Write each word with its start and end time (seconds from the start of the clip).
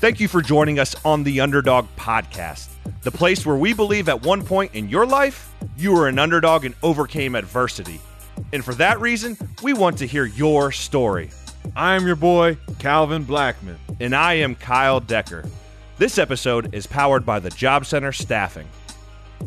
Thank 0.00 0.18
you 0.18 0.28
for 0.28 0.40
joining 0.40 0.78
us 0.78 0.96
on 1.04 1.24
the 1.24 1.42
Underdog 1.42 1.86
Podcast, 1.94 2.70
the 3.02 3.10
place 3.10 3.44
where 3.44 3.56
we 3.56 3.74
believe 3.74 4.08
at 4.08 4.22
one 4.22 4.42
point 4.42 4.74
in 4.74 4.88
your 4.88 5.04
life, 5.04 5.52
you 5.76 5.92
were 5.92 6.08
an 6.08 6.18
underdog 6.18 6.64
and 6.64 6.74
overcame 6.82 7.34
adversity. 7.34 8.00
And 8.54 8.64
for 8.64 8.72
that 8.76 8.98
reason, 8.98 9.36
we 9.62 9.74
want 9.74 9.98
to 9.98 10.06
hear 10.06 10.24
your 10.24 10.72
story. 10.72 11.28
I 11.76 11.96
am 11.96 12.06
your 12.06 12.16
boy, 12.16 12.56
Calvin 12.78 13.24
Blackman. 13.24 13.78
And 14.00 14.16
I 14.16 14.32
am 14.32 14.54
Kyle 14.54 15.00
Decker. 15.00 15.44
This 15.98 16.16
episode 16.16 16.74
is 16.74 16.86
powered 16.86 17.26
by 17.26 17.38
the 17.38 17.50
Job 17.50 17.84
Center 17.84 18.10
Staffing. 18.10 18.68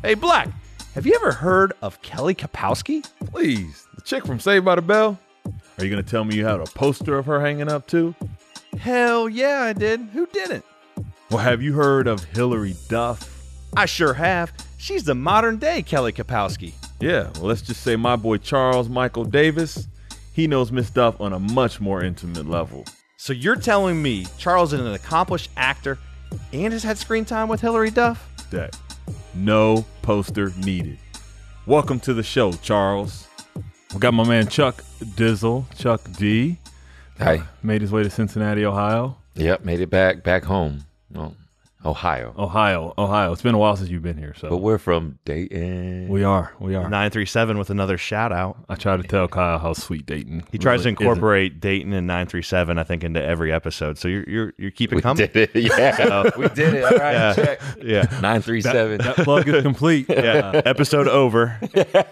Hey, 0.04 0.14
Black, 0.14 0.50
have 0.94 1.08
you 1.08 1.16
ever 1.16 1.32
heard 1.32 1.74
of 1.82 2.00
Kelly 2.04 2.36
Kapowski? 2.36 3.04
Please, 3.26 3.88
the 3.96 4.02
chick 4.04 4.24
from 4.24 4.40
Saved 4.40 4.66
by 4.66 4.76
the 4.76 4.84
Bell? 4.84 5.18
Are 5.80 5.84
you 5.84 5.90
going 5.90 6.04
to 6.04 6.08
tell 6.08 6.24
me 6.24 6.36
you 6.36 6.46
had 6.46 6.60
a 6.60 6.66
poster 6.66 7.18
of 7.18 7.26
her 7.26 7.42
hanging 7.42 7.70
up 7.70 7.88
too? 7.88 8.14
Hell 8.78 9.30
yeah, 9.30 9.62
I 9.62 9.74
did. 9.74 10.02
Who 10.14 10.28
didn't? 10.28 10.66
Well, 11.30 11.40
have 11.40 11.62
you 11.62 11.74
heard 11.74 12.08
of 12.08 12.24
Hilary 12.26 12.76
Duff? 12.90 13.30
I 13.76 13.86
sure 13.86 14.14
have. 14.14 14.54
She's 14.78 15.04
the 15.04 15.16
modern 15.16 15.58
day 15.58 15.82
Kelly 15.82 16.12
Kapowski. 16.12 16.74
Yeah, 17.00 17.30
well, 17.36 17.44
let's 17.46 17.62
just 17.62 17.82
say 17.82 17.96
my 17.96 18.16
boy 18.16 18.38
Charles 18.38 18.90
Michael 18.90 19.26
Davis, 19.26 19.88
he 20.32 20.48
knows 20.48 20.72
Miss 20.72 20.90
Duff 20.90 21.20
on 21.20 21.34
a 21.34 21.40
much 21.40 21.82
more 21.82 22.04
intimate 22.04 22.48
level. 22.48 22.86
So 23.18 23.34
you're 23.34 23.56
telling 23.56 24.02
me 24.02 24.26
Charles 24.38 24.74
is 24.74 24.80
an 24.80 24.94
accomplished 24.94 25.50
actor 25.56 25.98
and 26.52 26.74
has 26.74 26.84
had 26.84 26.98
screen 26.98 27.26
time 27.26 27.48
with 27.48 27.62
Hilary 27.62 27.92
Duff? 27.92 28.50
That 28.52 28.78
no 29.34 29.86
poster 30.02 30.52
needed. 30.58 30.98
Welcome 31.66 32.00
to 32.02 32.14
the 32.14 32.24
show, 32.24 32.52
Charles. 32.54 33.28
We 33.94 34.00
got 34.00 34.14
my 34.14 34.28
man 34.28 34.48
Chuck 34.48 34.84
Dizzle, 35.16 35.66
Chuck 35.78 36.02
D. 36.18 36.58
Hi. 37.24 37.44
Made 37.62 37.82
his 37.82 37.92
way 37.92 38.04
to 38.04 38.10
Cincinnati, 38.10 38.66
Ohio. 38.66 39.18
Yep, 39.36 39.64
made 39.64 39.80
it 39.80 39.90
back 39.90 40.24
back 40.24 40.44
home. 40.44 40.86
Well, 41.12 41.36
Ohio. 41.86 42.34
Ohio, 42.38 42.94
Ohio. 42.98 43.32
It's 43.34 43.42
been 43.42 43.56
a 43.56 43.58
while 43.58 43.76
since 43.76 43.90
you've 43.90 44.04
been 44.04 44.18
here, 44.18 44.34
so 44.38 44.50
But 44.50 44.58
we're 44.58 44.78
from 44.78 45.20
Dayton. 45.26 46.08
we 46.08 46.24
are, 46.24 46.54
we 46.60 46.76
are. 46.76 46.84
937 46.84 47.58
with 47.58 47.70
another 47.70 47.98
shout 47.98 48.32
out. 48.32 48.58
I 48.70 48.76
try 48.76 48.96
to 48.98 49.04
tell 49.04 49.28
Kyle 49.28 49.60
how 49.60 49.74
sweet 49.74 50.06
Dayton. 50.06 50.44
He 50.52 50.58
tries 50.58 50.84
to 50.84 50.90
really 50.90 51.02
incorporate 51.02 51.60
Dayton 51.60 51.92
and 51.94 52.08
937, 52.08 52.78
I 52.78 52.84
think, 52.84 53.04
into 53.04 53.22
every 53.22 53.52
episode. 53.52 53.98
So 53.98 54.08
you're 54.08 54.24
you're, 54.30 54.54
you're 54.58 54.72
keeping 54.72 54.96
we 54.98 55.02
coming. 55.02 55.28
did 55.28 55.50
it. 55.56 55.64
Yeah, 55.78 56.30
we 56.38 56.48
did 56.50 56.74
it. 56.74 56.84
All 56.84 56.98
right, 56.98 57.14
Yeah. 57.14 57.34
check. 57.34 57.62
Yeah. 57.82 58.20
Nine 58.22 58.42
three 58.42 58.62
seven. 58.62 59.00
That 59.00 59.16
plug 59.18 59.48
is 59.48 59.62
complete. 59.64 60.08
Yeah. 60.24 60.62
Episode 60.66 61.08
over. 61.08 61.60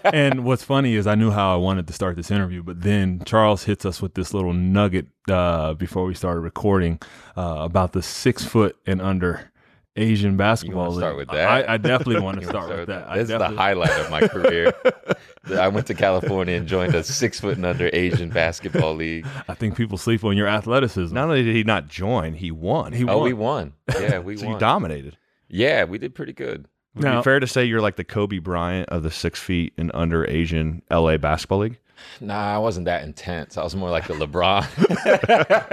and 0.04 0.44
what's 0.44 0.62
funny 0.64 0.94
is 0.96 1.06
I 1.06 1.14
knew 1.14 1.30
how 1.30 1.54
I 1.54 1.56
wanted 1.56 1.86
to 1.86 1.92
start 1.92 2.16
this 2.16 2.30
interview, 2.30 2.62
but 2.62 2.82
then 2.82 3.22
Charles 3.24 3.64
hits 3.64 3.86
us 3.86 4.02
with 4.02 4.14
this 4.14 4.34
little 4.34 4.52
nugget 4.52 5.06
uh, 5.30 5.72
before 5.74 6.04
we 6.04 6.14
started 6.14 6.40
recording 6.40 7.00
uh, 7.36 7.56
about 7.60 7.92
the 7.92 8.02
six 8.02 8.44
foot 8.44 8.76
and 8.86 9.00
under 9.00 9.50
Asian 9.96 10.36
basketball. 10.36 10.84
wanna 10.88 10.96
start 10.96 11.16
with 11.16 11.28
that? 11.28 11.68
I, 11.68 11.74
I 11.74 11.76
definitely 11.76 12.20
want 12.20 12.36
to 12.38 12.42
You 12.42 12.48
start 12.48 12.70
with 12.70 12.88
that. 12.88 13.08
I 13.08 13.18
This 13.18 13.30
is 13.30 13.38
the 13.38 13.48
highlight 13.48 13.90
of 14.00 14.10
my 14.10 14.26
career. 14.26 14.72
I 15.58 15.68
went 15.68 15.86
to 15.88 15.94
California 15.94 16.54
and 16.56 16.66
joined 16.66 16.94
a 16.94 17.02
six 17.02 17.40
foot 17.40 17.56
and 17.56 17.66
under 17.66 17.90
Asian 17.92 18.30
basketball 18.30 18.94
league. 18.94 19.26
I 19.48 19.54
think 19.54 19.76
people 19.76 19.98
sleep 19.98 20.24
on 20.24 20.36
your 20.36 20.46
athleticism. 20.48 21.14
Not 21.14 21.24
only 21.24 21.42
did 21.42 21.54
he 21.54 21.64
not 21.64 21.88
join, 21.88 22.34
he 22.34 22.50
won. 22.50 22.92
He 22.92 23.04
won. 23.04 23.14
Oh, 23.16 23.22
we 23.22 23.32
won. 23.32 23.74
Yeah, 23.88 24.20
we 24.20 24.36
so 24.38 24.50
you 24.50 24.58
dominated. 24.58 25.16
yeah, 25.48 25.84
we 25.84 25.98
did 25.98 26.14
pretty 26.14 26.32
good. 26.32 26.68
Would 26.94 27.04
it 27.04 27.08
Now- 27.08 27.20
be 27.20 27.24
fair 27.24 27.40
to 27.40 27.46
say 27.46 27.64
you're 27.64 27.80
like 27.80 27.96
the 27.96 28.04
Kobe 28.04 28.38
Bryant 28.38 28.88
of 28.90 29.02
the 29.02 29.10
six 29.10 29.40
feet 29.40 29.72
and 29.76 29.90
under 29.94 30.28
Asian 30.28 30.82
LA 30.90 31.16
basketball 31.16 31.58
league? 31.58 31.78
Nah, 32.20 32.54
I 32.54 32.58
wasn't 32.58 32.86
that 32.86 33.04
intense. 33.04 33.56
I 33.56 33.62
was 33.64 33.74
more 33.74 33.90
like 33.90 34.06
the 34.06 34.14
LeBron. 34.14 34.64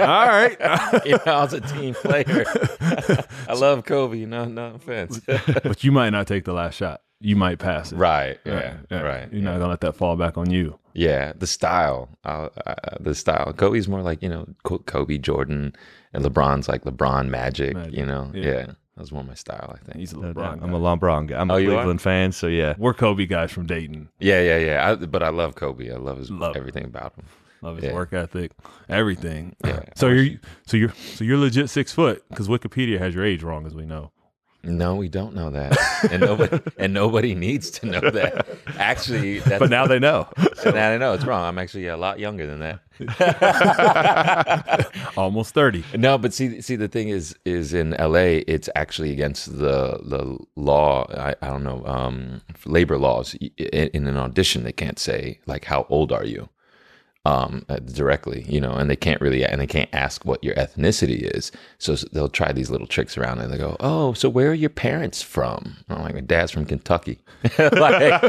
All 0.00 0.26
right. 0.26 1.06
you 1.06 1.12
know, 1.12 1.22
I 1.32 1.42
was 1.42 1.52
a 1.52 1.60
team 1.60 1.94
player. 1.94 2.44
I 3.48 3.54
love 3.56 3.84
Kobe. 3.84 4.24
No, 4.24 4.44
no 4.46 4.74
offense. 4.74 5.20
but 5.62 5.84
you 5.84 5.92
might 5.92 6.10
not 6.10 6.26
take 6.26 6.44
the 6.44 6.52
last 6.52 6.74
shot. 6.76 7.02
You 7.20 7.36
might 7.36 7.58
pass 7.58 7.92
it. 7.92 7.96
right. 7.96 8.38
Yeah. 8.46 8.78
Right. 8.90 9.30
You're 9.32 9.42
not 9.42 9.52
going 9.58 9.60
to 9.62 9.68
let 9.68 9.80
that 9.82 9.94
fall 9.96 10.16
back 10.16 10.38
on 10.38 10.50
you. 10.50 10.78
Yeah, 10.94 11.34
the 11.36 11.46
style, 11.46 12.08
uh, 12.24 12.48
uh, 12.66 12.74
the 12.98 13.14
style. 13.14 13.52
Kobe's 13.52 13.86
more 13.86 14.02
like 14.02 14.22
you 14.22 14.28
know 14.28 14.46
Kobe, 14.64 15.18
Jordan, 15.18 15.72
and 16.12 16.24
LeBron's 16.24 16.66
like 16.68 16.82
LeBron, 16.82 17.28
Magic. 17.28 17.74
Magic, 17.76 17.94
You 17.94 18.06
know, 18.06 18.30
yeah. 18.34 18.42
yeah. 18.44 18.66
That's 19.00 19.12
more 19.12 19.24
my 19.24 19.34
style. 19.34 19.74
I 19.80 19.84
think. 19.84 19.96
He's 19.98 20.12
a 20.12 20.18
No 20.18 20.32
LeBron. 20.32 20.60
guy. 20.60 20.64
I'm 20.66 20.74
a 20.74 20.78
LeBron 20.78 21.26
guy. 21.28 21.40
I'm 21.40 21.50
a 21.50 21.54
Oh, 21.54 21.56
you 21.56 21.72
are? 21.72 21.76
Cleveland 21.78 22.02
fan, 22.02 22.32
so 22.32 22.46
yeah. 22.46 22.74
We're 22.78 22.94
Kobe 22.94 23.26
guys 23.26 23.50
from 23.50 23.66
Dayton. 23.66 24.08
Yeah, 24.20 24.40
yeah, 24.42 24.58
yeah. 24.58 24.90
I, 24.90 24.94
but 24.94 25.22
I 25.22 25.30
love 25.30 25.54
Kobe. 25.56 25.90
I 25.90 25.96
love 25.96 26.18
his 26.18 26.30
Love 26.30 26.56
everything 26.56 26.84
about 26.84 27.14
him. 27.16 27.24
Love 27.62 27.76
his 27.76 27.86
Yeah. 27.86 27.94
work 27.94 28.12
ethic, 28.12 28.52
everything. 28.88 29.54
Yeah. 29.64 29.80
So 29.94 30.08
you're 30.08 30.38
so 30.66 30.76
you're 30.76 30.92
so 31.14 31.24
you're 31.24 31.36
legit 31.38 31.68
six 31.68 31.92
foot 31.92 32.22
because 32.28 32.48
Wikipedia 32.48 32.98
has 32.98 33.14
your 33.14 33.24
age 33.24 33.42
wrong, 33.42 33.66
as 33.66 33.74
we 33.74 33.84
know. 33.84 34.12
No, 34.62 34.94
we 34.94 35.08
don't 35.08 35.34
know 35.34 35.48
that, 35.50 35.78
and 36.10 36.20
nobody 36.20 36.60
and 36.78 36.92
nobody 36.92 37.34
needs 37.34 37.70
to 37.70 37.86
know 37.86 38.00
that. 38.00 38.46
Actually, 38.76 39.38
that's, 39.40 39.58
But 39.58 39.70
now 39.70 39.86
they 39.86 39.98
know. 39.98 40.28
now 40.66 40.90
I 40.90 40.98
know 40.98 41.14
it's 41.14 41.24
wrong. 41.24 41.44
I'm 41.44 41.58
actually 41.58 41.86
a 41.86 41.96
lot 41.96 42.18
younger 42.18 42.46
than 42.46 42.60
that. 42.60 42.80
Almost 45.16 45.54
thirty. 45.54 45.82
No, 45.96 46.18
but 46.18 46.34
see, 46.34 46.60
see, 46.60 46.76
the 46.76 46.88
thing 46.88 47.08
is, 47.08 47.34
is 47.46 47.72
in 47.72 47.92
LA, 47.98 48.42
it's 48.46 48.68
actually 48.76 49.12
against 49.12 49.56
the 49.56 49.98
the 50.02 50.38
law. 50.56 51.06
I, 51.16 51.34
I 51.40 51.46
don't 51.46 51.64
know, 51.64 51.82
um, 51.86 52.42
labor 52.66 52.98
laws. 52.98 53.34
In, 53.56 53.88
in 53.94 54.06
an 54.06 54.18
audition, 54.18 54.64
they 54.64 54.72
can't 54.72 54.98
say 54.98 55.40
like, 55.46 55.64
"How 55.64 55.86
old 55.88 56.12
are 56.12 56.24
you?" 56.24 56.50
Um, 57.26 57.66
uh, 57.68 57.76
directly, 57.80 58.46
you 58.48 58.62
know, 58.62 58.72
and 58.72 58.88
they 58.88 58.96
can't 58.96 59.20
really, 59.20 59.44
and 59.44 59.60
they 59.60 59.66
can't 59.66 59.90
ask 59.92 60.24
what 60.24 60.42
your 60.42 60.54
ethnicity 60.54 61.20
is. 61.36 61.52
So 61.76 61.94
they'll 62.12 62.30
try 62.30 62.50
these 62.52 62.70
little 62.70 62.86
tricks 62.86 63.18
around, 63.18 63.40
and 63.40 63.52
they 63.52 63.58
go, 63.58 63.76
"Oh, 63.78 64.14
so 64.14 64.30
where 64.30 64.50
are 64.52 64.54
your 64.54 64.70
parents 64.70 65.20
from?" 65.20 65.76
And 65.90 65.98
I'm 65.98 66.02
like, 66.02 66.14
"My 66.14 66.22
dad's 66.22 66.50
from 66.50 66.64
Kentucky," 66.64 67.18
like, 67.58 68.22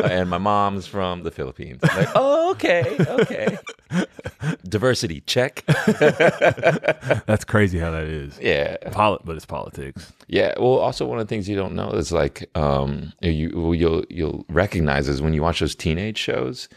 and 0.04 0.30
my 0.30 0.38
mom's 0.38 0.86
from 0.86 1.22
the 1.22 1.30
Philippines. 1.30 1.82
Like, 1.82 2.08
oh, 2.14 2.50
okay, 2.52 2.96
okay. 2.98 3.58
Diversity 4.64 5.20
check. 5.26 5.62
That's 7.26 7.44
crazy 7.44 7.78
how 7.78 7.90
that 7.90 8.04
is. 8.04 8.38
Yeah, 8.40 8.76
Poli- 8.90 9.20
but 9.22 9.36
it's 9.36 9.44
politics. 9.46 10.14
yeah. 10.28 10.54
Well, 10.58 10.78
also 10.78 11.06
one 11.06 11.18
of 11.18 11.26
the 11.26 11.28
things 11.28 11.46
you 11.46 11.56
don't 11.56 11.74
know 11.74 11.90
is 11.90 12.10
like 12.10 12.48
um, 12.56 13.12
you 13.20 13.72
you'll 13.74 14.04
you'll 14.08 14.46
recognize 14.48 15.08
is 15.08 15.20
when 15.20 15.34
you 15.34 15.42
watch 15.42 15.60
those 15.60 15.74
teenage 15.74 16.16
shows. 16.16 16.70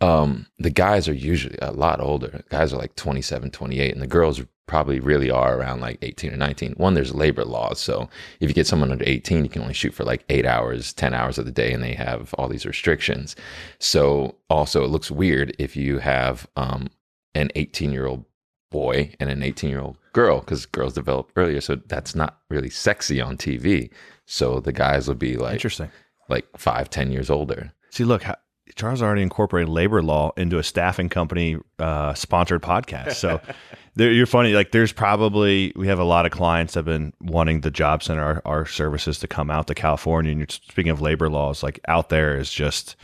Um, 0.00 0.46
the 0.58 0.70
guys 0.70 1.08
are 1.08 1.14
usually 1.14 1.58
a 1.62 1.72
lot 1.72 2.00
older. 2.00 2.42
Guys 2.50 2.72
are 2.72 2.78
like 2.78 2.96
27, 2.96 3.50
28, 3.50 3.92
and 3.92 4.02
the 4.02 4.06
girls 4.06 4.42
probably 4.66 4.98
really 5.00 5.30
are 5.30 5.56
around 5.56 5.80
like 5.80 5.98
18 6.02 6.32
or 6.32 6.36
19. 6.36 6.72
One, 6.72 6.94
there's 6.94 7.14
labor 7.14 7.44
laws. 7.44 7.80
So 7.80 8.08
if 8.40 8.50
you 8.50 8.54
get 8.54 8.66
someone 8.66 8.90
under 8.90 9.04
18, 9.06 9.44
you 9.44 9.50
can 9.50 9.62
only 9.62 9.74
shoot 9.74 9.94
for 9.94 10.04
like 10.04 10.24
eight 10.28 10.44
hours, 10.44 10.92
10 10.92 11.14
hours 11.14 11.38
of 11.38 11.46
the 11.46 11.52
day, 11.52 11.72
and 11.72 11.82
they 11.82 11.94
have 11.94 12.34
all 12.34 12.48
these 12.48 12.66
restrictions. 12.66 13.36
So 13.78 14.36
also, 14.50 14.84
it 14.84 14.88
looks 14.90 15.10
weird 15.10 15.54
if 15.58 15.76
you 15.76 15.98
have 15.98 16.46
um, 16.56 16.88
an 17.34 17.50
18 17.54 17.92
year 17.92 18.06
old 18.06 18.24
boy 18.70 19.14
and 19.20 19.30
an 19.30 19.42
18 19.42 19.70
year 19.70 19.80
old 19.80 19.96
girl 20.12 20.40
because 20.40 20.66
girls 20.66 20.94
develop 20.94 21.30
earlier. 21.36 21.60
So 21.60 21.76
that's 21.76 22.14
not 22.14 22.40
really 22.50 22.70
sexy 22.70 23.20
on 23.20 23.36
TV. 23.36 23.90
So 24.26 24.60
the 24.60 24.72
guys 24.72 25.06
would 25.08 25.18
be 25.18 25.36
like, 25.36 25.54
Interesting. 25.54 25.90
like 26.28 26.46
five, 26.56 26.90
10 26.90 27.12
years 27.12 27.30
older. 27.30 27.72
See, 27.90 28.04
look, 28.04 28.24
how, 28.24 28.36
Charles 28.74 29.00
already 29.00 29.22
incorporated 29.22 29.68
labor 29.68 30.02
law 30.02 30.32
into 30.36 30.58
a 30.58 30.62
staffing 30.62 31.08
company 31.08 31.56
uh, 31.78 32.12
sponsored 32.14 32.62
podcast. 32.62 33.14
So 33.14 33.40
you're 33.96 34.26
funny. 34.26 34.52
Like, 34.52 34.72
there's 34.72 34.92
probably 34.92 35.72
we 35.76 35.86
have 35.86 35.98
a 35.98 36.04
lot 36.04 36.26
of 36.26 36.32
clients 36.32 36.74
that 36.74 36.80
have 36.80 36.84
been 36.86 37.12
wanting 37.20 37.60
the 37.62 37.70
job 37.70 38.02
center 38.02 38.22
our, 38.22 38.42
our 38.44 38.66
services 38.66 39.18
to 39.20 39.28
come 39.28 39.50
out 39.50 39.66
to 39.68 39.74
California. 39.74 40.30
And 40.32 40.40
you're 40.40 40.48
speaking 40.50 40.90
of 40.90 41.00
labor 41.00 41.28
laws, 41.30 41.62
like 41.62 41.80
out 41.88 42.08
there 42.08 42.36
is 42.38 42.52
just 42.52 42.96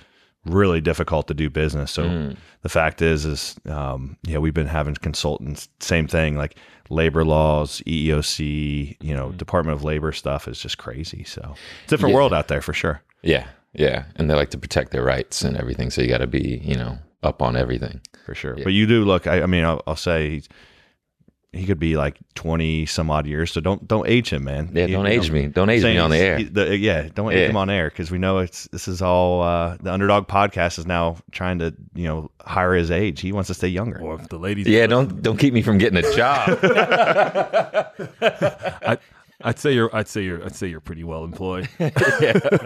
really 0.44 0.80
difficult 0.80 1.28
to 1.28 1.34
do 1.34 1.48
business. 1.48 1.92
So 1.92 2.02
Mm. 2.04 2.36
the 2.62 2.68
fact 2.68 3.00
is, 3.00 3.24
is 3.24 3.54
um, 3.66 4.16
yeah, 4.24 4.38
we've 4.38 4.52
been 4.52 4.66
having 4.66 4.94
consultants. 4.96 5.68
Same 5.78 6.08
thing, 6.08 6.36
like 6.36 6.56
labor 6.90 7.24
laws, 7.24 7.80
EEOC, 7.86 8.96
you 9.00 9.14
know, 9.14 9.30
Department 9.32 9.76
of 9.78 9.84
Labor 9.84 10.12
stuff 10.12 10.48
is 10.48 10.60
just 10.60 10.78
crazy. 10.78 11.22
So 11.24 11.54
different 11.86 12.10
Yeah. 12.10 12.16
world 12.16 12.34
out 12.34 12.48
there 12.48 12.60
for 12.60 12.72
sure. 12.72 13.00
Yeah. 13.22 13.46
Yeah. 13.74 14.04
And 14.16 14.28
they 14.30 14.34
like 14.34 14.50
to 14.50 14.58
protect 14.58 14.90
their 14.92 15.02
rights 15.04 15.42
and 15.42 15.56
everything. 15.56 15.90
So 15.90 16.02
you 16.02 16.08
got 16.08 16.18
to 16.18 16.26
be, 16.26 16.60
you 16.64 16.74
know, 16.76 16.98
up 17.22 17.40
on 17.42 17.56
everything. 17.56 18.00
for 18.26 18.34
sure. 18.34 18.56
Yeah. 18.58 18.64
But 18.64 18.72
you 18.74 18.86
do 18.86 19.04
look. 19.04 19.26
I, 19.26 19.42
I 19.42 19.46
mean, 19.46 19.64
I'll, 19.64 19.82
I'll 19.86 19.96
say 19.96 20.30
he's, 20.30 20.48
he 21.54 21.66
could 21.66 21.78
be 21.78 21.96
like 21.96 22.16
twenty 22.34 22.86
some 22.86 23.10
odd 23.10 23.26
years. 23.26 23.52
So 23.52 23.60
don't 23.60 23.86
don't 23.86 24.08
age 24.08 24.30
him, 24.32 24.44
man. 24.44 24.70
Yeah. 24.72 24.86
You- 24.86 24.96
Don't 24.96 25.04
you 25.04 25.12
age 25.12 25.28
know, 25.28 25.34
me. 25.34 25.46
Don't 25.48 25.68
age 25.68 25.84
me 25.84 25.98
on 25.98 26.08
the 26.08 26.16
air. 26.16 26.38
he- 26.38 26.44
the- 26.44 26.78
yeah, 26.78 27.08
don't 27.14 27.30
age 27.30 27.50
him 27.50 27.58
on 27.58 27.68
air 27.68 27.90
because 27.90 28.10
we 28.10 28.16
know 28.16 28.38
it's 28.38 28.68
this 28.72 28.88
is 28.88 29.02
all 29.02 29.42
uh, 29.42 29.76
the 29.82 29.92
underdog 29.92 30.28
podcast 30.28 30.78
is 30.78 30.86
now 30.86 31.16
trying 31.30 31.58
to 31.58 31.74
you 31.94 32.04
know 32.08 32.30
hire 32.40 32.72
his 32.72 32.90
age. 32.90 33.20
He 33.20 33.32
wants 33.32 33.48
to 33.48 33.54
stay 33.54 33.68
younger. 33.68 34.00
Or 34.00 34.14
if 34.18 34.28
the 34.30 34.38
ladies, 34.38 34.66
Yeah. 34.66 34.86
Don't, 34.86 35.20
don't 35.22 35.36
keep 35.36 35.52
me 35.52 35.60
from 35.60 35.76
getting 35.76 36.02
a 36.02 36.14
job. 36.16 36.58
I, 38.22 38.98
I'd 39.44 39.58
say 39.58 39.72
you're. 39.74 39.94
I'd 39.94 40.08
say 40.08 40.22
you're. 40.22 40.44
I'd 40.44 40.54
say 40.54 40.66
you're 40.68 40.80
pretty 40.80 41.04
well 41.04 41.24
employed. 41.24 41.68
yeah. 41.78 41.90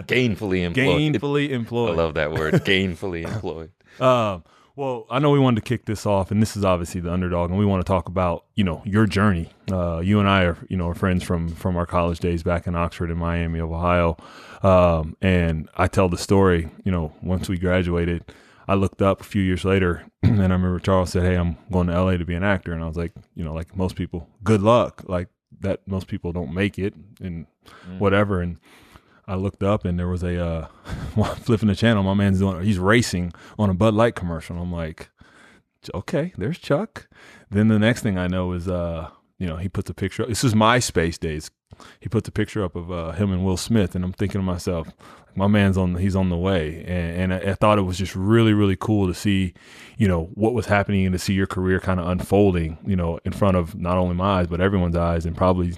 Gainfully 0.07 0.63
employed. 0.63 0.75
Gainfully 1.13 1.49
employed. 1.49 1.91
I 1.91 1.93
love 1.93 2.13
that 2.15 2.31
word. 2.31 2.53
Gainfully 2.65 3.23
employed. 3.25 3.71
Um, 3.99 4.43
Well, 4.75 5.07
I 5.09 5.17
know 5.17 5.31
we 5.31 5.39
wanted 5.39 5.63
to 5.63 5.67
kick 5.67 5.85
this 5.85 6.05
off, 6.05 6.29
and 6.29 6.39
this 6.39 6.55
is 6.55 6.63
obviously 6.63 7.01
the 7.01 7.11
underdog, 7.11 7.49
and 7.49 7.57
we 7.57 7.65
want 7.65 7.83
to 7.83 7.87
talk 7.91 8.07
about 8.07 8.45
you 8.53 8.63
know 8.63 8.83
your 8.85 9.07
journey. 9.07 9.49
Uh, 9.71 10.01
you 10.03 10.19
and 10.19 10.29
I 10.29 10.43
are 10.43 10.57
you 10.69 10.77
know 10.77 10.87
are 10.89 10.93
friends 10.93 11.23
from 11.23 11.49
from 11.49 11.75
our 11.77 11.87
college 11.87 12.19
days 12.19 12.43
back 12.43 12.67
in 12.67 12.75
Oxford 12.75 13.09
and 13.09 13.19
Miami 13.19 13.57
of 13.57 13.71
Ohio, 13.71 14.17
um, 14.61 15.17
and 15.19 15.67
I 15.75 15.87
tell 15.87 16.09
the 16.09 16.17
story. 16.17 16.69
You 16.83 16.91
know, 16.91 17.11
once 17.23 17.49
we 17.49 17.57
graduated, 17.57 18.23
I 18.67 18.75
looked 18.75 19.01
up 19.01 19.21
a 19.21 19.23
few 19.23 19.41
years 19.41 19.65
later, 19.65 20.05
and 20.21 20.39
I 20.39 20.43
remember 20.43 20.77
Charles 20.79 21.09
said, 21.09 21.23
"Hey, 21.23 21.33
I'm 21.35 21.57
going 21.71 21.87
to 21.87 21.99
LA 21.99 22.17
to 22.17 22.25
be 22.25 22.35
an 22.35 22.43
actor," 22.43 22.71
and 22.71 22.83
I 22.83 22.87
was 22.87 22.97
like, 22.97 23.13
you 23.33 23.43
know, 23.43 23.53
like 23.55 23.75
most 23.75 23.95
people, 23.95 24.29
good 24.43 24.61
luck. 24.61 25.03
Like 25.07 25.29
that, 25.61 25.87
most 25.87 26.07
people 26.07 26.31
don't 26.31 26.53
make 26.53 26.77
it, 26.79 26.93
and 27.21 27.47
Mm. 27.87 27.99
whatever, 27.99 28.41
and. 28.41 28.57
I 29.29 29.35
looked 29.35 29.61
up 29.61 29.83
and 29.83 29.99
there 29.99 30.07
was 30.07 30.23
a 30.23 30.41
uh, 30.41 30.67
flipping 31.41 31.67
the 31.67 31.75
channel. 31.75 32.01
My 32.01 32.13
man's 32.13 32.39
doing 32.39 32.63
he's 32.63 32.79
racing 32.79 33.33
on 33.59 33.69
a 33.69 33.73
Bud 33.73 33.93
Light 33.93 34.15
commercial. 34.15 34.57
I'm 34.57 34.71
like, 34.71 35.09
okay, 35.93 36.31
there's 36.37 36.57
Chuck. 36.57 37.09
Then 37.51 37.67
the 37.67 37.77
next 37.77 38.03
thing 38.03 38.17
I 38.17 38.27
know 38.27 38.53
is 38.53 38.69
uh, 38.69 39.09
you 39.37 39.47
know, 39.47 39.57
he 39.57 39.69
puts 39.69 39.89
a 39.89 39.93
picture. 39.93 40.25
This 40.25 40.43
is 40.43 40.53
MySpace 40.53 41.19
days. 41.19 41.51
He 41.99 42.09
puts 42.09 42.27
a 42.27 42.31
picture 42.31 42.63
up 42.63 42.75
of 42.75 42.91
uh, 42.91 43.11
him 43.11 43.31
and 43.31 43.45
Will 43.45 43.57
Smith, 43.57 43.93
and 43.93 44.03
I'm 44.03 44.13
thinking 44.13 44.39
to 44.39 44.45
myself, 44.45 44.89
my 45.35 45.47
man's 45.47 45.77
on, 45.77 45.95
he's 45.95 46.15
on 46.15 46.29
the 46.29 46.37
way, 46.37 46.83
and, 46.87 47.31
and 47.31 47.33
I, 47.33 47.51
I 47.51 47.53
thought 47.53 47.77
it 47.77 47.83
was 47.83 47.97
just 47.97 48.15
really, 48.15 48.53
really 48.53 48.75
cool 48.75 49.05
to 49.07 49.13
see, 49.13 49.53
you 49.97 50.07
know, 50.07 50.29
what 50.33 50.53
was 50.53 50.65
happening 50.65 51.05
and 51.05 51.13
to 51.13 51.19
see 51.19 51.33
your 51.33 51.45
career 51.45 51.79
kind 51.79 51.99
of 51.99 52.07
unfolding, 52.07 52.79
you 52.85 52.95
know, 52.95 53.19
in 53.25 53.31
front 53.31 53.57
of 53.57 53.75
not 53.75 53.97
only 53.97 54.15
my 54.15 54.39
eyes 54.39 54.47
but 54.47 54.59
everyone's 54.59 54.95
eyes, 54.95 55.25
and 55.25 55.37
probably 55.37 55.73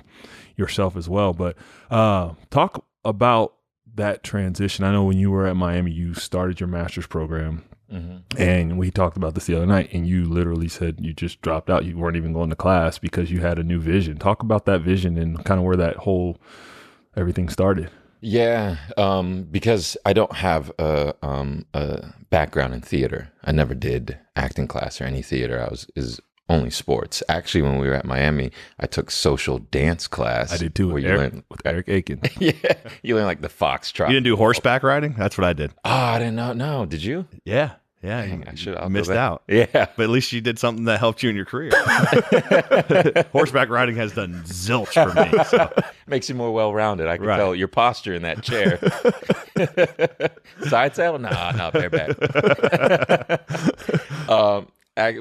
yourself 0.56 0.96
as 0.96 1.10
well. 1.10 1.34
But 1.34 1.58
uh, 1.90 2.34
talk 2.50 2.86
about 3.04 3.56
that 3.96 4.24
transition. 4.24 4.86
I 4.86 4.92
know 4.92 5.04
when 5.04 5.18
you 5.18 5.32
were 5.32 5.48
at 5.48 5.58
Miami, 5.58 5.92
you 5.92 6.14
started 6.14 6.60
your 6.60 6.70
master's 6.70 7.08
program 7.08 7.66
Mm-hmm. 7.92 8.40
and 8.40 8.78
we 8.78 8.92
talked 8.92 9.18
about 9.18 9.34
this 9.34 9.46
the 9.46 9.56
other 9.56 9.66
night, 9.66 9.90
and 9.94 10.08
you 10.08 10.26
literally 10.26 10.68
said 10.68 11.00
you 11.00 11.14
just 11.14 11.42
dropped 11.42 11.70
out. 11.70 11.86
You 11.86 11.98
weren't 11.98 12.18
even 12.18 12.34
going 12.34 12.52
to 12.52 12.56
class 12.56 13.00
because 13.00 13.32
you 13.32 13.40
had 13.40 13.58
a 13.58 13.64
new 13.64 13.80
vision. 13.80 14.18
Talk 14.18 14.44
about 14.44 14.66
that 14.66 14.82
vision 14.82 15.18
and 15.18 15.44
kind 15.44 15.60
of 15.60 15.66
where 15.66 15.78
that 15.78 15.98
whole 15.98 16.38
everything 17.16 17.50
started. 17.50 17.90
Yeah, 18.22 18.78
um, 18.98 19.44
because 19.44 19.96
I 20.06 20.14
don't 20.14 20.34
have 20.34 20.72
a, 20.78 21.14
um, 21.22 21.66
a 21.74 22.14
background 22.30 22.74
in 22.74 22.82
theater. 22.82 23.32
I 23.44 23.54
never 23.54 23.74
did 23.74 24.20
acting 24.36 24.68
class 24.68 25.00
or 25.00 25.06
any 25.06 25.22
theater. 25.22 25.62
I 25.62 25.70
was 25.70 25.88
is 25.96 26.20
only 26.50 26.70
sports. 26.72 27.22
Actually, 27.30 27.62
when 27.62 27.78
we 27.80 27.88
were 27.88 27.94
at 27.94 28.06
Miami, 28.06 28.52
I 28.80 28.88
took 28.88 29.12
social 29.12 29.60
dance 29.60 30.08
class. 30.08 30.52
I 30.52 30.58
did 30.58 30.76
too 30.76 30.88
Where 30.88 30.96
with 30.96 31.04
you 31.04 31.10
Eric, 31.12 31.34
learn, 31.34 31.44
with 31.50 31.62
Eric 31.66 31.88
Aiken. 31.90 32.22
yeah, 32.40 32.52
you 33.04 33.16
learn 33.16 33.26
like 33.26 33.42
the 33.42 33.48
foxtrot. 33.50 34.08
You 34.08 34.16
didn't 34.16 34.26
do 34.26 34.36
horseback 34.36 34.84
riding? 34.84 35.14
That's 35.14 35.38
what 35.38 35.46
I 35.46 35.54
did. 35.54 35.72
Oh, 35.86 35.90
I 35.92 36.20
didn't 36.20 36.36
know. 36.36 36.54
No, 36.54 36.86
did 36.86 37.04
you? 37.04 37.28
Yeah, 37.46 37.74
yeah. 38.02 38.26
Dang, 38.26 38.48
I 38.48 38.56
should. 38.56 38.76
I'll 38.76 38.84
you 38.86 38.90
go 38.90 39.00
missed 39.00 39.12
out. 39.12 39.44
Yeah. 39.48 39.66
But 39.72 40.00
at 40.00 40.10
least 40.10 40.32
you 40.32 40.42
did 40.42 40.58
something 40.58 40.86
that 40.86 41.00
helped 41.00 41.22
you 41.22 41.30
in 41.30 41.36
your 41.36 41.46
career. 41.46 41.72
horseback 43.32 43.70
riding 43.70 43.96
has 43.98 44.14
done 44.14 44.42
zilch 44.46 44.94
for 44.94 45.14
me. 45.14 45.44
So. 45.46 45.72
Makes 46.08 46.30
you 46.30 46.36
more 46.36 46.52
well 46.52 46.74
rounded. 46.74 47.08
I 47.08 47.18
can 47.18 47.26
Right. 47.28 47.38
tell 47.38 47.54
your 47.54 47.68
posture 47.68 48.14
in 48.14 48.22
that 48.24 48.42
chair. 48.42 48.80
Side 50.68 50.96
saddle? 50.96 51.20
Nah, 51.20 51.52
nah, 51.52 51.72
bareback. 51.72 52.18
um, 54.30 54.68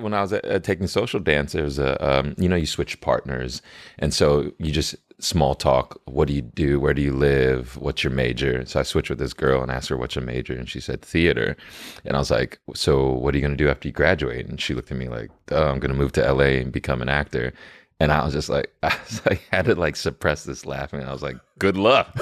when 0.01 0.15
I 0.15 0.23
was 0.23 0.33
uh, 0.33 0.61
taking 0.63 0.87
social 0.87 1.21
dance, 1.21 1.53
there 1.53 1.65
was 1.65 1.79
a, 1.79 1.97
um, 2.07 2.35
you 2.39 2.49
know, 2.49 2.57
you 2.57 2.67
switch 2.67 3.01
partners. 3.01 3.63
And 3.99 4.13
so 4.13 4.53
you 4.59 4.73
just 4.73 4.97
small 5.21 5.55
talk. 5.55 6.01
What 6.05 6.29
do 6.29 6.35
you 6.35 6.43
do? 6.43 6.79
Where 6.79 6.95
do 6.95 7.03
you 7.03 7.13
live? 7.13 7.77
What's 7.77 8.05
your 8.05 8.13
major? 8.13 8.65
So 8.67 8.81
I 8.81 8.83
switched 8.83 9.11
with 9.11 9.19
this 9.19 9.33
girl 9.33 9.63
and 9.63 9.71
asked 9.71 9.89
her, 9.89 9.97
what's 9.97 10.15
your 10.15 10.25
major? 10.25 10.55
And 10.55 10.69
she 10.69 10.81
said, 10.81 11.03
theater. 11.03 11.57
And 12.05 12.17
I 12.17 12.19
was 12.19 12.31
like, 12.31 12.59
so 12.75 13.13
what 13.13 13.35
are 13.35 13.39
you 13.39 13.43
going 13.43 13.57
to 13.57 13.65
do 13.65 13.69
after 13.69 13.89
you 13.89 13.93
graduate? 13.93 14.47
And 14.47 14.61
she 14.61 14.75
looked 14.75 14.91
at 14.91 14.97
me 14.97 15.09
like, 15.09 15.31
oh, 15.51 15.69
I'm 15.69 15.81
going 15.81 15.93
to 15.93 15.99
move 15.99 16.13
to 16.13 16.33
LA 16.33 16.61
and 16.61 16.73
become 16.73 17.03
an 17.03 17.09
actor. 17.09 17.53
And 18.01 18.13
I 18.13 18.25
was 18.25 18.33
just 18.33 18.49
like, 18.49 18.73
I 18.83 18.97
was 19.05 19.25
like, 19.27 19.43
had 19.51 19.65
to 19.67 19.75
like 19.75 19.97
suppress 19.97 20.45
this 20.45 20.65
laughing. 20.65 21.01
And 21.01 21.09
I 21.09 21.13
was 21.13 21.23
like, 21.23 21.37
good 21.59 21.77
luck. 21.77 22.17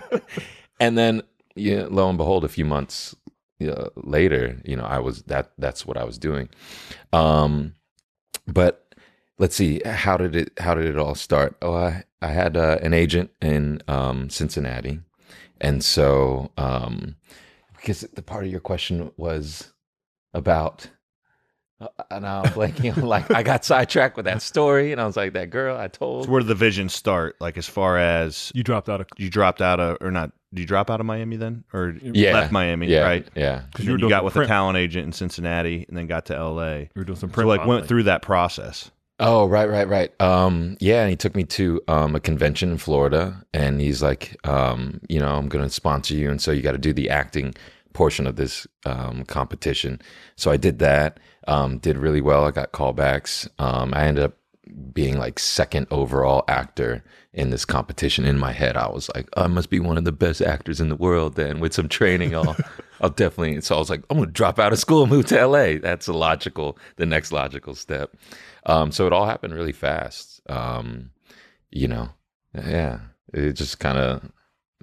and 0.80 0.98
then, 0.98 1.22
yeah, 1.54 1.86
lo 1.88 2.08
and 2.08 2.18
behold, 2.18 2.44
a 2.44 2.48
few 2.48 2.64
months 2.64 3.14
uh, 3.60 3.88
later, 3.96 4.60
you 4.64 4.76
know, 4.76 4.84
I 4.84 4.98
was 4.98 5.22
that. 5.24 5.52
That's 5.58 5.86
what 5.86 5.96
I 5.96 6.04
was 6.04 6.18
doing. 6.18 6.48
Um, 7.12 7.74
but 8.46 8.94
let's 9.38 9.56
see, 9.56 9.80
how 9.84 10.16
did 10.16 10.36
it? 10.36 10.52
How 10.58 10.74
did 10.74 10.86
it 10.86 10.98
all 10.98 11.14
start? 11.14 11.56
Oh, 11.62 11.74
I 11.74 12.04
I 12.20 12.28
had 12.28 12.56
uh, 12.56 12.78
an 12.82 12.92
agent 12.92 13.30
in 13.40 13.82
um, 13.88 14.30
Cincinnati, 14.30 15.00
and 15.60 15.84
so 15.84 16.50
um, 16.56 17.16
because 17.76 18.00
the 18.00 18.22
part 18.22 18.44
of 18.44 18.50
your 18.50 18.60
question 18.60 19.10
was 19.16 19.72
about. 20.34 20.90
Uh, 21.80 21.88
and 22.10 22.22
now 22.22 22.42
I'm 22.42 22.52
blanking 22.52 22.96
on 23.02 23.04
like 23.04 23.30
I 23.30 23.42
got 23.42 23.64
sidetracked 23.64 24.16
with 24.16 24.24
that 24.24 24.40
story, 24.42 24.92
and 24.92 25.00
I 25.00 25.06
was 25.06 25.16
like, 25.16 25.34
"That 25.34 25.50
girl 25.50 25.76
I 25.76 25.88
told." 25.88 26.24
So 26.24 26.30
where 26.30 26.40
did 26.40 26.48
the 26.48 26.54
vision 26.54 26.88
start? 26.88 27.36
Like 27.40 27.58
as 27.58 27.66
far 27.68 27.98
as 27.98 28.50
You 28.54 28.62
dropped 28.62 28.88
out 28.88 29.00
of 29.02 29.08
you 29.18 29.28
dropped 29.28 29.60
out 29.60 29.78
of 29.78 29.98
or 30.00 30.10
not? 30.10 30.32
Did 30.54 30.60
you 30.62 30.66
drop 30.66 30.90
out 30.90 31.00
of 31.00 31.06
Miami 31.06 31.36
then, 31.36 31.64
or 31.74 31.94
Yeah. 32.00 32.32
left 32.32 32.50
Miami? 32.52 32.86
yeah, 32.86 33.00
right. 33.02 33.28
Yeah, 33.34 33.62
Because 33.70 33.84
you 33.84 33.90
you, 33.90 33.92
were 33.94 33.98
doing 33.98 34.08
got 34.10 34.24
with 34.24 34.32
print. 34.32 34.46
a 34.46 34.48
talent 34.48 34.78
agent 34.78 35.04
in 35.06 35.12
Cincinnati, 35.12 35.84
and 35.88 35.96
then 35.96 36.06
got 36.06 36.26
to 36.26 36.34
L.A. 36.36 36.80
you 36.82 36.88
were 36.94 37.04
doing 37.04 37.18
some 37.18 37.28
print. 37.28 37.44
So 37.46 37.48
print 37.48 37.60
like 37.60 37.66
went 37.68 37.86
through 37.86 38.04
that 38.04 38.22
process. 38.22 38.90
Oh, 39.18 39.46
right, 39.46 39.68
right, 39.68 39.88
right. 39.88 40.12
Um, 40.20 40.76
yeah, 40.78 41.00
and 41.02 41.10
he 41.10 41.16
took 41.16 41.34
me 41.34 41.44
to 41.44 41.80
um, 41.88 42.14
a 42.14 42.20
convention 42.20 42.70
in 42.70 42.78
Florida, 42.78 43.42
and 43.54 43.80
he's 43.80 44.02
like, 44.02 44.36
um, 44.46 45.00
you 45.08 45.18
know, 45.18 45.28
I'm 45.36 45.48
going 45.48 45.64
to 45.64 45.70
sponsor 45.70 46.14
you, 46.14 46.30
and 46.30 46.40
so 46.40 46.52
you 46.52 46.60
got 46.62 46.72
to 46.72 46.78
do 46.78 46.92
the 46.92 47.08
acting 47.10 47.54
portion 47.94 48.26
of 48.26 48.36
this 48.36 48.66
um, 48.84 49.24
competition. 49.24 50.00
So 50.36 50.50
I 50.50 50.56
did 50.58 50.78
that. 50.80 51.18
Um, 51.46 51.78
did 51.78 51.96
really 51.96 52.20
well. 52.20 52.44
I 52.44 52.50
got 52.50 52.72
callbacks. 52.72 53.48
Um, 53.58 53.94
I 53.94 54.04
ended 54.04 54.24
up 54.24 54.36
being 54.92 55.18
like 55.18 55.38
second 55.38 55.86
overall 55.90 56.44
actor 56.48 57.04
in 57.32 57.50
this 57.50 57.64
competition. 57.64 58.24
In 58.24 58.38
my 58.38 58.52
head, 58.52 58.76
I 58.76 58.88
was 58.88 59.08
like, 59.14 59.28
I 59.36 59.46
must 59.46 59.70
be 59.70 59.78
one 59.78 59.96
of 59.96 60.04
the 60.04 60.12
best 60.12 60.42
actors 60.42 60.80
in 60.80 60.88
the 60.88 60.96
world. 60.96 61.36
Then 61.36 61.60
with 61.60 61.72
some 61.72 61.88
training, 61.88 62.34
I'll, 62.34 62.56
I'll 63.00 63.10
definitely. 63.10 63.60
So 63.60 63.76
I 63.76 63.78
was 63.78 63.90
like, 63.90 64.02
I'm 64.10 64.18
gonna 64.18 64.30
drop 64.30 64.58
out 64.58 64.72
of 64.72 64.78
school 64.78 65.02
and 65.02 65.12
move 65.12 65.26
to 65.26 65.46
LA. 65.46 65.78
That's 65.78 66.08
a 66.08 66.12
logical, 66.12 66.78
the 66.96 67.06
next 67.06 67.30
logical 67.32 67.74
step. 67.74 68.16
Um, 68.64 68.90
so 68.90 69.06
it 69.06 69.12
all 69.12 69.26
happened 69.26 69.54
really 69.54 69.72
fast. 69.72 70.40
Um, 70.48 71.10
you 71.70 71.88
know, 71.88 72.08
yeah, 72.54 73.00
it 73.32 73.52
just 73.52 73.78
kind 73.78 73.98
of 73.98 74.32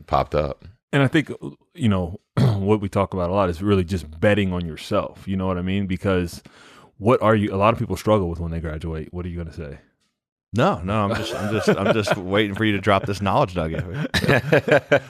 popped 0.07 0.35
up. 0.35 0.63
And 0.93 1.03
I 1.03 1.07
think 1.07 1.29
you 1.73 1.89
know 1.89 2.21
what 2.37 2.79
we 2.79 2.87
talk 2.87 3.13
about 3.13 3.29
a 3.29 3.33
lot 3.33 3.49
is 3.49 3.61
really 3.61 3.83
just 3.83 4.19
betting 4.21 4.53
on 4.53 4.65
yourself. 4.65 5.27
You 5.27 5.35
know 5.35 5.47
what 5.47 5.57
I 5.57 5.61
mean? 5.61 5.87
Because 5.87 6.41
what 6.97 7.21
are 7.21 7.35
you? 7.35 7.53
A 7.53 7.57
lot 7.57 7.73
of 7.73 7.79
people 7.79 7.97
struggle 7.97 8.29
with 8.29 8.39
when 8.39 8.51
they 8.51 8.61
graduate. 8.61 9.13
What 9.13 9.25
are 9.25 9.29
you 9.29 9.35
going 9.35 9.49
to 9.49 9.53
say? 9.53 9.79
No, 10.55 10.79
no, 10.83 11.05
I'm 11.05 11.15
just, 11.15 11.33
I'm 11.33 11.51
just, 11.51 11.69
I'm 11.69 11.93
just 11.95 12.15
waiting 12.15 12.53
for 12.53 12.63
you 12.63 12.73
to 12.73 12.79
drop 12.79 13.07
this 13.07 13.23
knowledge 13.23 13.55
nugget. 13.55 13.83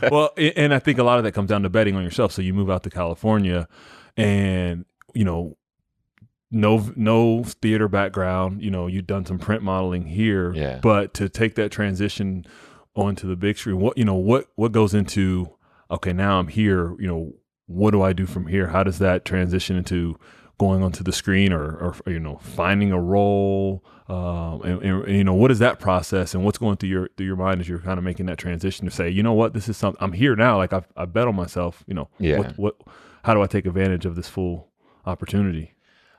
well, 0.09 0.31
and 0.37 0.73
I 0.73 0.79
think 0.79 0.99
a 0.99 1.03
lot 1.03 1.17
of 1.17 1.25
that 1.25 1.33
comes 1.33 1.49
down 1.49 1.63
to 1.63 1.69
betting 1.69 1.97
on 1.97 2.03
yourself. 2.03 2.31
So 2.31 2.41
you 2.41 2.53
move 2.53 2.69
out 2.69 2.83
to 2.83 2.89
California, 2.89 3.67
and 4.15 4.85
you 5.13 5.25
know, 5.25 5.57
no 6.49 6.89
no 6.95 7.43
theater 7.43 7.89
background. 7.89 8.63
You 8.63 8.71
know, 8.71 8.87
you've 8.87 9.05
done 9.05 9.25
some 9.25 9.37
print 9.37 9.63
modeling 9.63 10.05
here, 10.05 10.53
Yeah. 10.53 10.79
But 10.81 11.13
to 11.15 11.27
take 11.27 11.55
that 11.55 11.73
transition 11.73 12.45
onto 12.95 13.27
the 13.27 13.35
big 13.35 13.57
screen, 13.57 13.81
what 13.81 13.97
you 13.97 14.05
know, 14.05 14.15
what 14.15 14.47
what 14.55 14.71
goes 14.71 14.93
into? 14.93 15.53
Okay, 15.93 16.11
now 16.13 16.39
I'm 16.39 16.47
here. 16.47 16.95
You 16.99 17.07
know, 17.07 17.33
what 17.67 17.91
do 17.91 18.01
I 18.01 18.11
do 18.13 18.25
from 18.25 18.47
here? 18.47 18.67
How 18.67 18.83
does 18.83 18.99
that 18.99 19.23
transition 19.25 19.77
into 19.77 20.17
going 20.59 20.83
onto 20.83 21.03
the 21.03 21.11
screen 21.11 21.51
or, 21.51 21.63
or 21.77 21.95
you 22.11 22.19
know 22.19 22.37
finding 22.37 22.91
a 22.91 22.99
role 22.99 23.83
um, 24.07 24.61
and, 24.61 24.83
and, 24.83 25.03
and, 25.05 25.17
you 25.17 25.23
know 25.23 25.33
what 25.33 25.49
is 25.49 25.57
that 25.57 25.79
process 25.79 26.35
and 26.35 26.45
what's 26.45 26.59
going 26.59 26.77
through 26.77 26.89
your 26.89 27.09
through 27.17 27.25
your 27.25 27.35
mind 27.35 27.59
as 27.59 27.67
you're 27.67 27.79
kind 27.79 27.97
of 27.97 28.03
making 28.03 28.27
that 28.27 28.37
transition 28.37 28.85
to 28.85 28.91
say 28.91 29.09
you 29.09 29.23
know 29.23 29.33
what 29.33 29.53
this 29.53 29.67
is 29.67 29.75
something 29.75 29.97
I'm 30.01 30.11
here 30.13 30.35
now 30.35 30.57
like 30.57 30.71
I've, 30.71 30.87
I 30.95 31.05
bet 31.05 31.27
on 31.27 31.35
myself 31.35 31.83
you 31.87 31.95
know 31.95 32.07
Yeah. 32.19 32.37
what, 32.37 32.57
what 32.59 32.75
how 33.23 33.33
do 33.33 33.41
I 33.41 33.47
take 33.47 33.65
advantage 33.65 34.05
of 34.05 34.15
this 34.15 34.29
full 34.29 34.69
opportunity 35.07 35.73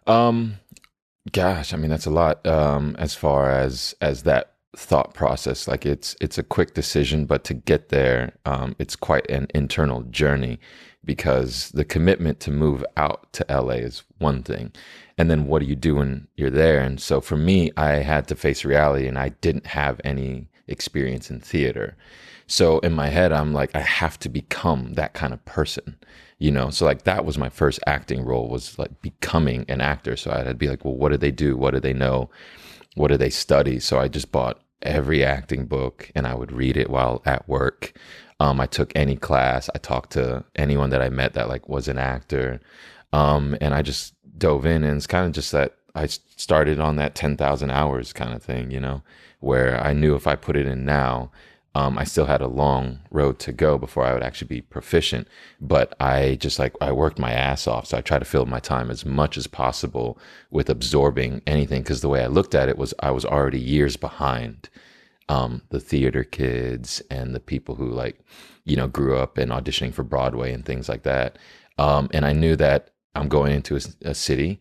Um, 0.09 0.57
gosh, 1.31 1.73
I 1.73 1.77
mean 1.77 1.91
that's 1.91 2.07
a 2.07 2.11
lot. 2.11 2.45
Um, 2.45 2.97
as 2.99 3.15
far 3.15 3.51
as 3.51 3.95
as 4.01 4.25
that 4.25 4.54
thought 4.77 5.15
process, 5.15 5.69
like 5.69 5.87
it's 5.87 6.17
it's 6.21 6.39
a 6.39 6.43
quick 6.43 6.75
decision, 6.75 7.27
but 7.27 7.45
to 7.45 7.55
get 7.55 7.89
there, 7.89 8.35
um, 8.47 8.77
it's 8.79 8.97
quite 8.97 9.29
an 9.31 9.47
internal 9.55 10.03
journey 10.03 10.59
because 11.05 11.71
the 11.71 11.85
commitment 11.85 12.41
to 12.41 12.51
move 12.51 12.85
out 12.97 13.33
to 13.35 13.45
LA 13.51 13.75
is 13.75 14.03
one 14.19 14.43
thing, 14.43 14.73
and 15.19 15.31
then 15.31 15.47
what 15.47 15.61
do 15.61 15.67
you 15.67 15.77
do 15.77 15.97
when 15.97 16.29
you're 16.37 16.51
there? 16.51 16.81
And 16.81 17.01
so 17.01 17.21
for 17.21 17.37
me, 17.37 17.71
I 17.77 17.97
had 17.97 18.29
to 18.29 18.37
face 18.37 18.65
reality, 18.65 19.07
and 19.07 19.19
I 19.19 19.31
didn't 19.31 19.67
have 19.67 20.01
any 20.05 20.49
experience 20.69 21.31
in 21.31 21.41
theater. 21.41 21.97
So 22.47 22.79
in 22.81 22.93
my 22.93 23.09
head, 23.09 23.33
I'm 23.33 23.53
like, 23.53 23.75
I 23.75 23.81
have 23.81 24.19
to 24.21 24.29
become 24.29 24.95
that 24.95 25.15
kind 25.15 25.33
of 25.33 25.45
person, 25.45 25.97
you 26.39 26.51
know? 26.51 26.71
So 26.71 26.85
like 26.85 27.05
that 27.05 27.25
was 27.25 27.39
my 27.39 27.49
first 27.49 27.81
acting 27.87 28.25
role 28.25 28.49
was 28.49 28.79
like 28.79 29.01
becoming 29.01 29.65
an 29.69 29.81
actor. 29.81 30.17
So 30.17 30.31
I'd 30.31 30.59
be 30.59 30.69
like, 30.69 30.85
well, 30.85 30.95
what 30.95 31.11
do 31.11 31.17
they 31.19 31.31
do? 31.31 31.57
What 31.57 31.73
do 31.73 31.81
they 31.81 31.93
know? 31.95 32.31
What 32.97 33.09
do 33.09 33.17
they 33.17 33.31
study? 33.31 33.81
So 33.81 33.99
I 33.99 34.09
just 34.09 34.31
bought 34.31 34.61
every 34.85 35.25
acting 35.25 35.67
book 35.67 36.11
and 36.15 36.27
I 36.27 36.35
would 36.35 36.53
read 36.53 36.77
it 36.77 36.91
while 36.91 37.23
at 37.25 37.49
work. 37.49 37.93
Um, 38.41 38.61
I 38.61 38.67
took 38.67 38.93
any 38.95 39.17
class. 39.17 39.71
I 39.75 39.79
talked 39.79 40.13
to 40.13 40.45
anyone 40.57 40.91
that 40.91 41.03
I 41.03 41.09
met 41.09 41.35
that 41.35 41.49
like 41.49 41.69
was 41.69 41.89
an 41.89 41.99
actor. 41.99 42.61
Um, 43.13 43.57
and 43.61 43.75
I 43.75 43.83
just 43.83 44.15
dove 44.37 44.67
in, 44.67 44.83
and 44.83 44.97
it's 44.97 45.07
kind 45.07 45.27
of 45.27 45.33
just 45.33 45.53
that 45.53 45.77
I 45.95 46.07
started 46.07 46.81
on 46.81 46.97
that 46.97 47.15
ten 47.15 47.37
thousand 47.37 47.71
hours 47.71 48.13
kind 48.13 48.35
of 48.35 48.43
thing, 48.43 48.73
you 48.73 48.81
know, 48.81 49.03
where 49.39 49.81
I 49.81 49.93
knew 49.93 50.17
if 50.17 50.27
I 50.27 50.35
put 50.35 50.57
it 50.57 50.67
in 50.67 50.85
now, 50.85 51.31
um, 51.75 51.99
I 51.99 52.05
still 52.05 52.27
had 52.27 52.41
a 52.41 52.47
long 52.47 53.01
road 53.11 53.39
to 53.41 53.53
go 53.53 53.79
before 53.79 54.05
I 54.05 54.13
would 54.13 54.23
actually 54.23 54.49
be 54.49 54.61
proficient. 54.61 55.27
But 55.61 55.95
I 56.01 56.37
just 56.37 56.59
like 56.59 56.75
I 56.81 56.93
worked 56.93 57.19
my 57.19 57.33
ass 57.33 57.67
off, 57.67 57.87
so 57.87 57.99
I 57.99 58.01
tried 58.01 58.21
to 58.21 58.25
fill 58.25 58.47
my 58.47 58.61
time 58.61 58.91
as 58.91 59.05
much 59.05 59.37
as 59.37 59.47
possible 59.47 60.19
with 60.51 60.71
absorbing 60.71 61.43
anything. 61.47 61.83
Because 61.83 62.01
the 62.01 62.09
way 62.09 62.23
I 62.23 62.29
looked 62.29 62.55
at 62.55 62.69
it 62.69 62.79
was 62.79 62.95
I 63.01 63.11
was 63.11 63.25
already 63.25 63.61
years 63.61 63.97
behind 63.97 64.69
um, 65.29 65.63
the 65.71 65.81
theater 65.81 66.23
kids 66.23 67.03
and 67.11 67.35
the 67.35 67.41
people 67.41 67.75
who 67.75 67.91
like 67.91 68.21
you 68.65 68.77
know 68.77 68.87
grew 68.87 69.17
up 69.17 69.37
and 69.37 69.51
auditioning 69.51 69.93
for 69.93 70.05
Broadway 70.05 70.53
and 70.53 70.65
things 70.65 70.89
like 70.89 71.03
that. 71.03 71.39
Um, 71.79 72.09
and 72.13 72.25
I 72.25 72.33
knew 72.33 72.55
that 72.57 72.91
I'm 73.17 73.29
going 73.29 73.53
into 73.53 73.77
a, 73.77 73.81
a 74.11 74.15
city 74.15 74.61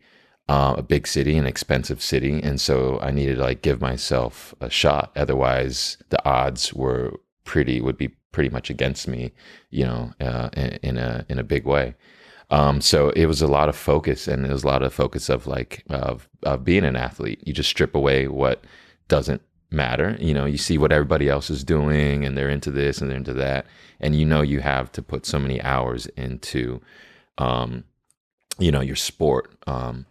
uh, 0.50 0.75
a 0.77 0.83
big 0.83 1.07
city, 1.07 1.38
an 1.38 1.45
expensive 1.45 2.01
city, 2.01 2.41
and 2.41 2.59
so 2.59 3.00
I 3.01 3.12
needed 3.12 3.35
to 3.35 3.41
like 3.41 3.62
give 3.62 3.79
myself 3.81 4.53
a 4.59 4.69
shot. 4.69 5.12
Otherwise, 5.15 5.97
the 6.09 6.23
odds 6.25 6.73
were 6.73 7.13
pretty 7.45 7.79
would 7.81 7.97
be 7.97 8.09
pretty 8.31 8.50
much 8.50 8.69
against 8.69 9.07
me, 9.07 9.31
you 9.69 9.85
know, 9.85 10.12
uh, 10.19 10.50
in, 10.53 10.79
in, 10.83 10.97
a 10.97 11.25
in 11.29 11.39
a 11.39 11.43
big 11.43 11.65
way. 11.65 11.95
Um, 12.50 12.81
so 12.81 13.09
it 13.12 13.25
was 13.25 13.41
a 13.41 13.47
lot 13.47 13.69
of 13.69 13.75
focus, 13.75 14.27
and 14.27 14.45
it 14.45 14.51
was 14.51 14.63
a 14.63 14.67
lot 14.67 14.83
of 14.83 14.93
focus 14.93 15.29
of 15.29 15.47
like 15.47 15.83
of 15.89 16.27
of 16.43 16.65
being 16.65 16.83
an 16.83 16.97
athlete. 16.97 17.41
You 17.45 17.53
just 17.53 17.69
strip 17.69 17.95
away 17.95 18.27
what 18.27 18.65
doesn't 19.07 19.41
matter. 19.71 20.17
You 20.19 20.33
know, 20.33 20.45
you 20.45 20.57
see 20.57 20.77
what 20.77 20.91
everybody 20.91 21.29
else 21.29 21.50
is 21.50 21.63
doing, 21.63 22.25
and 22.25 22.38
they're 22.38 22.50
into 22.50 22.69
this 22.69 23.01
and 23.01 23.09
they're 23.09 23.17
into 23.17 23.33
that, 23.35 23.65
and 24.01 24.13
you 24.13 24.25
know 24.25 24.41
you 24.41 24.59
have 24.59 24.91
to 24.91 25.01
put 25.01 25.25
so 25.25 25.39
many 25.39 25.62
hours 25.62 26.05
into. 26.17 26.81
Um, 27.38 27.85
you 28.60 28.72
know 28.72 28.81
your 28.81 28.95
sport 28.95 29.51
um 29.67 30.05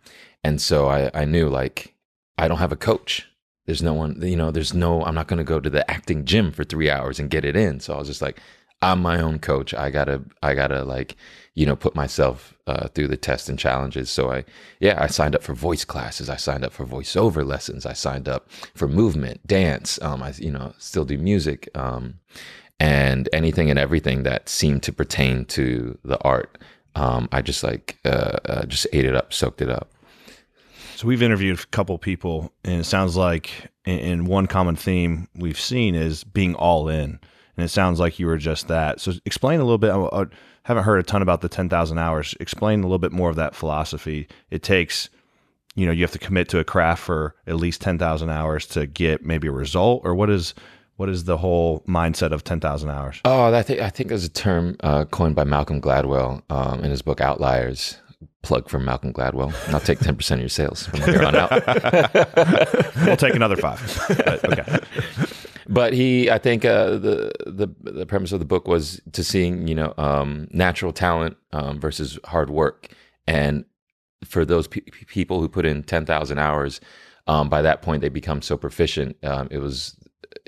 and 0.44 0.60
so 0.60 0.88
i 0.88 1.10
i 1.14 1.24
knew 1.24 1.48
like 1.48 1.94
i 2.38 2.48
don't 2.48 2.58
have 2.58 2.72
a 2.72 2.76
coach. 2.76 3.28
There's 3.66 3.82
no 3.82 3.94
one 3.94 4.20
you 4.22 4.36
know 4.36 4.50
there's 4.50 4.74
no 4.74 5.04
i'm 5.04 5.14
not 5.14 5.28
going 5.28 5.38
to 5.38 5.44
go 5.44 5.60
to 5.60 5.70
the 5.70 5.88
acting 5.90 6.24
gym 6.24 6.50
for 6.50 6.64
three 6.64 6.90
hours 6.90 7.20
and 7.20 7.30
get 7.30 7.44
it 7.44 7.56
in. 7.56 7.80
So 7.80 7.94
i 7.94 7.98
was 7.98 8.08
just 8.08 8.22
like 8.22 8.40
i'm 8.80 9.00
my 9.00 9.20
own 9.20 9.38
coach. 9.38 9.72
I 9.74 9.90
gotta 9.90 10.22
i 10.42 10.54
gotta 10.54 10.84
like 10.84 11.16
you 11.54 11.66
know 11.66 11.76
put 11.76 11.94
myself 11.94 12.54
uh, 12.66 12.88
through 12.88 13.08
the 13.08 13.16
tests 13.16 13.48
and 13.48 13.58
challenges. 13.58 14.10
So 14.10 14.32
i 14.32 14.44
yeah 14.80 15.00
i 15.00 15.06
signed 15.06 15.36
up 15.36 15.44
for 15.44 15.54
voice 15.54 15.84
classes. 15.84 16.28
I 16.28 16.36
signed 16.36 16.64
up 16.64 16.72
for 16.72 16.84
voiceover 16.84 17.46
lessons. 17.46 17.86
I 17.86 17.92
signed 17.92 18.28
up 18.28 18.50
for 18.74 18.88
movement 18.88 19.46
dance 19.46 20.00
um, 20.02 20.22
i 20.22 20.32
you 20.38 20.50
know 20.50 20.74
still 20.78 21.04
do 21.04 21.18
music 21.18 21.68
um, 21.76 22.18
and 22.80 23.28
anything 23.32 23.70
and 23.70 23.78
everything 23.78 24.24
that 24.24 24.48
seemed 24.48 24.82
to 24.82 24.92
pertain 24.92 25.44
to 25.44 25.96
the 26.04 26.18
art 26.22 26.58
um, 26.94 27.28
I 27.32 27.42
just 27.42 27.62
like 27.62 27.98
uh, 28.04 28.38
uh, 28.44 28.66
just 28.66 28.86
ate 28.92 29.04
it 29.04 29.14
up, 29.14 29.32
soaked 29.32 29.62
it 29.62 29.70
up. 29.70 29.90
So 30.96 31.08
we've 31.08 31.22
interviewed 31.22 31.58
a 31.58 31.66
couple 31.66 31.98
people, 31.98 32.52
and 32.64 32.80
it 32.80 32.84
sounds 32.84 33.16
like 33.16 33.70
in, 33.84 34.26
one 34.26 34.46
common 34.46 34.76
theme 34.76 35.28
we've 35.34 35.58
seen 35.58 35.94
is 35.94 36.22
being 36.22 36.54
all 36.54 36.88
in, 36.88 37.18
and 37.56 37.64
it 37.64 37.70
sounds 37.70 37.98
like 37.98 38.18
you 38.18 38.26
were 38.26 38.38
just 38.38 38.68
that. 38.68 39.00
So 39.00 39.12
explain 39.24 39.60
a 39.60 39.64
little 39.64 39.78
bit. 39.78 39.90
I, 39.90 40.22
I 40.22 40.26
haven't 40.64 40.84
heard 40.84 40.98
a 40.98 41.02
ton 41.02 41.22
about 41.22 41.40
the 41.40 41.48
ten 41.48 41.68
thousand 41.68 41.98
hours. 41.98 42.34
Explain 42.40 42.80
a 42.80 42.82
little 42.84 42.98
bit 42.98 43.12
more 43.12 43.30
of 43.30 43.36
that 43.36 43.54
philosophy. 43.54 44.28
It 44.50 44.62
takes 44.62 45.08
you 45.74 45.86
know 45.86 45.92
you 45.92 46.02
have 46.02 46.12
to 46.12 46.18
commit 46.18 46.48
to 46.50 46.58
a 46.58 46.64
craft 46.64 47.02
for 47.02 47.34
at 47.46 47.56
least 47.56 47.80
10,000 47.80 48.28
hours 48.28 48.66
to 48.66 48.86
get 48.86 49.24
maybe 49.24 49.48
a 49.48 49.52
result 49.52 50.02
or 50.04 50.14
what 50.14 50.30
is 50.30 50.54
what 51.02 51.08
is 51.08 51.24
the 51.24 51.36
whole 51.36 51.80
mindset 51.80 52.30
of 52.30 52.44
10,000 52.44 52.88
hours? 52.88 53.20
Oh, 53.24 53.52
I 53.52 53.62
think, 53.64 53.80
I 53.80 53.90
think 53.90 54.08
there's 54.08 54.24
a 54.24 54.28
term 54.28 54.76
uh, 54.84 55.04
coined 55.06 55.34
by 55.34 55.42
Malcolm 55.42 55.80
Gladwell 55.80 56.42
um, 56.48 56.84
in 56.84 56.92
his 56.92 57.02
book 57.02 57.20
Outliers. 57.20 57.96
Plug 58.42 58.68
from 58.68 58.84
Malcolm 58.84 59.12
Gladwell. 59.12 59.52
And 59.66 59.74
I'll 59.74 59.80
take 59.80 59.98
10% 59.98 60.30
of 60.34 60.38
your 60.38 60.48
sales 60.48 60.86
from 60.86 61.00
here 61.00 61.24
on 61.24 61.34
out. 61.34 61.50
we'll 63.04 63.16
take 63.16 63.34
another 63.34 63.56
five. 63.56 63.80
But, 64.06 64.44
okay. 64.52 64.78
But 65.68 65.92
he, 65.92 66.30
I 66.30 66.38
think 66.38 66.64
uh, 66.64 66.90
the, 66.90 67.32
the 67.46 67.68
the 67.80 68.06
premise 68.06 68.30
of 68.30 68.38
the 68.38 68.44
book 68.44 68.68
was 68.68 69.00
to 69.10 69.24
seeing, 69.24 69.66
you 69.66 69.74
know, 69.74 69.94
um, 69.98 70.46
natural 70.52 70.92
talent 70.92 71.36
um, 71.52 71.80
versus 71.80 72.16
hard 72.26 72.48
work. 72.48 72.94
And 73.26 73.64
for 74.24 74.44
those 74.44 74.68
pe- 74.68 74.82
people 74.82 75.40
who 75.40 75.48
put 75.48 75.66
in 75.66 75.82
10,000 75.82 76.38
hours, 76.38 76.80
um, 77.26 77.48
by 77.48 77.62
that 77.62 77.82
point 77.82 78.02
they 78.02 78.08
become 78.08 78.40
so 78.42 78.56
proficient. 78.56 79.16
Um, 79.24 79.48
it 79.50 79.58
was 79.58 79.96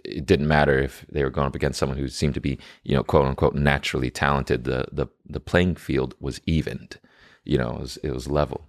it 0.05 0.27
didn't 0.27 0.49
matter 0.49 0.79
if 0.79 1.05
they 1.11 1.23
were 1.23 1.31
going 1.31 1.47
up 1.47 1.55
against 1.55 1.79
someone 1.79 1.99
who 1.99 2.09
seemed 2.09 2.35
to 2.35 2.41
be, 2.41 2.59
you 2.83 2.95
know, 2.95 3.03
quote 3.03 3.27
unquote, 3.27 3.55
naturally 3.55 4.11
talented. 4.11 4.65
The 4.65 4.87
the 4.93 5.07
the 5.27 5.41
playing 5.41 5.77
field 5.77 6.15
was 6.21 6.41
evened, 6.47 6.99
you 7.45 7.59
know, 7.59 7.77
it 7.77 7.81
was, 7.81 7.97
it 7.99 8.11
was 8.11 8.29
level. 8.29 8.69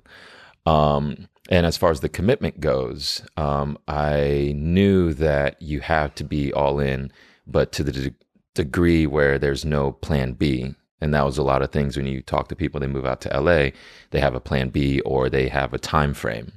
Um, 0.65 1.27
and 1.49 1.65
as 1.65 1.77
far 1.77 1.91
as 1.91 1.99
the 1.99 2.09
commitment 2.09 2.59
goes, 2.59 3.21
um, 3.37 3.77
I 3.87 4.53
knew 4.55 5.13
that 5.13 5.61
you 5.61 5.79
have 5.81 6.15
to 6.15 6.23
be 6.23 6.51
all 6.53 6.79
in, 6.79 7.11
but 7.45 7.71
to 7.73 7.83
the 7.83 7.91
de- 7.91 8.15
degree 8.55 9.05
where 9.05 9.37
there's 9.37 9.63
no 9.63 9.91
plan 9.91 10.33
B. 10.33 10.73
And 11.01 11.13
that 11.13 11.25
was 11.25 11.37
a 11.37 11.43
lot 11.43 11.61
of 11.61 11.71
things 11.71 11.97
when 11.97 12.07
you 12.07 12.21
talk 12.21 12.47
to 12.47 12.55
people, 12.55 12.79
they 12.79 12.87
move 12.87 13.05
out 13.05 13.21
to 13.21 13.39
LA, 13.39 13.69
they 14.09 14.19
have 14.19 14.33
a 14.33 14.39
plan 14.39 14.69
B 14.69 15.01
or 15.01 15.29
they 15.29 15.49
have 15.49 15.73
a 15.73 15.77
time 15.77 16.13
frame. 16.13 16.53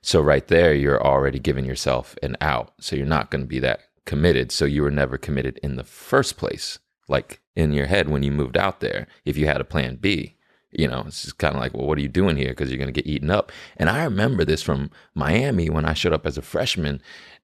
So 0.00 0.20
right 0.20 0.46
there, 0.48 0.72
you're 0.72 1.04
already 1.04 1.38
giving 1.38 1.64
yourself 1.64 2.16
an 2.22 2.36
out. 2.40 2.72
So 2.80 2.96
you're 2.96 3.06
not 3.06 3.30
going 3.30 3.42
to 3.42 3.48
be 3.48 3.58
that 3.60 3.80
committed. 4.10 4.50
So 4.50 4.64
you 4.64 4.82
were 4.82 4.90
never 4.90 5.16
committed 5.16 5.60
in 5.62 5.76
the 5.76 5.84
first 5.84 6.36
place. 6.36 6.80
Like 7.06 7.40
in 7.54 7.72
your 7.72 7.86
head 7.86 8.08
when 8.08 8.24
you 8.24 8.32
moved 8.32 8.56
out 8.56 8.80
there, 8.80 9.06
if 9.24 9.36
you 9.36 9.46
had 9.46 9.60
a 9.60 9.64
plan 9.64 9.94
B, 9.94 10.34
you 10.72 10.88
know, 10.88 11.04
it's 11.06 11.22
just 11.22 11.38
kind 11.38 11.54
of 11.54 11.60
like, 11.60 11.74
well, 11.74 11.86
what 11.86 11.96
are 11.96 12.00
you 12.00 12.08
doing 12.08 12.36
here? 12.36 12.48
Because 12.48 12.70
you're 12.70 12.84
going 12.84 12.92
to 12.92 13.02
get 13.02 13.08
eaten 13.08 13.30
up. 13.30 13.52
And 13.76 13.88
I 13.88 14.02
remember 14.02 14.44
this 14.44 14.64
from 14.64 14.90
Miami 15.14 15.70
when 15.70 15.84
I 15.84 15.94
showed 15.94 16.12
up 16.12 16.26
as 16.26 16.36
a 16.36 16.42
freshman. 16.42 17.00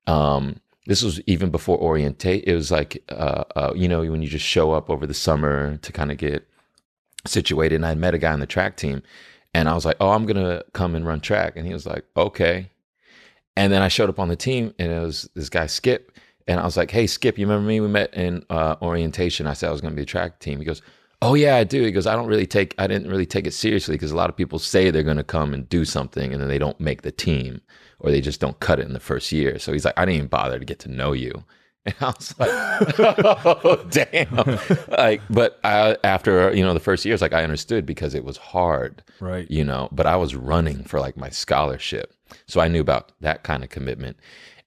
Um, 0.09 0.57
this 0.87 1.05
was 1.05 1.21
even 1.29 1.51
before 1.51 1.79
orientate. 1.79 2.43
It 2.49 2.55
was 2.57 2.73
like, 2.73 3.01
uh, 3.11 3.45
uh, 3.55 3.73
you 3.77 3.87
know, 3.87 4.01
when 4.01 4.23
you 4.23 4.29
just 4.29 4.45
show 4.45 4.73
up 4.73 4.91
over 4.91 5.07
the 5.07 5.15
summer 5.15 5.77
to 5.77 5.93
kind 5.93 6.11
of 6.11 6.19
get 6.19 6.49
situated. 7.25 7.77
And 7.77 7.87
I 7.87 7.95
met 7.95 8.15
a 8.15 8.19
guy 8.19 8.33
on 8.33 8.41
the 8.41 8.47
track 8.47 8.77
team, 8.77 9.05
and 9.55 9.69
I 9.69 9.75
was 9.75 9.85
like, 9.85 9.99
oh, 10.01 10.11
I'm 10.11 10.27
gonna 10.27 10.65
come 10.73 10.97
and 10.97 11.07
run 11.07 11.21
track. 11.21 11.57
And 11.57 11.65
he 11.65 11.73
was 11.73 11.87
like, 11.87 12.05
okay. 12.17 12.71
And 13.57 13.73
then 13.73 13.83
I 13.83 13.89
showed 13.89 14.11
up 14.11 14.19
on 14.19 14.29
the 14.29 14.37
team, 14.37 14.75
and 14.81 14.91
it 14.91 15.01
was 15.01 15.29
this 15.35 15.49
guy 15.49 15.67
Skip, 15.67 16.13
and 16.47 16.61
I 16.61 16.65
was 16.65 16.77
like, 16.77 16.91
"Hey, 16.91 17.07
Skip, 17.07 17.39
you 17.39 17.47
remember 17.47 17.67
me? 17.67 17.81
We 17.81 17.89
met 17.89 18.15
in 18.15 18.45
uh, 18.51 18.77
orientation. 18.83 19.47
I 19.47 19.55
said 19.55 19.69
I 19.69 19.73
was 19.73 19.81
going 19.81 19.93
to 19.93 19.97
be 19.97 20.03
a 20.03 20.07
track 20.07 20.39
team." 20.39 20.59
He 20.59 20.65
goes, 20.65 20.83
"Oh 21.23 21.35
yeah, 21.35 21.57
I 21.57 21.65
do." 21.65 21.83
He 21.83 21.93
goes, 21.93 22.07
"I 22.07 22.15
don't 22.15 22.29
really 22.29 22.47
take, 22.47 22.75
I 22.79 22.87
didn't 22.87 23.11
really 23.11 23.27
take 23.27 23.47
it 23.47 23.55
seriously 23.55 23.95
because 23.95 24.13
a 24.13 24.17
lot 24.17 24.31
of 24.31 24.37
people 24.37 24.59
say 24.59 24.91
they're 24.91 25.03
going 25.03 25.17
to 25.17 25.25
come 25.25 25.53
and 25.55 25.69
do 25.69 25.85
something, 25.85 26.33
and 26.33 26.41
then 26.41 26.49
they 26.49 26.59
don't 26.59 26.79
make 26.81 27.03
the 27.03 27.13
team, 27.13 27.61
or 27.99 28.11
they 28.11 28.21
just 28.21 28.41
don't 28.41 28.59
cut 28.61 28.79
it 28.79 28.87
in 28.87 28.93
the 28.93 29.01
first 29.01 29.33
year." 29.33 29.59
So 29.59 29.73
he's 29.73 29.85
like, 29.85 29.99
"I 29.99 30.05
didn't 30.05 30.17
even 30.17 30.29
bother 30.29 30.59
to 30.59 30.65
get 30.65 30.79
to 30.81 30.91
know 30.91 31.13
you." 31.13 31.45
And 31.87 31.95
I 32.01 32.07
was 32.07 32.35
like, 32.41 32.49
oh, 32.99 33.85
damn. 33.91 34.59
like, 34.89 35.23
but 35.31 35.61
I, 35.63 35.97
after, 36.03 36.53
you 36.53 36.65
know, 36.65 36.75
the 36.75 36.81
first 36.81 37.05
year, 37.05 37.15
it's 37.15 37.23
like 37.23 37.33
I 37.33 37.45
understood 37.45 37.87
because 37.87 38.13
it 38.13 38.25
was 38.25 38.37
hard. 38.37 39.05
Right. 39.21 39.49
You 39.49 39.63
know, 39.63 39.89
but 39.93 40.05
I 40.05 40.17
was 40.17 40.35
running 40.35 40.83
for 40.83 40.99
like 40.99 41.17
my 41.17 41.31
scholarship. 41.31 42.13
So 42.49 42.61
I 42.61 42.67
knew 42.67 42.81
about 42.81 43.13
that 43.21 43.45
kind 43.45 43.63
of 43.63 43.71
commitment. 43.71 44.17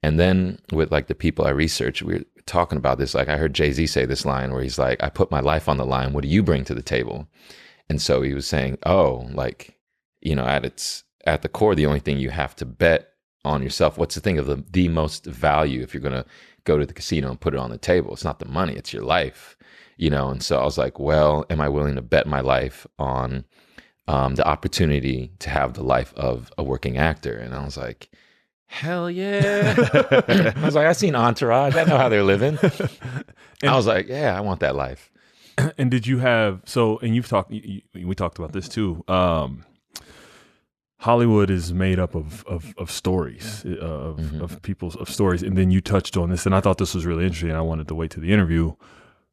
And 0.01 0.20
then 0.20 0.60
with 0.72 0.91
like 0.91 1.08
the 1.08 1.15
people 1.15 1.46
I 1.46 1.50
research, 1.50 2.01
we 2.01 2.15
are 2.15 2.24
talking 2.46 2.77
about 2.77 2.98
this. 2.98 3.13
Like 3.13 3.27
I 3.27 3.38
heard 3.38 3.53
Jay 3.53 3.72
Z 3.72 3.88
say 3.88 4.06
this 4.06 4.25
line 4.25 4.51
where 4.51 4.63
he's 4.63 4.79
like, 4.79 5.01
I 5.03 5.10
put 5.10 5.32
my 5.32 5.39
life 5.39 5.68
on 5.68 5.77
the 5.77 5.86
line. 5.86 6.13
What 6.13 6.24
do 6.24 6.29
you 6.29 6.41
bring 6.41 6.63
to 6.65 6.75
the 6.75 6.82
table? 6.82 7.27
And 7.89 8.01
so 8.01 8.22
he 8.22 8.34
was 8.34 8.48
saying, 8.48 8.77
oh, 8.86 9.27
like, 9.34 9.77
you 10.22 10.36
know, 10.36 10.46
at 10.46 10.65
its, 10.65 11.03
at 11.25 11.41
the 11.41 11.50
core, 11.50 11.75
the 11.75 11.86
only 11.86 12.00
thing 12.00 12.18
you 12.18 12.29
have 12.29 12.56
to 12.58 12.65
bet 12.65 13.13
on 13.44 13.63
yourself, 13.63 13.98
what's 13.98 14.15
the 14.15 14.22
thing 14.22 14.38
of 14.38 14.46
the, 14.46 14.63
the 14.72 14.88
most 14.88 15.25
value 15.25 15.82
if 15.82 15.94
you're 15.94 16.03
to 16.03 16.25
go 16.65 16.77
to 16.77 16.86
the 16.86 16.94
casino 16.94 17.29
and 17.29 17.39
put 17.39 17.53
it 17.53 17.60
on 17.60 17.72
the 17.72 17.77
table? 17.77 18.13
It's 18.13 18.24
not 18.24 18.39
the 18.39 18.46
money, 18.46 18.74
it's 18.74 18.94
your 18.94 19.03
life, 19.03 19.58
you 19.98 20.10
know? 20.10 20.29
And 20.29 20.41
so 20.41 20.60
I 20.60 20.63
was 20.63 20.77
like, 20.77 21.00
well, 21.00 21.46
am 21.50 21.62
I 21.62 21.70
willing 21.70 21.96
to 21.96 22.01
bet 22.01 22.27
my 22.27 22.41
life 22.41 22.86
on 22.98 23.46
um, 24.08 24.36
the 24.36 24.48
opportunity 24.48 25.32
to 25.39 25.50
have 25.50 25.74
the 25.74 25.84
life 25.84 26.13
of 26.15 26.51
a 26.58 26.63
working 26.63 26.98
actor? 26.98 27.38
And 27.38 27.53
I 27.53 27.63
was 27.63 27.77
like, 27.77 28.10
hell 28.70 29.10
yeah. 29.10 29.76
I 30.56 30.64
was 30.64 30.76
like, 30.76 30.88
I 30.88 30.94
seen 30.94 31.16
Entourage. 31.16 31.76
I 31.76 31.84
know 31.84 31.98
how 31.98 32.08
they're 32.08 32.24
living. 32.24 32.58
And 33.62 33.70
I 33.70 33.76
was 33.76 33.88
like, 33.88 34.08
yeah, 34.08 34.38
I 34.38 34.40
want 34.40 34.62
that 34.62 34.74
life. 34.74 35.12
And 35.78 35.92
did 35.92 36.08
you 36.08 36.20
have 36.20 36.62
so? 36.64 36.98
And 37.00 37.14
you've 37.14 37.28
talked. 37.28 37.52
You, 37.52 37.82
we 37.94 38.16
talked 38.16 38.40
about 38.40 38.54
this 38.54 38.70
too. 38.70 39.04
Um, 39.10 39.66
Hollywood 41.00 41.50
is 41.50 41.74
made 41.74 42.00
up 42.00 42.16
of 42.16 42.46
of, 42.46 42.74
of 42.78 42.90
stories 42.90 43.66
uh, 43.66 43.72
of, 43.72 44.18
mm-hmm. 44.20 44.42
of 44.42 44.62
people's 44.62 44.96
of 44.96 45.10
stories, 45.10 45.44
and 45.44 45.58
then 45.58 45.70
you 45.70 45.82
touched 45.82 46.16
on 46.16 46.30
this, 46.30 46.46
and 46.46 46.56
I 46.56 46.62
thought 46.62 46.78
this 46.78 46.96
was 46.96 47.06
really 47.06 47.26
interesting. 47.26 47.50
And 47.50 47.58
I 47.58 47.62
wanted 47.62 47.90
to 47.90 47.96
wait 47.96 48.12
to 48.12 48.22
the 48.22 48.32
interview. 48.32 48.76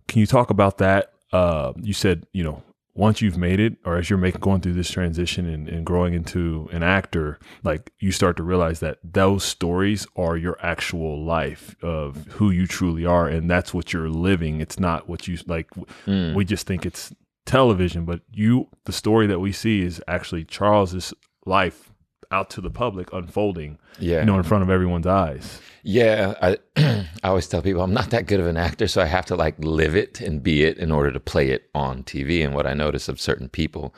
Can 0.08 0.18
you 0.18 0.26
talk 0.26 0.50
about 0.50 0.78
that? 0.78 1.12
Uh, 1.32 1.72
you 1.80 1.92
said 1.92 2.26
you 2.32 2.42
know 2.42 2.64
once 2.96 3.20
you've 3.20 3.36
made 3.36 3.60
it 3.60 3.76
or 3.84 3.96
as 3.96 4.08
you're 4.08 4.18
making 4.18 4.40
going 4.40 4.60
through 4.60 4.72
this 4.72 4.90
transition 4.90 5.46
and, 5.46 5.68
and 5.68 5.84
growing 5.84 6.14
into 6.14 6.68
an 6.72 6.82
actor 6.82 7.38
like 7.62 7.92
you 7.98 8.10
start 8.10 8.36
to 8.36 8.42
realize 8.42 8.80
that 8.80 8.98
those 9.04 9.44
stories 9.44 10.06
are 10.16 10.36
your 10.36 10.56
actual 10.60 11.22
life 11.22 11.76
of 11.82 12.26
who 12.32 12.50
you 12.50 12.66
truly 12.66 13.04
are 13.04 13.28
and 13.28 13.50
that's 13.50 13.74
what 13.74 13.92
you're 13.92 14.08
living 14.08 14.60
it's 14.60 14.80
not 14.80 15.08
what 15.08 15.28
you 15.28 15.38
like 15.46 15.68
mm. 16.06 16.34
we 16.34 16.44
just 16.44 16.66
think 16.66 16.86
it's 16.86 17.12
television 17.44 18.04
but 18.04 18.20
you 18.32 18.68
the 18.86 18.92
story 18.92 19.26
that 19.26 19.38
we 19.38 19.52
see 19.52 19.82
is 19.82 20.02
actually 20.08 20.44
charles's 20.44 21.12
life 21.44 21.92
out 22.30 22.50
to 22.50 22.60
the 22.60 22.70
public 22.70 23.12
unfolding, 23.12 23.78
Yeah. 23.98 24.20
you 24.20 24.26
know, 24.26 24.36
in 24.36 24.42
front 24.42 24.62
of 24.62 24.70
everyone's 24.70 25.06
eyes. 25.06 25.60
Yeah, 25.82 26.34
I 26.42 26.58
I 27.22 27.28
always 27.28 27.46
tell 27.46 27.62
people 27.62 27.82
I'm 27.82 27.94
not 27.94 28.10
that 28.10 28.26
good 28.26 28.40
of 28.40 28.46
an 28.46 28.56
actor, 28.56 28.88
so 28.88 29.00
I 29.02 29.06
have 29.06 29.26
to 29.26 29.36
like 29.36 29.54
live 29.58 29.94
it 29.94 30.20
and 30.20 30.42
be 30.42 30.64
it 30.64 30.78
in 30.78 30.90
order 30.90 31.12
to 31.12 31.20
play 31.20 31.50
it 31.50 31.70
on 31.74 32.02
TV. 32.02 32.44
And 32.44 32.54
what 32.54 32.66
I 32.66 32.74
notice 32.74 33.08
of 33.08 33.20
certain 33.20 33.48
people 33.48 33.94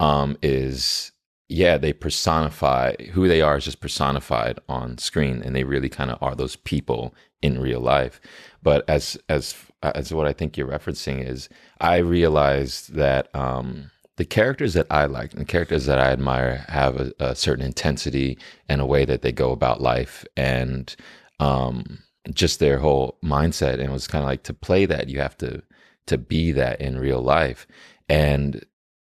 um, 0.00 0.36
is, 0.42 1.12
yeah, 1.48 1.76
they 1.78 1.92
personify 1.92 2.94
who 3.12 3.28
they 3.28 3.40
are 3.42 3.56
is 3.58 3.64
just 3.64 3.80
personified 3.80 4.58
on 4.68 4.98
screen, 4.98 5.42
and 5.42 5.54
they 5.54 5.64
really 5.64 5.88
kind 5.90 6.10
of 6.10 6.18
are 6.22 6.34
those 6.34 6.56
people 6.56 7.14
in 7.42 7.60
real 7.60 7.80
life. 7.80 8.20
But 8.62 8.88
as 8.88 9.18
as 9.28 9.54
as 9.82 10.12
what 10.12 10.26
I 10.26 10.32
think 10.32 10.56
you're 10.56 10.66
referencing 10.66 11.22
is, 11.26 11.48
I 11.80 11.98
realized 11.98 12.94
that. 12.94 13.28
Um, 13.34 13.90
the 14.16 14.24
characters 14.24 14.74
that 14.74 14.86
I 14.90 15.06
like 15.06 15.32
and 15.32 15.40
the 15.40 15.46
characters 15.46 15.86
that 15.86 15.98
I 15.98 16.10
admire 16.10 16.64
have 16.68 17.00
a, 17.00 17.12
a 17.20 17.34
certain 17.34 17.64
intensity 17.64 18.38
and 18.68 18.80
a 18.80 18.86
way 18.86 19.04
that 19.04 19.22
they 19.22 19.32
go 19.32 19.52
about 19.52 19.80
life 19.80 20.24
and 20.36 20.94
um, 21.38 21.98
just 22.32 22.58
their 22.58 22.78
whole 22.78 23.18
mindset. 23.22 23.74
And 23.74 23.82
it 23.82 23.90
was 23.90 24.08
kind 24.08 24.22
of 24.22 24.28
like 24.28 24.42
to 24.44 24.54
play 24.54 24.86
that, 24.86 25.08
you 25.08 25.20
have 25.20 25.36
to 25.38 25.62
to 26.06 26.16
be 26.16 26.52
that 26.52 26.80
in 26.80 26.98
real 26.98 27.20
life. 27.20 27.66
And 28.08 28.64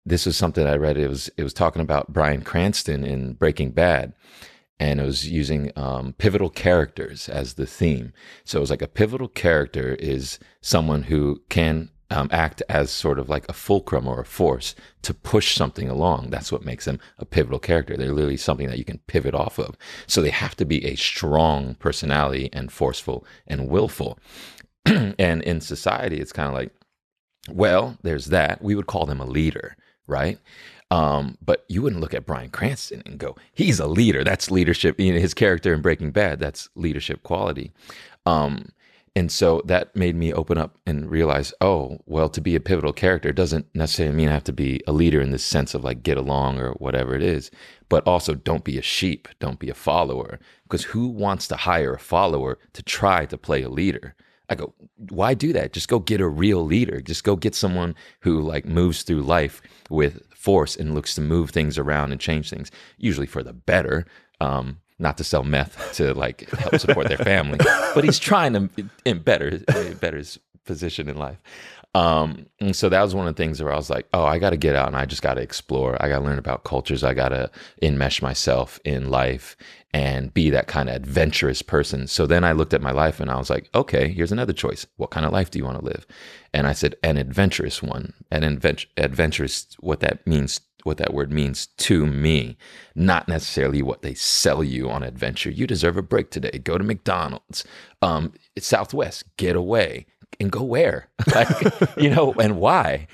this 0.05 0.25
was 0.25 0.35
something 0.35 0.65
I 0.65 0.75
read. 0.75 0.97
It 0.97 1.07
was 1.07 1.29
it 1.37 1.43
was 1.43 1.53
talking 1.53 1.81
about 1.81 2.11
Bryan 2.11 2.41
Cranston 2.41 3.03
in 3.03 3.33
Breaking 3.33 3.71
Bad, 3.71 4.13
and 4.79 4.99
it 4.99 5.03
was 5.03 5.29
using 5.29 5.71
um, 5.75 6.13
pivotal 6.17 6.49
characters 6.49 7.29
as 7.29 7.53
the 7.53 7.67
theme. 7.67 8.11
So 8.43 8.57
it 8.57 8.61
was 8.61 8.69
like 8.71 8.81
a 8.81 8.87
pivotal 8.87 9.27
character 9.27 9.95
is 9.95 10.39
someone 10.61 11.03
who 11.03 11.41
can 11.49 11.89
um, 12.09 12.27
act 12.31 12.61
as 12.69 12.89
sort 12.89 13.19
of 13.19 13.29
like 13.29 13.47
a 13.47 13.53
fulcrum 13.53 14.07
or 14.07 14.19
a 14.19 14.25
force 14.25 14.75
to 15.03 15.13
push 15.13 15.55
something 15.55 15.89
along. 15.89 16.29
That's 16.29 16.51
what 16.51 16.65
makes 16.65 16.85
them 16.85 16.99
a 17.17 17.25
pivotal 17.25 17.59
character. 17.59 17.95
They're 17.95 18.13
literally 18.13 18.37
something 18.37 18.67
that 18.67 18.77
you 18.77 18.85
can 18.85 18.99
pivot 19.07 19.35
off 19.35 19.59
of. 19.59 19.77
So 20.07 20.21
they 20.21 20.31
have 20.31 20.55
to 20.57 20.65
be 20.65 20.85
a 20.85 20.95
strong 20.95 21.75
personality 21.75 22.49
and 22.51 22.71
forceful 22.71 23.25
and 23.47 23.69
willful. 23.69 24.19
and 24.85 25.43
in 25.43 25.61
society, 25.61 26.19
it's 26.19 26.33
kind 26.33 26.47
of 26.47 26.55
like, 26.55 26.71
well, 27.49 27.97
there's 28.03 28.27
that. 28.27 28.61
We 28.61 28.75
would 28.75 28.87
call 28.87 29.05
them 29.05 29.21
a 29.21 29.25
leader, 29.25 29.75
right? 30.07 30.39
Um, 30.91 31.37
but 31.41 31.65
you 31.67 31.81
wouldn't 31.81 32.01
look 32.01 32.15
at 32.15 32.25
Bryan 32.25 32.49
Cranston 32.49 33.03
and 33.05 33.19
go, 33.19 33.35
he's 33.53 33.79
a 33.79 33.87
leader. 33.87 34.23
That's 34.23 34.49
leadership. 34.49 34.99
You 34.99 35.13
know, 35.13 35.19
his 35.19 35.35
character 35.35 35.73
in 35.73 35.81
Breaking 35.81 36.11
Bad, 36.11 36.39
that's 36.39 36.67
leadership 36.75 37.21
quality. 37.21 37.71
Um, 38.25 38.69
and 39.15 39.31
so 39.31 39.61
that 39.65 39.95
made 39.95 40.15
me 40.15 40.33
open 40.33 40.57
up 40.57 40.77
and 40.85 41.09
realize, 41.09 41.53
oh, 41.61 41.99
well, 42.05 42.29
to 42.29 42.41
be 42.41 42.55
a 42.55 42.59
pivotal 42.59 42.93
character 42.93 43.31
doesn't 43.31 43.65
necessarily 43.73 44.15
mean 44.15 44.29
I 44.29 44.33
have 44.33 44.43
to 44.45 44.53
be 44.53 44.81
a 44.87 44.91
leader 44.91 45.19
in 45.21 45.31
the 45.31 45.39
sense 45.39 45.73
of 45.73 45.83
like 45.83 46.03
get 46.03 46.17
along 46.17 46.59
or 46.59 46.71
whatever 46.73 47.15
it 47.15 47.23
is, 47.23 47.49
but 47.89 48.05
also 48.07 48.35
don't 48.35 48.63
be 48.63 48.77
a 48.77 48.83
sheep, 48.83 49.27
don't 49.39 49.59
be 49.59 49.69
a 49.69 49.73
follower. 49.73 50.39
Because 50.63 50.85
who 50.85 51.07
wants 51.07 51.47
to 51.47 51.55
hire 51.55 51.93
a 51.93 51.99
follower 51.99 52.59
to 52.73 52.83
try 52.83 53.25
to 53.25 53.37
play 53.37 53.63
a 53.63 53.69
leader? 53.69 54.15
I 54.49 54.55
go, 54.55 54.73
why 55.09 55.33
do 55.33 55.53
that? 55.53 55.73
Just 55.73 55.87
go 55.87 55.99
get 55.99 56.21
a 56.21 56.27
real 56.27 56.65
leader. 56.65 57.01
Just 57.01 57.23
go 57.23 57.35
get 57.35 57.55
someone 57.55 57.95
who 58.21 58.41
like 58.41 58.65
moves 58.65 59.03
through 59.03 59.21
life 59.21 59.61
with 59.89 60.21
force 60.33 60.75
and 60.75 60.95
looks 60.95 61.15
to 61.15 61.21
move 61.21 61.51
things 61.51 61.77
around 61.77 62.11
and 62.11 62.21
change 62.21 62.49
things, 62.49 62.71
usually 62.97 63.27
for 63.27 63.43
the 63.43 63.53
better. 63.53 64.05
Um, 64.41 64.79
not 64.99 65.17
to 65.17 65.23
sell 65.23 65.43
meth 65.43 65.93
to 65.95 66.13
like 66.13 66.49
help 66.51 66.77
support 66.79 67.07
their 67.07 67.17
family, 67.17 67.57
but 67.95 68.03
he's 68.03 68.19
trying 68.19 68.53
to 68.53 68.69
in 69.05 69.19
better 69.19 69.59
better 69.99 70.17
his 70.17 70.39
position 70.65 71.09
in 71.09 71.17
life. 71.17 71.41
Um, 71.95 72.45
and 72.59 72.75
so 72.75 72.87
that 72.89 73.01
was 73.01 73.15
one 73.15 73.27
of 73.27 73.35
the 73.35 73.43
things 73.43 73.61
where 73.61 73.73
I 73.73 73.75
was 73.75 73.89
like, 73.89 74.07
oh, 74.13 74.23
I 74.23 74.37
got 74.37 74.51
to 74.51 74.57
get 74.57 74.75
out 74.75 74.87
and 74.87 74.95
I 74.95 75.05
just 75.05 75.23
got 75.23 75.35
to 75.35 75.41
explore. 75.41 75.97
I 75.99 76.07
got 76.07 76.19
to 76.19 76.25
learn 76.25 76.37
about 76.37 76.63
cultures. 76.63 77.03
I 77.03 77.15
got 77.15 77.29
to 77.29 77.49
enmesh 77.81 78.21
myself 78.21 78.79
in 78.85 79.09
life 79.09 79.57
and 79.91 80.31
be 80.31 80.51
that 80.51 80.67
kind 80.67 80.87
of 80.87 80.95
adventurous 80.95 81.63
person. 81.63 82.05
So 82.05 82.27
then 82.27 82.43
I 82.43 82.51
looked 82.51 82.75
at 82.75 82.81
my 82.81 82.91
life 82.91 83.19
and 83.19 83.31
I 83.31 83.37
was 83.37 83.49
like, 83.49 83.69
okay, 83.73 84.09
here's 84.09 84.31
another 84.31 84.53
choice. 84.53 84.85
What 84.97 85.09
kind 85.09 85.25
of 85.25 85.33
life 85.33 85.49
do 85.49 85.57
you 85.57 85.65
want 85.65 85.79
to 85.79 85.85
live? 85.85 86.05
And 86.53 86.67
I 86.67 86.73
said, 86.73 86.93
an 87.01 87.17
adventurous 87.17 87.81
one. 87.81 88.13
An 88.29 88.43
advent- 88.43 88.85
adventurous, 88.97 89.65
what 89.79 89.99
that 90.01 90.25
means 90.27 90.61
what 90.83 90.97
that 90.97 91.13
word 91.13 91.31
means 91.31 91.67
to 91.67 92.05
me, 92.05 92.57
not 92.95 93.27
necessarily 93.27 93.81
what 93.81 94.01
they 94.01 94.13
sell 94.13 94.63
you 94.63 94.89
on 94.89 95.03
adventure. 95.03 95.49
You 95.49 95.67
deserve 95.67 95.97
a 95.97 96.01
break 96.01 96.31
today. 96.31 96.59
Go 96.63 96.77
to 96.77 96.83
McDonald's. 96.83 97.65
Um, 98.01 98.33
Southwest. 98.57 99.23
Get 99.37 99.55
away 99.55 100.05
and 100.39 100.51
go 100.51 100.63
where, 100.63 101.09
like, 101.35 101.49
you 101.97 102.09
know, 102.09 102.33
and 102.33 102.57
why. 102.57 103.07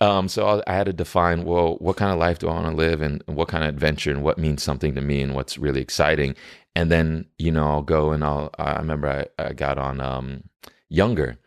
Um, 0.00 0.28
so 0.28 0.62
I 0.66 0.74
had 0.74 0.86
to 0.86 0.92
define, 0.92 1.44
well, 1.44 1.76
what 1.76 1.96
kind 1.96 2.12
of 2.12 2.18
life 2.18 2.40
do 2.40 2.48
I 2.48 2.54
want 2.54 2.66
to 2.66 2.76
live 2.76 3.00
and 3.00 3.22
what 3.26 3.48
kind 3.48 3.62
of 3.62 3.68
adventure 3.68 4.10
and 4.10 4.22
what 4.22 4.36
means 4.36 4.62
something 4.62 4.94
to 4.96 5.00
me 5.00 5.22
and 5.22 5.34
what's 5.34 5.58
really 5.58 5.80
exciting. 5.80 6.34
And 6.74 6.90
then, 6.90 7.26
you 7.38 7.52
know, 7.52 7.68
I'll 7.68 7.82
go 7.82 8.10
and 8.10 8.24
I'll, 8.24 8.50
I 8.58 8.78
remember 8.78 9.28
I, 9.38 9.42
I 9.42 9.52
got 9.52 9.78
on 9.78 10.00
um, 10.00 10.44
Younger 10.88 11.38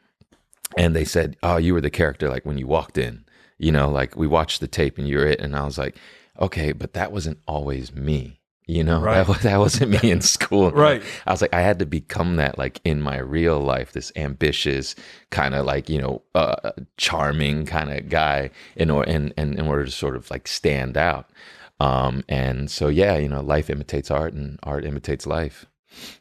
and 0.78 0.96
they 0.96 1.06
said, 1.06 1.36
oh, 1.44 1.58
you 1.58 1.74
were 1.74 1.82
the 1.82 1.90
character 1.90 2.30
like 2.30 2.46
when 2.46 2.58
you 2.58 2.68
walked 2.68 2.98
in 2.98 3.25
you 3.58 3.72
know 3.72 3.90
like 3.90 4.16
we 4.16 4.28
watched 4.28 4.60
the 4.62 4.68
tape 4.68 4.98
and 4.98 5.08
you're 5.08 5.28
it 5.28 5.40
and 5.40 5.56
i 5.56 5.64
was 5.64 5.78
like 5.78 5.96
okay 6.40 6.72
but 6.72 6.94
that 6.94 7.12
wasn't 7.12 7.38
always 7.48 7.94
me 7.94 8.40
you 8.68 8.84
know 8.84 9.00
Right. 9.10 9.26
that, 9.26 9.42
that 9.42 9.58
wasn't 9.60 10.02
me 10.04 10.12
in 10.12 10.22
school 10.22 10.72
Right. 10.88 11.02
i 11.26 11.32
was 11.32 11.42
like 11.42 11.54
i 11.54 11.62
had 11.62 11.80
to 11.80 11.86
become 11.86 12.36
that 12.38 12.58
like 12.58 12.82
in 12.84 13.02
my 13.02 13.18
real 13.18 13.60
life 13.60 13.92
this 13.94 14.12
ambitious 14.16 14.96
kind 15.30 15.56
of 15.56 15.66
like 15.66 15.90
you 15.90 16.02
know 16.02 16.22
uh, 16.36 16.72
charming 16.98 17.66
kind 17.66 17.92
of 17.92 18.10
guy 18.10 18.50
in 18.76 18.90
order 18.90 19.10
in, 19.10 19.34
in, 19.38 19.58
in 19.60 19.68
order 19.68 19.86
to 19.86 19.92
sort 19.92 20.16
of 20.16 20.30
like 20.32 20.48
stand 20.48 20.98
out 20.98 21.30
um 21.80 22.24
and 22.30 22.70
so 22.72 22.88
yeah 22.88 23.16
you 23.18 23.30
know 23.30 23.42
life 23.42 23.70
imitates 23.70 24.10
art 24.12 24.34
and 24.34 24.60
art 24.64 24.84
imitates 24.86 25.26
life 25.28 25.66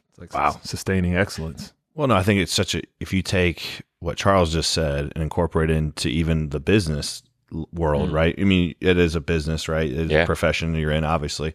It's 0.09 0.19
like 0.19 0.33
Wow. 0.33 0.59
sustaining 0.63 1.15
excellence. 1.15 1.73
Well, 1.95 2.07
no, 2.07 2.15
I 2.15 2.23
think 2.23 2.39
it's 2.41 2.53
such 2.53 2.75
a. 2.75 2.81
If 2.99 3.13
you 3.13 3.21
take 3.21 3.81
what 3.99 4.17
Charles 4.17 4.53
just 4.53 4.71
said 4.71 5.11
and 5.15 5.23
incorporate 5.23 5.69
it 5.69 5.77
into 5.77 6.09
even 6.09 6.49
the 6.49 6.59
business 6.59 7.23
world, 7.71 8.09
Mm. 8.09 8.13
right? 8.13 8.35
I 8.37 8.43
mean, 8.43 8.75
it 8.81 8.97
is 8.97 9.15
a 9.15 9.21
business, 9.21 9.67
right? 9.69 9.89
It's 9.89 10.11
Yeah. 10.11 10.23
a 10.23 10.25
profession 10.25 10.75
you're 10.75 10.91
in, 10.91 11.03
obviously. 11.03 11.53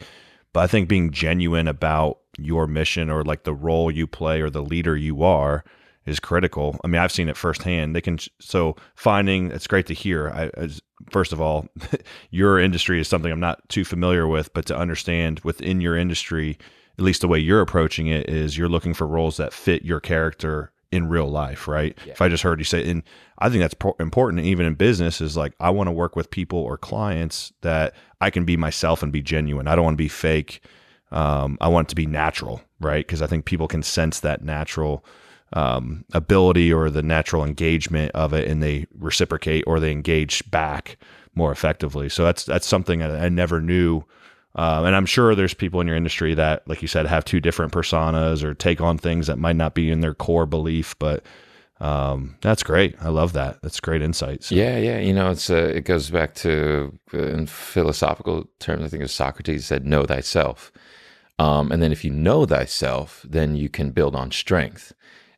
But 0.52 0.60
I 0.60 0.66
think 0.66 0.88
being 0.88 1.10
genuine 1.10 1.68
about 1.68 2.18
your 2.38 2.66
mission 2.66 3.10
or 3.10 3.22
like 3.22 3.44
the 3.44 3.52
role 3.54 3.90
you 3.90 4.06
play 4.06 4.40
or 4.40 4.50
the 4.50 4.62
leader 4.62 4.96
you 4.96 5.22
are 5.22 5.62
is 6.06 6.18
critical. 6.18 6.80
I 6.82 6.88
mean, 6.88 7.00
I've 7.00 7.12
seen 7.12 7.28
it 7.28 7.36
firsthand. 7.36 7.94
They 7.94 8.00
can 8.00 8.18
so 8.40 8.74
finding 8.96 9.50
it's 9.50 9.66
great 9.66 9.86
to 9.86 9.94
hear. 9.94 10.30
I, 10.30 10.48
as, 10.54 10.80
first 11.10 11.32
of 11.32 11.40
all, 11.40 11.68
your 12.30 12.58
industry 12.58 12.98
is 13.00 13.06
something 13.08 13.30
I'm 13.30 13.38
not 13.40 13.68
too 13.68 13.84
familiar 13.84 14.26
with, 14.26 14.52
but 14.54 14.64
to 14.66 14.76
understand 14.76 15.40
within 15.44 15.80
your 15.82 15.96
industry, 15.96 16.56
at 16.98 17.04
least 17.04 17.20
the 17.20 17.28
way 17.28 17.38
you're 17.38 17.60
approaching 17.60 18.06
it 18.06 18.28
is 18.28 18.58
you're 18.58 18.68
looking 18.68 18.94
for 18.94 19.06
roles 19.06 19.36
that 19.38 19.52
fit 19.52 19.84
your 19.84 20.00
character 20.00 20.70
in 20.92 21.08
real 21.08 21.28
life, 21.28 21.68
right? 21.68 21.96
Yeah. 22.04 22.12
If 22.12 22.20
I 22.20 22.28
just 22.28 22.42
heard 22.42 22.58
you 22.58 22.64
say, 22.64 22.88
and 22.88 23.02
I 23.38 23.48
think 23.48 23.60
that's 23.60 23.74
po- 23.74 23.96
important, 24.00 24.44
even 24.44 24.66
in 24.66 24.74
business, 24.74 25.20
is 25.20 25.36
like 25.36 25.52
I 25.60 25.70
want 25.70 25.86
to 25.86 25.92
work 25.92 26.16
with 26.16 26.30
people 26.30 26.58
or 26.58 26.76
clients 26.76 27.52
that 27.60 27.94
I 28.20 28.30
can 28.30 28.44
be 28.44 28.56
myself 28.56 29.02
and 29.02 29.12
be 29.12 29.22
genuine. 29.22 29.68
I 29.68 29.76
don't 29.76 29.84
want 29.84 29.94
to 29.94 30.02
be 30.02 30.08
fake. 30.08 30.62
Um, 31.12 31.58
I 31.60 31.68
want 31.68 31.86
it 31.86 31.90
to 31.90 31.96
be 31.96 32.06
natural, 32.06 32.62
right? 32.80 33.06
Because 33.06 33.22
I 33.22 33.26
think 33.26 33.44
people 33.44 33.68
can 33.68 33.82
sense 33.82 34.20
that 34.20 34.42
natural 34.42 35.04
um, 35.52 36.04
ability 36.12 36.72
or 36.72 36.90
the 36.90 37.02
natural 37.02 37.44
engagement 37.44 38.12
of 38.12 38.32
it, 38.32 38.48
and 38.48 38.62
they 38.62 38.86
reciprocate 38.98 39.64
or 39.66 39.80
they 39.80 39.92
engage 39.92 40.48
back 40.50 40.96
more 41.34 41.52
effectively. 41.52 42.08
So 42.08 42.24
that's 42.24 42.44
that's 42.44 42.66
something 42.66 43.02
I, 43.02 43.26
I 43.26 43.28
never 43.28 43.60
knew. 43.60 44.04
Um, 44.56 44.84
and 44.84 44.96
I'm 44.96 45.06
sure 45.06 45.34
there's 45.34 45.54
people 45.54 45.80
in 45.80 45.86
your 45.86 45.96
industry 45.96 46.34
that, 46.34 46.66
like 46.66 46.82
you 46.82 46.88
said, 46.88 47.06
have 47.06 47.24
two 47.24 47.40
different 47.40 47.72
personas 47.72 48.42
or 48.42 48.54
take 48.54 48.80
on 48.80 48.98
things 48.98 49.26
that 49.28 49.38
might 49.38 49.56
not 49.56 49.74
be 49.74 49.90
in 49.90 50.00
their 50.00 50.14
core 50.14 50.46
belief. 50.46 50.98
But 50.98 51.24
um, 51.80 52.36
that's 52.40 52.62
great. 52.62 52.96
I 53.00 53.08
love 53.08 53.32
that. 53.34 53.62
That's 53.62 53.80
great 53.80 54.02
insights. 54.02 54.50
Yeah, 54.50 54.76
yeah. 54.76 54.98
You 54.98 55.14
know, 55.14 55.30
it's 55.30 55.50
uh, 55.50 55.72
it 55.74 55.84
goes 55.84 56.10
back 56.10 56.34
to 56.36 56.98
uh, 57.14 57.18
in 57.18 57.46
philosophical 57.46 58.48
terms. 58.58 58.84
I 58.84 58.88
think 58.88 59.02
was 59.02 59.12
Socrates 59.12 59.66
said, 59.66 59.86
"Know 59.86 60.04
thyself," 60.04 60.72
um, 61.38 61.70
and 61.70 61.80
then 61.82 61.92
if 61.92 62.04
you 62.04 62.10
know 62.10 62.44
thyself, 62.44 63.24
then 63.28 63.56
you 63.56 63.68
can 63.68 63.92
build 63.92 64.16
on 64.16 64.30
strength. 64.30 64.92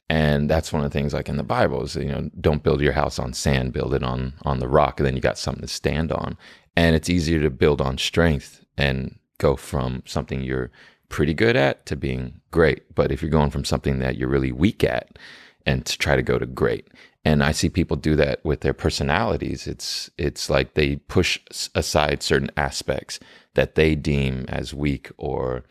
And 0.09 0.51
that's 0.51 0.72
one 0.75 0.85
of 0.85 0.90
the 0.90 0.98
things, 0.98 1.14
like 1.14 1.29
in 1.29 1.38
the 1.38 1.42
Bible, 1.42 1.85
is 1.85 1.96
you 1.96 2.07
know, 2.07 2.29
don't 2.38 2.62
build 2.62 2.83
your 2.83 2.92
house 2.92 3.18
on 3.18 3.33
sand, 3.33 3.72
build 3.72 3.94
it 3.94 4.03
on 4.03 4.35
on 4.42 4.59
the 4.59 4.68
rock, 4.68 4.98
and 4.98 5.07
then 5.07 5.14
you 5.16 5.22
got 5.22 5.38
something 5.38 5.62
to 5.62 5.68
stand 5.68 6.12
on. 6.12 6.37
And 6.77 6.96
it's 6.96 7.11
easier 7.11 7.40
to 7.42 7.51
build 7.51 7.81
on 7.81 7.98
strength 7.98 8.62
and 8.76 9.18
go 9.38 9.56
from 9.56 10.02
something 10.06 10.42
you're 10.42 10.70
pretty 11.08 11.35
good 11.35 11.56
at 11.56 11.85
to 11.87 11.96
being 11.96 12.40
great. 12.50 12.94
But 12.94 13.12
if 13.12 13.22
you're 13.22 13.30
going 13.30 13.50
from 13.50 13.64
something 13.64 13.98
that 13.98 14.16
you're 14.16 14.28
really 14.28 14.52
weak 14.52 14.82
at, 14.85 15.18
and 15.66 15.85
to 15.87 15.98
try 15.98 16.16
to 16.16 16.22
go 16.22 16.38
to 16.38 16.46
great. 16.46 16.88
and 17.24 17.44
I 17.44 17.52
see 17.52 17.68
people 17.68 17.96
do 17.96 18.16
that 18.16 18.44
with 18.44 18.62
their 18.62 18.72
personalities. 18.72 19.68
It's 19.68 20.11
it's 20.18 20.50
like 20.50 20.74
they 20.74 20.96
push 20.96 21.38
aside 21.74 22.22
certain 22.22 22.50
aspects 22.56 23.20
that 23.54 23.74
they 23.74 23.94
deem 23.94 24.44
as 24.48 24.74
weak 24.74 25.10
or 25.16 25.64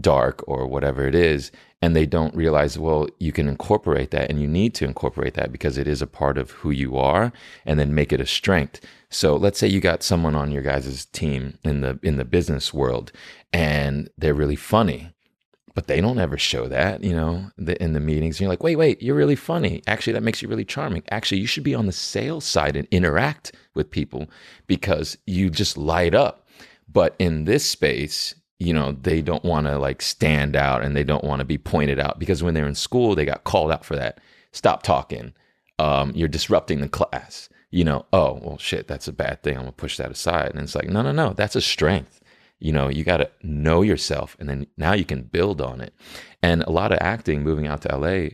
dark 0.00 0.42
or 0.46 0.66
whatever 0.66 1.06
it 1.06 1.14
is, 1.14 1.50
and 1.82 1.94
they 1.94 2.06
don't 2.06 2.34
realize 2.34 2.78
well 2.78 3.06
you 3.18 3.32
can 3.32 3.48
incorporate 3.48 4.10
that 4.10 4.30
and 4.30 4.40
you 4.40 4.48
need 4.48 4.74
to 4.74 4.84
incorporate 4.84 5.34
that 5.34 5.52
because 5.52 5.78
it 5.78 5.86
is 5.86 6.00
a 6.02 6.06
part 6.06 6.38
of 6.38 6.50
who 6.52 6.70
you 6.70 6.96
are, 6.96 7.32
and 7.64 7.78
then 7.78 7.94
make 7.94 8.12
it 8.12 8.20
a 8.20 8.26
strength. 8.26 8.80
So 9.10 9.36
let's 9.36 9.58
say 9.58 9.68
you 9.68 9.80
got 9.80 10.02
someone 10.02 10.34
on 10.34 10.50
your 10.50 10.62
guys' 10.62 11.04
team 11.06 11.58
in 11.64 11.80
the 11.80 11.98
in 12.02 12.16
the 12.16 12.24
business 12.24 12.72
world, 12.74 13.12
and 13.52 14.10
they're 14.18 14.34
really 14.34 14.56
funny 14.56 15.12
but 15.76 15.88
they 15.88 16.00
don't 16.00 16.18
ever 16.18 16.38
show 16.38 16.68
that, 16.68 17.04
you 17.04 17.14
know, 17.14 17.50
the, 17.58 17.80
in 17.82 17.92
the 17.92 18.00
meetings. 18.00 18.36
And 18.36 18.40
you're 18.40 18.48
like, 18.48 18.62
wait, 18.62 18.76
wait, 18.76 19.02
you're 19.02 19.14
really 19.14 19.36
funny. 19.36 19.82
Actually, 19.86 20.14
that 20.14 20.22
makes 20.22 20.40
you 20.40 20.48
really 20.48 20.64
charming. 20.64 21.02
Actually, 21.10 21.38
you 21.42 21.46
should 21.46 21.64
be 21.64 21.74
on 21.74 21.84
the 21.84 21.92
sales 21.92 22.46
side 22.46 22.76
and 22.76 22.88
interact 22.90 23.52
with 23.74 23.90
people 23.90 24.26
because 24.66 25.18
you 25.26 25.50
just 25.50 25.76
light 25.76 26.14
up. 26.14 26.45
But 26.88 27.14
in 27.18 27.44
this 27.44 27.68
space, 27.68 28.34
you 28.58 28.72
know, 28.72 28.92
they 28.92 29.20
don't 29.20 29.44
want 29.44 29.66
to 29.66 29.78
like 29.78 30.00
stand 30.00 30.56
out 30.56 30.82
and 30.82 30.96
they 30.96 31.04
don't 31.04 31.24
want 31.24 31.40
to 31.40 31.44
be 31.44 31.58
pointed 31.58 31.98
out 31.98 32.18
because 32.18 32.42
when 32.42 32.54
they're 32.54 32.66
in 32.66 32.74
school, 32.74 33.14
they 33.14 33.24
got 33.24 33.44
called 33.44 33.70
out 33.70 33.84
for 33.84 33.96
that. 33.96 34.20
Stop 34.52 34.82
talking. 34.82 35.34
Um, 35.78 36.12
you're 36.14 36.28
disrupting 36.28 36.80
the 36.80 36.88
class. 36.88 37.48
You 37.70 37.84
know, 37.84 38.06
oh, 38.12 38.38
well, 38.42 38.58
shit, 38.58 38.88
that's 38.88 39.08
a 39.08 39.12
bad 39.12 39.42
thing. 39.42 39.56
I'm 39.56 39.62
going 39.62 39.72
to 39.72 39.76
push 39.76 39.98
that 39.98 40.10
aside. 40.10 40.52
And 40.52 40.60
it's 40.60 40.74
like, 40.74 40.88
no, 40.88 41.02
no, 41.02 41.12
no, 41.12 41.34
that's 41.34 41.56
a 41.56 41.60
strength 41.60 42.20
you 42.58 42.72
know 42.72 42.88
you 42.88 43.04
got 43.04 43.18
to 43.18 43.30
know 43.42 43.82
yourself 43.82 44.36
and 44.38 44.48
then 44.48 44.66
now 44.76 44.92
you 44.92 45.04
can 45.04 45.22
build 45.22 45.60
on 45.60 45.80
it 45.80 45.94
and 46.42 46.62
a 46.62 46.70
lot 46.70 46.92
of 46.92 46.98
acting 47.00 47.42
moving 47.42 47.66
out 47.66 47.82
to 47.82 47.96
la 47.96 48.28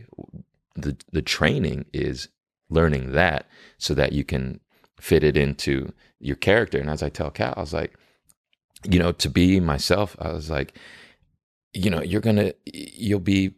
the 0.75 0.97
the 1.11 1.21
training 1.21 1.85
is 1.93 2.29
learning 2.69 3.11
that 3.11 3.47
so 3.77 3.93
that 3.93 4.13
you 4.13 4.23
can 4.23 4.59
fit 4.99 5.23
it 5.23 5.35
into 5.35 5.91
your 6.19 6.35
character 6.35 6.79
and 6.79 6.89
as 6.89 7.03
i 7.03 7.09
tell 7.09 7.29
cal 7.29 7.53
i 7.57 7.61
was 7.61 7.73
like 7.73 7.95
you 8.89 8.99
know 8.99 9.11
to 9.11 9.29
be 9.29 9.59
myself 9.59 10.15
i 10.19 10.31
was 10.31 10.49
like 10.49 10.77
you 11.73 11.89
know 11.89 12.01
you're 12.01 12.21
gonna 12.21 12.53
you'll 12.65 13.19
be 13.19 13.53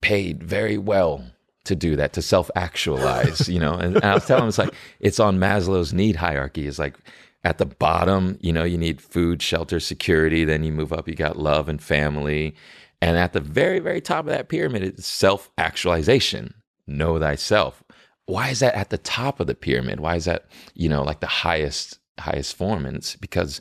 paid 0.00 0.42
very 0.42 0.78
well 0.78 1.24
to 1.64 1.74
do 1.74 1.96
that 1.96 2.12
to 2.12 2.22
self 2.22 2.50
actualize 2.56 3.48
you 3.48 3.58
know 3.58 3.74
and, 3.74 3.96
and 3.96 4.04
i 4.04 4.14
was 4.14 4.26
telling 4.26 4.44
him 4.44 4.48
it's 4.48 4.58
like 4.58 4.74
it's 4.98 5.20
on 5.20 5.38
maslow's 5.38 5.92
need 5.92 6.16
hierarchy 6.16 6.66
it's 6.66 6.78
like 6.78 6.96
at 7.44 7.58
the 7.58 7.66
bottom, 7.66 8.38
you 8.40 8.52
know, 8.52 8.64
you 8.64 8.76
need 8.76 9.00
food, 9.00 9.40
shelter, 9.40 9.80
security. 9.80 10.44
Then 10.44 10.62
you 10.62 10.72
move 10.72 10.92
up, 10.92 11.08
you 11.08 11.14
got 11.14 11.38
love 11.38 11.68
and 11.68 11.82
family. 11.82 12.54
And 13.00 13.16
at 13.16 13.32
the 13.32 13.40
very, 13.40 13.78
very 13.78 14.00
top 14.00 14.26
of 14.26 14.30
that 14.30 14.48
pyramid 14.48 14.82
is 14.82 15.06
self 15.06 15.50
actualization. 15.56 16.54
Know 16.86 17.18
thyself. 17.18 17.82
Why 18.26 18.50
is 18.50 18.60
that 18.60 18.74
at 18.74 18.90
the 18.90 18.98
top 18.98 19.40
of 19.40 19.46
the 19.46 19.54
pyramid? 19.54 20.00
Why 20.00 20.16
is 20.16 20.26
that, 20.26 20.46
you 20.74 20.88
know, 20.88 21.02
like 21.02 21.20
the 21.20 21.26
highest, 21.26 21.98
highest 22.18 22.56
form? 22.56 22.84
And 22.84 22.96
it's 22.96 23.16
because, 23.16 23.60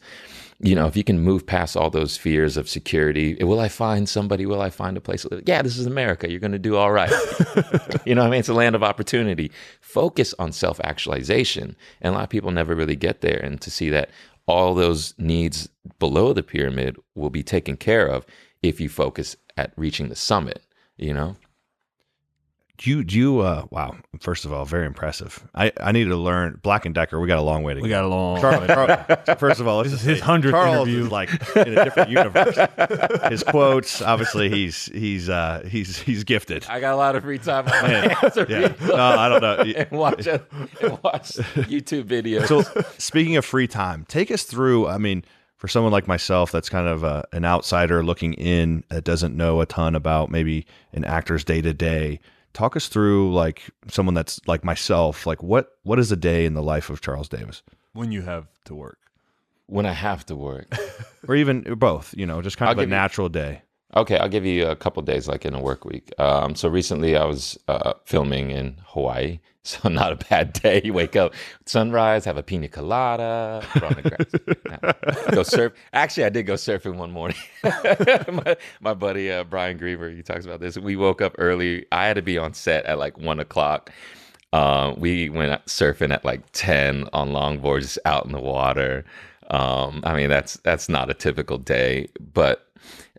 you 0.62 0.76
know, 0.76 0.88
if 0.88 0.98
you 0.98 1.06
can 1.06 1.20
move 1.20 1.46
past 1.46 1.78
all 1.78 1.90
those 1.90 2.18
fears 2.18 2.58
of 2.58 2.68
security, 2.68 3.36
will 3.36 3.62
I 3.62 3.70
find 3.70 4.10
somebody? 4.10 4.46
Will 4.46 4.62
I 4.62 4.70
find 4.70 4.98
a 4.98 5.02
place? 5.02 5.26
Yeah, 5.46 5.62
this 5.62 5.78
is 5.78 5.86
America. 5.86 6.30
You're 6.30 6.42
going 6.42 6.52
to 6.52 6.60
do 6.60 6.76
all 6.76 6.92
right. 6.92 7.12
you 8.06 8.14
know, 8.14 8.24
I 8.24 8.30
mean, 8.30 8.42
it's 8.42 8.50
a 8.50 8.54
land 8.54 8.76
of 8.76 8.84
opportunity. 8.84 9.52
Focus 9.80 10.34
on 10.38 10.52
self 10.52 10.82
actualization. 10.84 11.78
And 12.02 12.14
a 12.14 12.18
lot 12.18 12.24
of 12.26 12.30
people 12.30 12.52
never 12.52 12.76
really 12.76 12.98
get 12.98 13.22
there. 13.22 13.40
And 13.40 13.62
to 13.62 13.72
see 13.72 13.90
that 13.90 14.10
all 14.48 14.74
those 14.74 15.14
needs 15.18 15.70
below 15.98 16.34
the 16.34 16.44
pyramid 16.44 16.98
will 17.16 17.30
be 17.30 17.44
taken 17.44 17.78
care 17.78 18.08
of 18.08 18.26
if 18.62 18.82
you 18.82 18.90
focus 18.90 19.38
at 19.56 19.72
reaching 19.78 20.10
the 20.10 20.16
summit, 20.16 20.62
you 20.98 21.14
know? 21.14 21.38
Do 22.80 22.90
you, 22.90 23.04
do 23.04 23.18
you, 23.18 23.40
uh, 23.42 23.66
wow. 23.72 23.98
First 24.22 24.46
of 24.46 24.54
all, 24.54 24.64
very 24.64 24.86
impressive. 24.86 25.46
I, 25.54 25.74
I 25.82 25.92
need 25.92 26.06
to 26.06 26.16
learn 26.16 26.62
Black 26.64 26.86
and 26.86 26.96
Decker. 26.96 27.20
We 27.20 27.28
got 27.28 27.38
a 27.38 27.42
long 27.42 27.62
way 27.64 27.74
to 27.74 27.82
go 27.82 27.84
We 27.84 27.90
got 27.90 28.06
a 28.06 28.08
long. 28.08 28.40
Charles, 28.40 28.68
Charles- 28.68 29.38
first 29.38 29.60
of 29.60 29.68
all, 29.68 29.84
This 29.84 29.92
is 29.92 30.00
his 30.02 30.22
100th 30.22 30.52
Charles 30.52 30.88
interview. 30.88 31.04
is 31.04 31.12
like 31.12 31.30
in 31.58 31.78
a 31.78 31.84
different 31.84 32.10
universe. 32.10 32.58
His 33.30 33.44
quotes, 33.44 34.02
obviously, 34.02 34.50
he's 34.50 34.86
he's 34.86 35.28
uh, 35.28 35.68
he's 35.70 35.98
he's 36.00 36.24
gifted. 36.24 36.66
I 36.70 36.80
got 36.80 36.94
a 36.94 36.96
lot 36.96 37.18
of 37.18 37.24
free 37.24 37.38
time 37.38 37.66
on 37.66 37.72
my 37.82 37.88
Man, 37.90 38.10
hands 38.12 38.38
yeah. 38.48 38.74
No, 38.88 38.96
I 38.96 39.28
don't 39.28 39.42
know. 39.42 39.56
and 39.76 39.92
watch, 39.92 40.26
and 40.28 40.42
watch 41.04 41.32
YouTube 41.68 42.06
videos. 42.06 42.48
So, 42.48 42.62
speaking 42.98 43.36
of 43.36 43.44
free 43.44 43.68
time, 43.68 44.06
take 44.08 44.32
us 44.32 44.44
through. 44.44 44.88
I 44.88 44.98
mean, 44.98 45.26
for 45.58 45.68
someone 45.68 45.92
like 45.92 46.08
myself, 46.08 46.50
that's 46.54 46.70
kind 46.70 46.88
of 46.88 47.04
uh 47.04 47.24
an 47.34 47.44
outsider 47.44 48.06
looking 48.06 48.36
in 48.36 48.86
that 48.88 49.04
doesn't 49.04 49.36
know 49.36 49.60
a 49.60 49.66
ton 49.66 49.96
about 49.96 50.32
maybe 50.32 50.66
an 50.94 51.04
actor's 51.04 51.44
day 51.44 51.62
to 51.62 51.74
day. 51.74 52.22
Talk 52.54 52.76
us 52.76 52.88
through 52.88 53.34
like 53.34 53.70
someone 53.90 54.16
that's 54.16 54.40
like 54.48 54.64
myself. 54.64 55.26
Like, 55.28 55.42
what 55.44 55.70
what 55.84 56.00
is 56.00 56.12
a 56.12 56.16
day 56.18 56.46
in 56.46 56.54
the 56.56 56.64
life 56.64 56.90
of 56.90 57.00
Charles 57.02 57.30
Davis, 57.30 57.62
when 57.94 58.12
you 58.12 58.22
have 58.24 58.48
to 58.66 58.76
work. 58.76 58.98
when 59.68 59.86
I 59.86 59.92
have 59.94 60.26
to 60.28 60.36
work. 60.36 60.68
or 61.28 61.36
even 61.36 61.62
both? 61.78 62.14
You 62.18 62.26
know, 62.26 62.42
just 62.42 62.58
kind 62.58 62.68
I'll 62.70 62.74
of 62.74 62.80
a 62.80 62.82
give 62.84 62.90
you- 62.90 62.96
natural 62.96 63.30
day. 63.30 63.62
Okay, 63.96 64.18
I'll 64.20 64.30
give 64.30 64.46
you 64.46 64.68
a 64.68 64.76
couple 64.76 65.02
days, 65.02 65.28
like 65.28 65.46
in 65.46 65.56
a 65.56 65.60
work 65.60 65.84
week. 65.84 66.12
Um, 66.20 66.54
so 66.54 66.70
recently, 66.70 67.18
I 67.18 67.26
was 67.26 67.58
uh, 67.68 67.94
filming 68.06 68.52
in 68.52 68.78
Hawaii, 68.86 69.40
so 69.64 69.90
not 69.90 70.14
a 70.14 70.16
bad 70.16 70.54
day. 70.54 70.82
You 70.84 70.94
wake 70.94 71.16
up 71.16 71.34
sunrise, 71.66 72.24
have 72.26 72.38
a 72.38 72.44
pina 72.44 72.70
colada, 72.70 73.66
on 73.84 73.94
the 73.94 74.94
grass, 75.02 75.32
go 75.32 75.44
surf. 75.44 75.74
Actually, 75.92 76.26
I 76.26 76.30
did 76.30 76.44
go 76.44 76.54
surfing 76.54 76.96
one 76.96 77.12
morning. 77.12 77.38
my, 77.64 78.56
my 78.80 78.94
buddy 78.94 79.30
uh, 79.32 79.44
Brian 79.44 79.78
Griever, 79.78 80.16
he 80.16 80.24
talks 80.24 80.46
about 80.46 80.62
this. 80.62 80.78
We 80.78 80.96
woke 80.96 81.22
up 81.22 81.36
early. 81.38 81.86
I 81.92 82.06
had 82.06 82.16
to 82.16 82.22
be 82.22 82.38
on 82.38 82.54
set 82.54 82.86
at 82.86 82.98
like 83.00 83.18
one 83.18 83.40
o'clock. 83.40 83.92
Uh, 84.54 84.94
we 84.98 85.30
went 85.30 85.64
surfing 85.66 86.14
at 86.14 86.24
like 86.24 86.42
ten 86.54 87.08
on 87.12 87.30
longboards, 87.30 87.82
just 87.82 88.00
out 88.06 88.26
in 88.26 88.32
the 88.32 88.40
water. 88.40 89.04
Um, 89.50 90.02
I 90.06 90.16
mean, 90.16 90.30
that's 90.30 90.56
that's 90.58 90.88
not 90.88 91.10
a 91.10 91.14
typical 91.14 91.58
day, 91.58 92.08
but 92.34 92.68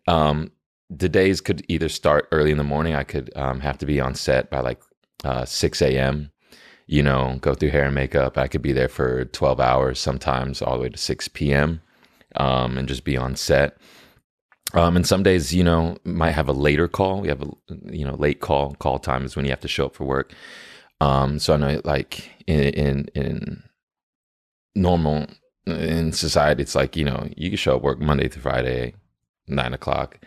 um, 0.07 0.51
the 0.89 1.09
days 1.09 1.41
could 1.41 1.65
either 1.69 1.89
start 1.89 2.29
early 2.33 2.51
in 2.51 2.57
the 2.57 2.65
morning. 2.65 2.95
I 2.95 3.05
could 3.05 3.31
um, 3.37 3.61
have 3.61 3.79
to 3.79 3.87
be 3.87 4.01
on 4.01 4.15
set 4.15 4.51
by 4.51 4.61
like 4.61 4.81
uh, 5.25 5.45
6 5.45 5.83
a.m., 5.83 6.31
you 6.87 7.03
know, 7.03 7.39
go 7.41 7.55
through 7.55 7.71
hair 7.71 7.85
and 7.85 7.95
makeup. 7.95 8.37
I 8.37 8.49
could 8.49 8.63
be 8.63 8.73
there 8.73 8.89
for 8.89 9.25
12 9.27 9.61
hours, 9.61 10.01
sometimes 10.01 10.61
all 10.61 10.77
the 10.77 10.83
way 10.83 10.89
to 10.89 10.99
6 10.99 11.29
p.m., 11.29 11.81
um, 12.37 12.77
and 12.77 12.89
just 12.89 13.05
be 13.05 13.17
on 13.17 13.37
set. 13.37 13.77
Um, 14.73 14.97
and 14.97 15.07
some 15.07 15.23
days, 15.23 15.53
you 15.53 15.65
know, 15.65 15.97
might 16.05 16.33
have 16.33 16.49
a 16.49 16.53
later 16.53 16.89
call. 16.89 17.21
We 17.21 17.29
have 17.29 17.43
a, 17.43 17.51
you 17.93 18.05
know, 18.05 18.15
late 18.15 18.41
call. 18.41 18.75
Call 18.75 18.99
time 18.99 19.25
is 19.25 19.35
when 19.35 19.45
you 19.45 19.51
have 19.51 19.61
to 19.61 19.69
show 19.69 19.87
up 19.87 19.95
for 19.95 20.05
work. 20.05 20.33
Um, 21.01 21.39
so 21.39 21.55
I 21.55 21.57
know, 21.57 21.81
like 21.85 22.31
in 22.47 22.61
in 22.61 23.09
in 23.15 23.63
normal 24.75 25.27
in 25.67 26.13
society, 26.13 26.63
it's 26.63 26.75
like 26.75 26.97
you 26.97 27.05
know, 27.05 27.29
you 27.37 27.51
can 27.51 27.57
show 27.57 27.77
up 27.77 27.83
work 27.83 28.01
Monday 28.01 28.29
through 28.29 28.43
Friday, 28.43 28.95
nine 29.49 29.75
o'clock. 29.75 30.19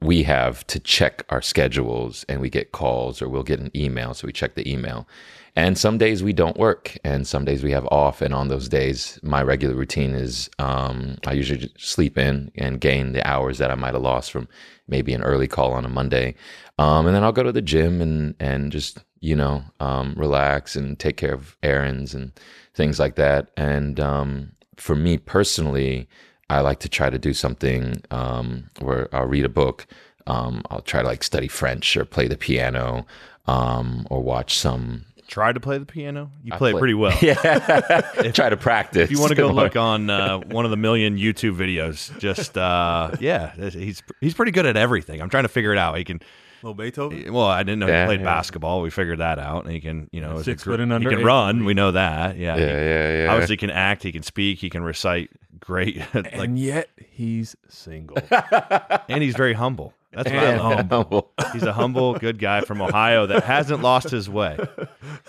We 0.00 0.22
have 0.24 0.66
to 0.68 0.78
check 0.78 1.24
our 1.30 1.42
schedules 1.42 2.24
and 2.28 2.40
we 2.40 2.50
get 2.50 2.72
calls 2.72 3.22
or 3.22 3.28
we'll 3.28 3.42
get 3.42 3.60
an 3.60 3.70
email. 3.74 4.14
So 4.14 4.26
we 4.26 4.32
check 4.32 4.54
the 4.54 4.70
email. 4.70 5.08
And 5.56 5.78
some 5.78 5.96
days 5.96 6.22
we 6.22 6.34
don't 6.34 6.58
work 6.58 6.98
and 7.02 7.26
some 7.26 7.46
days 7.46 7.62
we 7.62 7.72
have 7.72 7.86
off. 7.86 8.20
And 8.20 8.34
on 8.34 8.48
those 8.48 8.68
days, 8.68 9.18
my 9.22 9.42
regular 9.42 9.74
routine 9.74 10.14
is 10.14 10.50
um, 10.58 11.16
I 11.26 11.32
usually 11.32 11.72
sleep 11.78 12.18
in 12.18 12.52
and 12.56 12.80
gain 12.80 13.12
the 13.12 13.26
hours 13.26 13.56
that 13.58 13.70
I 13.70 13.74
might 13.74 13.94
have 13.94 14.02
lost 14.02 14.30
from 14.30 14.48
maybe 14.86 15.14
an 15.14 15.22
early 15.22 15.48
call 15.48 15.72
on 15.72 15.86
a 15.86 15.88
Monday. 15.88 16.34
Um, 16.78 17.06
and 17.06 17.16
then 17.16 17.24
I'll 17.24 17.32
go 17.32 17.42
to 17.42 17.52
the 17.52 17.62
gym 17.62 18.02
and, 18.02 18.34
and 18.38 18.70
just, 18.70 18.98
you 19.20 19.34
know, 19.34 19.64
um, 19.80 20.14
relax 20.14 20.76
and 20.76 20.98
take 20.98 21.16
care 21.16 21.32
of 21.32 21.56
errands 21.62 22.14
and 22.14 22.32
things 22.74 23.00
like 23.00 23.16
that. 23.16 23.50
And 23.56 23.98
um, 23.98 24.52
for 24.76 24.94
me 24.94 25.16
personally, 25.16 26.06
I 26.48 26.60
like 26.60 26.78
to 26.80 26.88
try 26.88 27.10
to 27.10 27.18
do 27.18 27.32
something 27.34 28.02
um, 28.10 28.70
where 28.80 29.08
I'll 29.14 29.26
read 29.26 29.44
a 29.44 29.48
book. 29.48 29.86
Um, 30.26 30.62
I'll 30.70 30.80
try 30.80 31.02
to 31.02 31.06
like 31.08 31.22
study 31.22 31.48
French 31.48 31.96
or 31.96 32.04
play 32.04 32.28
the 32.28 32.36
piano 32.36 33.06
um, 33.46 34.06
or 34.10 34.22
watch 34.22 34.56
some. 34.58 35.04
Try 35.28 35.52
to 35.52 35.58
play 35.58 35.78
the 35.78 35.86
piano. 35.86 36.30
You 36.44 36.52
play, 36.52 36.70
play- 36.70 36.78
it 36.78 36.80
pretty 36.80 36.94
well. 36.94 37.16
Yeah, 37.22 37.32
try 38.34 38.48
to 38.48 38.56
practice. 38.56 39.02
If 39.04 39.10
you 39.10 39.18
want 39.18 39.30
to 39.30 39.36
go 39.36 39.48
look 39.52 39.74
on 39.74 40.08
uh, 40.08 40.38
one 40.38 40.64
of 40.64 40.70
the 40.70 40.76
million 40.76 41.16
YouTube 41.16 41.56
videos, 41.56 42.16
just 42.20 42.56
uh, 42.56 43.10
yeah, 43.20 43.52
he's 43.70 44.02
he's 44.20 44.34
pretty 44.34 44.52
good 44.52 44.66
at 44.66 44.76
everything. 44.76 45.20
I'm 45.20 45.28
trying 45.28 45.44
to 45.44 45.48
figure 45.48 45.72
it 45.72 45.78
out. 45.78 45.96
He 45.98 46.04
can. 46.04 46.20
Little 46.62 46.74
Beethoven. 46.74 47.32
Well, 47.32 47.44
I 47.44 47.62
didn't 47.62 47.80
know 47.80 47.86
Yeah, 47.86 48.04
he 48.04 48.06
played 48.06 48.20
yeah. 48.20 48.24
basketball. 48.26 48.80
We 48.80 48.88
figured 48.90 49.18
that 49.18 49.38
out. 49.38 49.64
And 49.64 49.74
he 49.74 49.80
can, 49.80 50.08
you 50.10 50.22
know, 50.22 50.34
as 50.36 50.40
a 50.40 50.44
Six 50.44 50.64
foot 50.64 50.80
and 50.80 50.90
under, 50.90 51.08
He 51.08 51.14
can 51.14 51.20
eight 51.20 51.26
run. 51.26 51.64
We 51.66 51.74
know 51.74 51.92
that. 51.92 52.38
Yeah. 52.38 52.56
Yeah, 52.56 52.66
yeah, 52.66 53.24
yeah. 53.24 53.30
Obviously, 53.30 53.52
he 53.52 53.58
can 53.58 53.70
act. 53.70 54.02
He 54.02 54.10
can 54.10 54.22
speak. 54.22 54.58
He 54.58 54.70
can 54.70 54.82
recite 54.82 55.30
great. 55.60 55.98
like, 56.14 56.32
and 56.34 56.58
yet 56.58 56.88
he's 57.10 57.56
single. 57.68 58.16
and 59.08 59.22
he's 59.22 59.36
very 59.36 59.52
humble. 59.54 59.92
That's 60.12 60.30
what 60.30 60.38
I 60.38 60.44
And 60.52 60.60
love. 60.62 60.88
humble. 60.88 61.30
He's 61.52 61.62
a 61.64 61.72
humble, 61.74 62.14
good 62.14 62.38
guy 62.38 62.62
from 62.62 62.80
Ohio 62.80 63.26
that 63.26 63.44
hasn't 63.44 63.82
lost 63.82 64.08
his 64.10 64.30
way. 64.30 64.56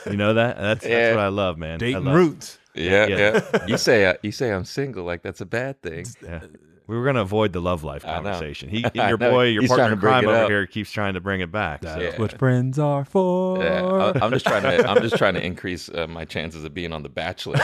You 0.09 0.15
know 0.15 0.35
that? 0.35 0.57
That's, 0.57 0.83
that's 0.85 1.15
what 1.15 1.23
I 1.23 1.27
love, 1.27 1.57
man. 1.57 1.83
I 1.83 1.97
love- 1.97 2.15
roots. 2.15 2.57
Yeah, 2.73 3.07
Yeah. 3.07 3.41
yeah. 3.53 3.65
You 3.65 3.77
say 3.77 4.05
uh, 4.05 4.13
you 4.21 4.31
say 4.31 4.51
I'm 4.51 4.63
single, 4.63 5.03
like 5.03 5.23
that's 5.23 5.41
a 5.41 5.45
bad 5.47 5.81
thing. 5.81 6.05
Yeah. 6.23 6.41
We 6.87 6.95
were 6.97 7.03
going 7.03 7.15
to 7.15 7.21
avoid 7.21 7.51
the 7.53 7.59
love 7.61 7.83
life 7.83 8.03
conversation. 8.03 8.69
He, 8.69 8.85
your 8.93 9.17
boy, 9.17 9.47
your 9.47 9.61
He's 9.61 9.69
partner 9.69 9.83
trying 9.87 9.93
in 9.93 9.99
crime 9.99 10.25
over 10.27 10.43
up. 10.43 10.49
here, 10.49 10.65
keeps 10.65 10.89
trying 10.91 11.15
to 11.15 11.19
bring 11.19 11.41
it 11.41 11.51
back. 11.51 11.81
That's 11.81 11.95
so. 11.95 12.01
Yeah. 12.01 12.17
what 12.17 12.37
friends 12.39 12.79
are 12.79 13.03
for. 13.03 13.61
Yeah, 13.63 13.83
I- 14.15 14.23
I'm 14.25 14.31
just 14.31 14.45
trying 14.45 14.63
to. 14.63 14.89
I'm 14.89 15.01
just 15.01 15.17
trying 15.17 15.33
to 15.33 15.45
increase 15.45 15.89
uh, 15.89 16.07
my 16.07 16.23
chances 16.25 16.63
of 16.63 16.73
being 16.73 16.93
on 16.93 17.03
The 17.03 17.09
Bachelor. 17.09 17.57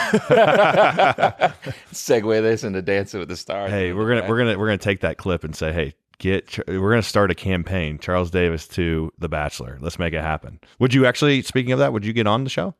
Segue 1.92 2.42
this 2.42 2.64
into 2.64 2.82
Dancing 2.82 3.20
with 3.20 3.28
the 3.28 3.36
Stars. 3.36 3.70
Hey, 3.70 3.92
we're 3.92 4.08
gonna 4.08 4.28
we're 4.28 4.38
gonna 4.38 4.58
we're 4.58 4.66
gonna 4.66 4.78
take 4.78 5.00
that 5.00 5.16
clip 5.18 5.44
and 5.44 5.54
say, 5.56 5.72
hey, 5.72 5.94
get. 6.18 6.58
We're 6.68 6.90
gonna 6.90 7.02
start 7.02 7.30
a 7.30 7.34
campaign. 7.34 7.98
Charles 7.98 8.30
Davis 8.30 8.68
to 8.68 9.12
The 9.18 9.28
Bachelor. 9.28 9.78
Let's 9.80 9.98
make 9.98 10.12
it 10.14 10.22
happen. 10.22 10.60
Would 10.78 10.94
you 10.94 11.06
actually? 11.06 11.42
Speaking 11.42 11.72
of 11.72 11.78
that, 11.78 11.92
would 11.92 12.04
you 12.04 12.12
get 12.12 12.26
on 12.26 12.44
the 12.44 12.50
show? 12.50 12.74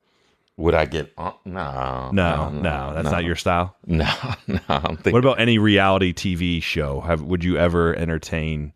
Would 0.56 0.74
I 0.74 0.84
get 0.86 1.12
on? 1.18 1.34
No, 1.44 2.10
No, 2.12 2.48
no, 2.48 2.92
that's 2.94 3.10
not 3.10 3.24
your 3.24 3.36
style. 3.36 3.76
No, 3.86 4.06
no. 4.46 4.60
I'm 4.68 4.96
thinking. 4.96 5.12
What 5.12 5.24
about 5.24 5.40
any 5.40 5.58
reality 5.58 6.12
TV 6.12 6.62
show? 6.62 7.00
Have 7.00 7.22
would 7.22 7.42
you 7.42 7.56
ever 7.58 7.94
entertain 7.96 8.72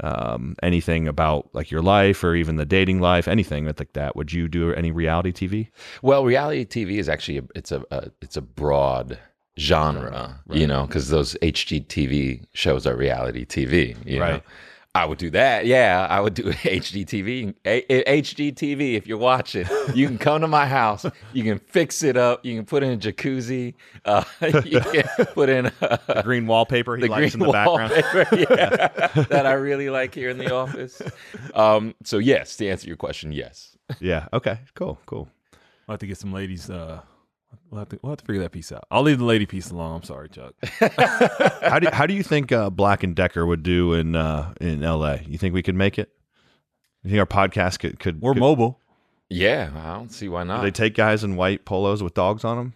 um, 0.00 0.54
anything 0.62 1.08
about 1.08 1.48
like 1.54 1.70
your 1.70 1.80
life 1.82 2.24
or 2.24 2.34
even 2.34 2.56
the 2.56 2.66
dating 2.66 3.00
life, 3.00 3.26
anything 3.26 3.64
like 3.66 3.92
that? 3.94 4.16
Would 4.16 4.32
you 4.32 4.48
do 4.48 4.72
any 4.74 4.90
reality 4.90 5.32
TV? 5.32 5.68
Well, 6.02 6.24
reality 6.24 6.64
TV 6.66 6.98
is 6.98 7.08
actually 7.08 7.38
a, 7.38 7.42
it's 7.54 7.72
a, 7.72 7.82
a 7.90 8.10
it's 8.20 8.36
a 8.36 8.42
broad 8.42 9.18
genre, 9.58 10.40
you 10.50 10.66
know, 10.66 10.86
because 10.86 11.08
those 11.08 11.34
HGTV 11.42 12.44
shows 12.52 12.86
are 12.86 12.96
reality 12.96 13.46
TV, 13.46 13.96
you 14.04 14.18
know. 14.18 14.40
Right. 14.94 15.02
I 15.02 15.06
would 15.06 15.18
do 15.18 15.30
that. 15.30 15.66
Yeah, 15.66 16.06
I 16.08 16.20
would 16.20 16.34
do 16.34 16.44
HGTV. 16.52 17.54
A- 17.64 17.92
A- 17.92 18.22
HGTV, 18.22 18.94
if 18.94 19.06
you're 19.06 19.18
watching, 19.18 19.66
you 19.94 20.06
can 20.06 20.18
come 20.18 20.40
to 20.42 20.48
my 20.48 20.66
house. 20.66 21.04
You 21.32 21.42
can 21.42 21.58
fix 21.58 22.02
it 22.02 22.16
up. 22.16 22.44
You 22.44 22.54
can 22.56 22.64
put 22.64 22.82
in 22.82 22.92
a 22.92 22.96
jacuzzi. 22.96 23.74
Uh, 24.04 24.22
you 24.64 24.80
can 24.80 25.04
put 25.34 25.48
in 25.48 25.66
uh, 25.82 25.96
The 26.06 26.22
green 26.22 26.46
wallpaper 26.46 26.96
he 26.96 27.02
the 27.02 27.08
likes 27.08 27.34
green 27.34 27.42
in 27.42 27.46
the 27.48 27.52
background. 27.52 27.90
wallpaper, 27.92 28.36
yeah, 28.54 29.24
that 29.28 29.46
I 29.46 29.52
really 29.54 29.90
like 29.90 30.14
here 30.14 30.30
in 30.30 30.38
the 30.38 30.54
office. 30.54 31.02
Um, 31.54 31.94
so 32.04 32.18
yes, 32.18 32.56
to 32.58 32.68
answer 32.68 32.86
your 32.86 32.96
question, 32.96 33.32
yes. 33.32 33.76
Yeah. 34.00 34.28
Okay. 34.32 34.60
Cool. 34.74 34.98
Cool. 35.06 35.28
I'll 35.88 35.94
have 35.94 36.00
to 36.00 36.06
get 36.06 36.18
some 36.18 36.32
ladies. 36.32 36.70
Uh, 36.70 37.00
we'll 37.74 37.80
have 37.80 37.88
to 37.88 37.98
we'll 38.02 38.12
have 38.12 38.18
to 38.18 38.24
figure 38.24 38.40
that 38.42 38.52
piece 38.52 38.70
out. 38.70 38.84
I'll 38.90 39.02
leave 39.02 39.18
the 39.18 39.24
lady 39.24 39.46
piece 39.46 39.70
alone. 39.70 39.96
I'm 39.96 40.02
sorry, 40.04 40.28
Chuck. 40.28 40.54
How 41.62 41.78
do 41.80 41.88
how 41.92 42.06
do 42.06 42.14
you 42.14 42.22
think 42.22 42.52
uh, 42.52 42.70
Black 42.70 43.02
and 43.02 43.14
Decker 43.16 43.44
would 43.44 43.62
do 43.62 43.92
in 43.94 44.14
uh, 44.14 44.54
in 44.60 44.82
L.A.? 44.84 45.22
You 45.26 45.38
think 45.38 45.54
we 45.54 45.62
could 45.62 45.74
make 45.74 45.98
it? 45.98 46.10
You 47.02 47.10
think 47.10 47.20
our 47.20 47.26
podcast 47.26 47.80
could 47.80 47.98
could, 47.98 48.20
We're 48.20 48.34
could 48.34 48.40
mobile. 48.40 48.80
Yeah, 49.28 49.70
I 49.76 49.94
don't 49.96 50.12
see 50.12 50.28
why 50.28 50.42
do 50.44 50.48
not. 50.48 50.62
they 50.62 50.70
take 50.70 50.94
guys 50.94 51.24
in 51.24 51.34
white 51.36 51.64
polos 51.64 52.02
with 52.02 52.14
dogs 52.14 52.44
on 52.44 52.56
them? 52.56 52.74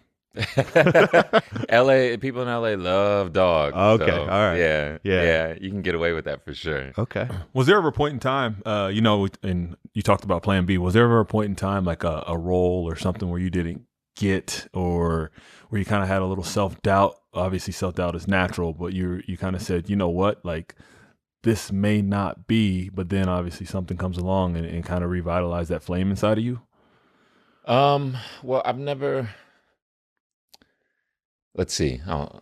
LA 1.71 2.17
people 2.19 2.41
in 2.41 2.47
LA 2.47 2.75
love 2.75 3.33
dogs. 3.33 3.75
Okay, 3.75 4.05
so, 4.11 4.21
all 4.21 4.27
right. 4.27 4.57
Yeah, 4.57 4.97
Yeah. 5.03 5.23
yeah, 5.23 5.55
You 5.59 5.69
can 5.69 5.81
get 5.81 5.95
away 5.95 6.13
with 6.13 6.25
that 6.25 6.43
for 6.45 6.53
sure. 6.53 6.91
Okay. 6.97 7.27
Was 7.53 7.67
there 7.67 7.77
ever 7.77 7.89
a 7.89 7.91
point 7.91 8.13
in 8.13 8.19
time, 8.19 8.61
uh, 8.65 8.89
you 8.93 9.01
know, 9.01 9.27
and 9.43 9.75
you 9.93 10.01
talked 10.01 10.23
about 10.23 10.43
Plan 10.43 10.65
B? 10.65 10.77
Was 10.77 10.93
there 10.93 11.03
ever 11.05 11.19
a 11.19 11.25
point 11.25 11.47
in 11.49 11.55
time, 11.55 11.83
like 11.85 12.03
a, 12.03 12.23
a 12.27 12.37
role 12.37 12.87
or 12.87 12.95
something, 12.95 13.29
where 13.29 13.39
you 13.39 13.49
didn't 13.49 13.83
get, 14.19 14.67
or 14.73 15.31
where 15.69 15.79
you 15.79 15.85
kind 15.85 16.03
of 16.03 16.09
had 16.09 16.21
a 16.21 16.25
little 16.25 16.43
self 16.43 16.81
doubt? 16.81 17.15
Obviously, 17.33 17.73
self 17.73 17.95
doubt 17.95 18.15
is 18.15 18.27
natural, 18.27 18.73
but 18.73 18.93
you 18.93 19.23
you 19.25 19.37
kind 19.37 19.55
of 19.55 19.61
said, 19.61 19.89
you 19.89 19.95
know 19.95 20.09
what, 20.09 20.43
like 20.43 20.75
this 21.43 21.71
may 21.71 22.01
not 22.01 22.47
be, 22.47 22.89
but 22.89 23.09
then 23.09 23.29
obviously 23.29 23.65
something 23.65 23.97
comes 23.97 24.17
along 24.17 24.57
and, 24.57 24.65
and 24.65 24.83
kind 24.83 25.03
of 25.03 25.09
revitalize 25.09 25.69
that 25.69 25.83
flame 25.83 26.09
inside 26.09 26.37
of 26.37 26.43
you. 26.43 26.61
Um. 27.65 28.17
Well, 28.43 28.61
I've 28.65 28.77
never. 28.77 29.29
Let's 31.55 31.73
see. 31.73 32.01
I'll, 32.07 32.39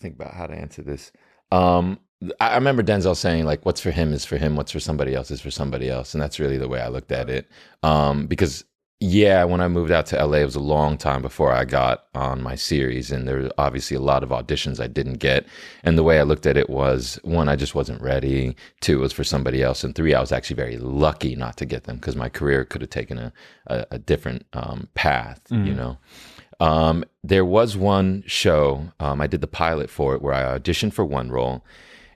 think 0.00 0.14
about 0.16 0.34
how 0.34 0.46
to 0.46 0.54
answer 0.54 0.82
this. 0.82 1.12
Um. 1.52 2.00
I 2.38 2.54
remember 2.54 2.82
Denzel 2.82 3.16
saying 3.16 3.46
like, 3.46 3.64
"What's 3.64 3.80
for 3.80 3.90
him 3.90 4.12
is 4.12 4.24
for 4.26 4.36
him. 4.36 4.54
What's 4.54 4.72
for 4.72 4.80
somebody 4.80 5.14
else 5.14 5.30
is 5.30 5.40
for 5.40 5.50
somebody 5.50 5.88
else," 5.88 6.14
and 6.14 6.22
that's 6.22 6.38
really 6.38 6.58
the 6.58 6.68
way 6.68 6.80
I 6.80 6.88
looked 6.88 7.12
at 7.12 7.28
it. 7.28 7.48
Um. 7.82 8.26
Because 8.26 8.64
yeah, 9.02 9.44
when 9.44 9.62
I 9.62 9.68
moved 9.68 9.90
out 9.90 10.04
to 10.06 10.24
LA, 10.24 10.38
it 10.38 10.44
was 10.44 10.56
a 10.56 10.60
long 10.60 10.98
time 10.98 11.22
before 11.22 11.52
I 11.52 11.64
got 11.64 12.04
on 12.14 12.42
my 12.42 12.54
series, 12.54 13.10
and 13.10 13.26
there 13.26 13.38
were 13.38 13.50
obviously 13.56 13.96
a 13.96 14.00
lot 14.00 14.22
of 14.22 14.28
auditions 14.28 14.78
I 14.78 14.88
didn't 14.88 15.14
get. 15.14 15.46
And 15.82 15.96
the 15.96 16.02
way 16.02 16.20
I 16.20 16.22
looked 16.22 16.46
at 16.46 16.58
it 16.58 16.68
was 16.68 17.18
one, 17.22 17.48
I 17.48 17.56
just 17.56 17.74
wasn't 17.74 18.02
ready. 18.02 18.54
Two, 18.80 18.98
it 18.98 19.00
was 19.00 19.12
for 19.14 19.24
somebody 19.24 19.62
else, 19.62 19.82
and 19.82 19.94
three, 19.94 20.14
I 20.14 20.20
was 20.20 20.32
actually 20.32 20.56
very 20.56 20.76
lucky 20.76 21.34
not 21.34 21.56
to 21.56 21.64
get 21.64 21.84
them 21.84 21.96
because 21.96 22.14
my 22.14 22.28
career 22.28 22.64
could 22.64 22.82
have 22.82 22.90
taken 22.90 23.18
a 23.18 23.32
a, 23.68 23.86
a 23.92 23.98
different 23.98 24.44
um, 24.52 24.88
path, 24.94 25.40
you 25.50 25.74
know. 25.74 25.98
Um, 26.60 27.04
there 27.24 27.44
was 27.44 27.76
one 27.76 28.22
show 28.26 28.92
um, 29.00 29.22
I 29.22 29.26
did 29.26 29.40
the 29.40 29.46
pilot 29.46 29.88
for 29.88 30.14
it 30.14 30.20
where 30.20 30.34
I 30.34 30.58
auditioned 30.58 30.92
for 30.92 31.06
one 31.06 31.30
role. 31.30 31.64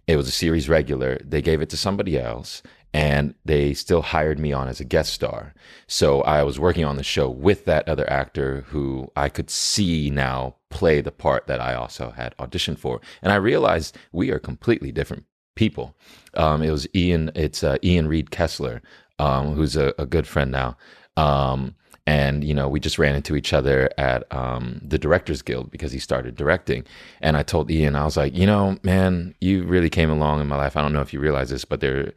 It 0.07 0.16
was 0.16 0.29
a 0.29 0.33
series 0.33 0.68
regular. 0.68 1.18
They 1.25 1.40
gave 1.40 1.62
it 1.62 1.70
to 1.70 1.79
somebody 1.79 2.18
else, 2.18 2.62
and 2.95 3.35
they 3.45 3.75
still 3.75 4.03
hired 4.03 4.39
me 4.39 4.53
on 4.53 4.69
as 4.69 4.79
a 4.79 4.85
guest 4.85 5.13
star. 5.13 5.53
So 5.89 6.23
I 6.23 6.45
was 6.45 6.61
working 6.61 6.85
on 6.85 6.97
the 6.97 7.03
show 7.03 7.29
with 7.29 7.65
that 7.65 7.89
other 7.89 8.09
actor 8.09 8.65
who 8.69 9.11
I 9.17 9.29
could 9.29 9.51
see 9.51 10.11
now 10.11 10.55
play 10.71 11.01
the 11.01 11.11
part 11.11 11.49
that 11.49 11.61
I 11.61 11.75
also 11.75 12.11
had 12.11 12.37
auditioned 12.39 12.79
for, 12.79 13.01
and 13.21 13.33
I 13.33 13.37
realized 13.37 13.99
we 14.13 14.31
are 14.31 14.39
completely 14.39 14.93
different 14.93 15.25
people. 15.57 15.97
Um, 16.35 16.63
it 16.63 16.71
was 16.71 16.87
Ian. 16.95 17.33
It's 17.35 17.65
uh, 17.65 17.79
Ian 17.83 18.07
Reed 18.07 18.31
Kessler, 18.31 18.81
um, 19.19 19.55
who's 19.55 19.77
a, 19.77 19.93
a 19.99 20.07
good 20.07 20.27
friend 20.27 20.53
now. 20.53 20.77
Um, 21.17 21.75
and 22.07 22.45
you 22.45 22.53
know 22.53 22.69
we 22.69 22.79
just 22.79 22.99
ran 22.99 23.17
into 23.17 23.35
each 23.35 23.53
other 23.53 23.91
at 23.99 24.33
um, 24.33 24.81
the 24.85 24.99
directors 24.99 25.43
guild 25.43 25.71
because 25.71 25.91
he 25.91 25.99
started 25.99 26.37
directing 26.37 26.85
and 27.23 27.35
i 27.35 27.43
told 27.43 27.71
ian 27.71 27.97
i 27.97 28.05
was 28.05 28.15
like 28.15 28.37
you 28.37 28.45
know 28.45 28.77
man 28.83 29.35
you 29.41 29.65
really 29.65 29.89
came 29.89 30.11
along 30.11 30.39
in 30.39 30.47
my 30.47 30.57
life 30.57 30.77
i 30.77 30.83
don't 30.83 30.93
know 30.93 31.01
if 31.01 31.15
you 31.15 31.21
realize 31.21 31.49
this 31.49 31.65
but 31.65 31.81
they're 31.81 32.13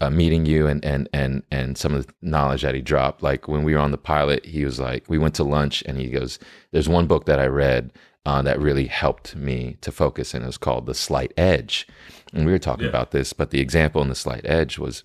uh, 0.00 0.10
meeting 0.10 0.46
you 0.46 0.66
and 0.66 0.84
and 0.84 1.08
and 1.12 1.42
and 1.50 1.76
some 1.76 1.94
of 1.94 2.06
the 2.06 2.12
knowledge 2.22 2.62
that 2.62 2.74
he 2.74 2.80
dropped 2.80 3.22
like 3.22 3.48
when 3.48 3.64
we 3.64 3.74
were 3.74 3.80
on 3.80 3.90
the 3.90 3.98
pilot 3.98 4.44
he 4.46 4.64
was 4.64 4.78
like 4.78 5.04
we 5.08 5.18
went 5.18 5.34
to 5.34 5.42
lunch 5.44 5.82
and 5.86 5.98
he 5.98 6.08
goes 6.08 6.38
there's 6.70 6.88
one 6.88 7.06
book 7.06 7.24
that 7.26 7.40
i 7.40 7.46
read 7.46 7.92
uh, 8.26 8.42
that 8.42 8.60
really 8.60 8.86
helped 8.86 9.34
me 9.34 9.76
to 9.80 9.90
focus 9.90 10.34
and 10.34 10.44
it 10.44 10.46
was 10.46 10.58
called 10.58 10.86
the 10.86 10.94
slight 10.94 11.32
edge 11.36 11.86
and 12.32 12.46
we 12.46 12.52
were 12.52 12.58
talking 12.58 12.84
Yeah. 12.84 12.90
about 12.90 13.10
this 13.10 13.32
but 13.32 13.50
the 13.50 13.60
example 13.60 14.00
in 14.02 14.08
the 14.08 14.14
slight 14.14 14.44
edge 14.46 14.78
was 14.78 15.02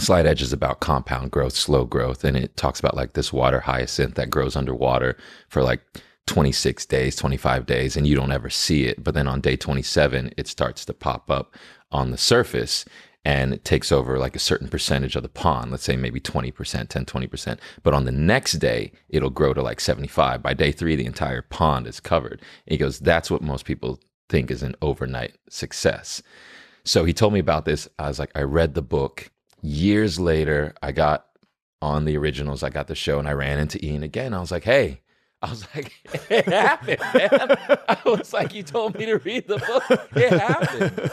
Slight 0.00 0.26
Edge 0.26 0.42
is 0.42 0.52
about 0.52 0.78
compound 0.78 1.32
growth, 1.32 1.54
slow 1.54 1.84
growth, 1.84 2.22
and 2.22 2.36
it 2.36 2.56
talks 2.56 2.78
about 2.78 2.94
like 2.94 3.14
this 3.14 3.32
water 3.32 3.58
hyacinth 3.58 4.14
that 4.14 4.30
grows 4.30 4.54
underwater 4.54 5.16
for 5.48 5.60
like 5.60 5.80
26 6.28 6.86
days, 6.86 7.16
25 7.16 7.66
days, 7.66 7.96
and 7.96 8.06
you 8.06 8.14
don't 8.14 8.30
ever 8.30 8.48
see 8.48 8.84
it. 8.84 9.02
But 9.02 9.14
then 9.14 9.26
on 9.26 9.40
day 9.40 9.56
27, 9.56 10.32
it 10.36 10.46
starts 10.46 10.84
to 10.84 10.94
pop 10.94 11.28
up 11.32 11.52
on 11.90 12.12
the 12.12 12.16
surface 12.16 12.84
and 13.28 13.52
it 13.52 13.62
takes 13.62 13.92
over 13.92 14.18
like 14.18 14.34
a 14.34 14.38
certain 14.38 14.68
percentage 14.68 15.14
of 15.14 15.22
the 15.22 15.28
pond, 15.28 15.70
let's 15.70 15.84
say 15.84 15.96
maybe 15.96 16.18
20%, 16.18 16.88
10, 16.88 17.04
20%. 17.04 17.58
But 17.82 17.92
on 17.92 18.06
the 18.06 18.10
next 18.10 18.52
day, 18.52 18.90
it'll 19.10 19.28
grow 19.28 19.52
to 19.52 19.60
like 19.60 19.80
75. 19.80 20.42
By 20.42 20.54
day 20.54 20.72
three, 20.72 20.96
the 20.96 21.04
entire 21.04 21.42
pond 21.42 21.86
is 21.86 22.00
covered. 22.00 22.40
And 22.40 22.72
he 22.72 22.78
goes, 22.78 22.98
That's 22.98 23.30
what 23.30 23.42
most 23.42 23.66
people 23.66 24.00
think 24.30 24.50
is 24.50 24.62
an 24.62 24.76
overnight 24.80 25.36
success. 25.50 26.22
So 26.84 27.04
he 27.04 27.12
told 27.12 27.34
me 27.34 27.38
about 27.38 27.66
this. 27.66 27.86
I 27.98 28.08
was 28.08 28.18
like, 28.18 28.30
I 28.34 28.40
read 28.40 28.72
the 28.72 28.80
book. 28.80 29.30
Years 29.60 30.18
later, 30.18 30.72
I 30.82 30.92
got 30.92 31.26
on 31.82 32.06
the 32.06 32.16
originals. 32.16 32.62
I 32.62 32.70
got 32.70 32.86
the 32.86 32.94
show 32.94 33.18
and 33.18 33.28
I 33.28 33.32
ran 33.32 33.58
into 33.58 33.84
Ian 33.84 34.04
again. 34.04 34.32
I 34.32 34.40
was 34.40 34.50
like, 34.50 34.64
hey, 34.64 35.02
I 35.40 35.50
was 35.50 35.66
like, 35.74 35.92
it 36.30 36.46
happened, 36.46 37.00
man. 37.14 37.56
I 37.88 37.98
was 38.04 38.32
like, 38.32 38.54
you 38.54 38.62
told 38.64 38.98
me 38.98 39.06
to 39.06 39.18
read 39.18 39.46
the 39.46 39.58
book. 39.58 40.08
It 40.16 40.32
happened. 40.32 41.10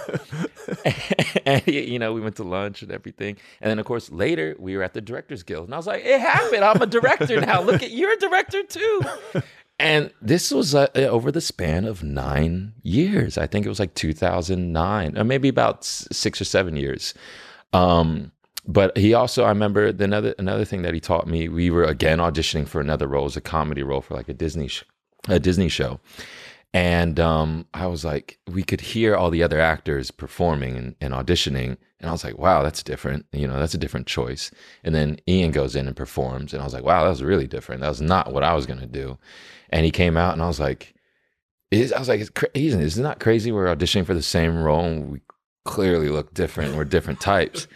and, 1.45 1.67
you 1.67 1.99
know, 1.99 2.13
we 2.13 2.21
went 2.21 2.37
to 2.37 2.43
lunch 2.43 2.81
and 2.81 2.91
everything. 2.91 3.37
And 3.61 3.69
then, 3.69 3.77
of 3.77 3.85
course, 3.85 4.11
later 4.11 4.55
we 4.57 4.75
were 4.75 4.83
at 4.83 4.93
the 4.93 5.01
Directors 5.01 5.43
Guild. 5.43 5.65
And 5.65 5.73
I 5.75 5.77
was 5.77 5.85
like, 5.85 6.03
it 6.03 6.19
happened. 6.19 6.63
I'm 6.63 6.81
a 6.81 6.87
director 6.87 7.39
now. 7.39 7.61
Look 7.61 7.83
at, 7.83 7.91
you're 7.91 8.13
a 8.13 8.17
director 8.17 8.63
too. 8.63 9.01
And 9.77 10.11
this 10.21 10.51
was 10.51 10.73
uh, 10.73 10.87
over 10.95 11.31
the 11.31 11.41
span 11.41 11.85
of 11.85 12.01
nine 12.01 12.73
years. 12.81 13.37
I 13.37 13.45
think 13.45 13.65
it 13.65 13.69
was 13.69 13.79
like 13.79 13.93
2009, 13.93 15.17
or 15.17 15.23
maybe 15.23 15.49
about 15.49 15.83
six 15.83 16.39
or 16.39 16.45
seven 16.45 16.77
years. 16.77 17.13
Um, 17.73 18.31
but 18.67 18.97
he 18.97 19.13
also, 19.13 19.43
I 19.43 19.49
remember 19.49 19.91
the 19.91 20.03
another 20.05 20.35
another 20.39 20.65
thing 20.65 20.81
that 20.81 20.93
he 20.93 20.99
taught 20.99 21.27
me. 21.27 21.47
We 21.49 21.69
were 21.69 21.83
again 21.83 22.19
auditioning 22.19 22.67
for 22.67 22.81
another 22.81 23.07
role, 23.07 23.23
it 23.23 23.25
was 23.25 23.37
a 23.37 23.41
comedy 23.41 23.83
role 23.83 24.01
for 24.01 24.15
like 24.15 24.29
a 24.29 24.33
Disney 24.33 24.67
sh- 24.67 24.85
a 25.27 25.39
Disney 25.39 25.69
show, 25.69 25.99
and 26.73 27.19
um, 27.19 27.67
I 27.73 27.87
was 27.87 28.03
like, 28.03 28.39
we 28.47 28.63
could 28.63 28.81
hear 28.81 29.15
all 29.15 29.29
the 29.29 29.43
other 29.43 29.59
actors 29.59 30.11
performing 30.11 30.77
and, 30.77 30.95
and 30.99 31.13
auditioning, 31.13 31.77
and 31.99 32.09
I 32.09 32.11
was 32.11 32.23
like, 32.23 32.37
wow, 32.37 32.63
that's 32.63 32.83
different. 32.83 33.25
You 33.31 33.47
know, 33.47 33.59
that's 33.59 33.73
a 33.73 33.79
different 33.79 34.07
choice. 34.07 34.51
And 34.83 34.95
then 34.95 35.19
Ian 35.27 35.51
goes 35.51 35.75
in 35.75 35.87
and 35.87 35.95
performs, 35.95 36.53
and 36.53 36.61
I 36.61 36.65
was 36.65 36.73
like, 36.73 36.83
wow, 36.83 37.03
that 37.03 37.09
was 37.09 37.23
really 37.23 37.47
different. 37.47 37.81
That 37.81 37.89
was 37.89 38.01
not 38.01 38.33
what 38.33 38.43
I 38.43 38.53
was 38.55 38.65
gonna 38.65 38.87
do. 38.87 39.17
And 39.69 39.85
he 39.85 39.91
came 39.91 40.17
out, 40.17 40.33
and 40.33 40.41
I 40.41 40.47
was 40.47 40.59
like, 40.59 40.95
I 41.71 41.99
was 41.99 42.07
like, 42.07 42.19
it's 42.19 42.29
crazy. 42.29 42.79
Isn't 42.79 43.03
that 43.03 43.19
crazy? 43.19 43.51
We're 43.51 43.75
auditioning 43.75 44.05
for 44.05 44.13
the 44.13 44.21
same 44.23 44.63
role, 44.63 44.85
and 44.85 45.11
we 45.11 45.21
clearly 45.65 46.09
look 46.09 46.33
different. 46.33 46.75
We're 46.75 46.85
different 46.85 47.19
types. 47.21 47.67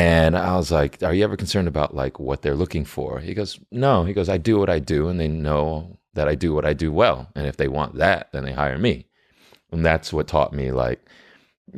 And 0.00 0.36
I 0.36 0.56
was 0.56 0.70
like, 0.70 1.02
"Are 1.02 1.12
you 1.14 1.24
ever 1.24 1.36
concerned 1.36 1.68
about 1.68 1.94
like 1.94 2.18
what 2.18 2.40
they're 2.42 2.54
looking 2.62 2.84
for?" 2.86 3.20
He 3.20 3.34
goes, 3.34 3.58
"No." 3.70 4.04
He 4.04 4.12
goes, 4.14 4.28
"I 4.28 4.38
do 4.38 4.58
what 4.58 4.70
I 4.70 4.78
do, 4.78 5.08
and 5.08 5.18
they 5.20 5.28
know 5.28 5.98
that 6.14 6.26
I 6.28 6.34
do 6.34 6.54
what 6.54 6.64
I 6.64 6.72
do 6.74 6.90
well. 6.90 7.28
And 7.36 7.46
if 7.46 7.56
they 7.56 7.68
want 7.68 7.96
that, 7.96 8.28
then 8.32 8.44
they 8.44 8.52
hire 8.52 8.78
me." 8.78 9.06
and 9.72 9.86
that's 9.86 10.12
what 10.12 10.26
taught 10.26 10.52
me 10.52 10.72
like 10.72 10.98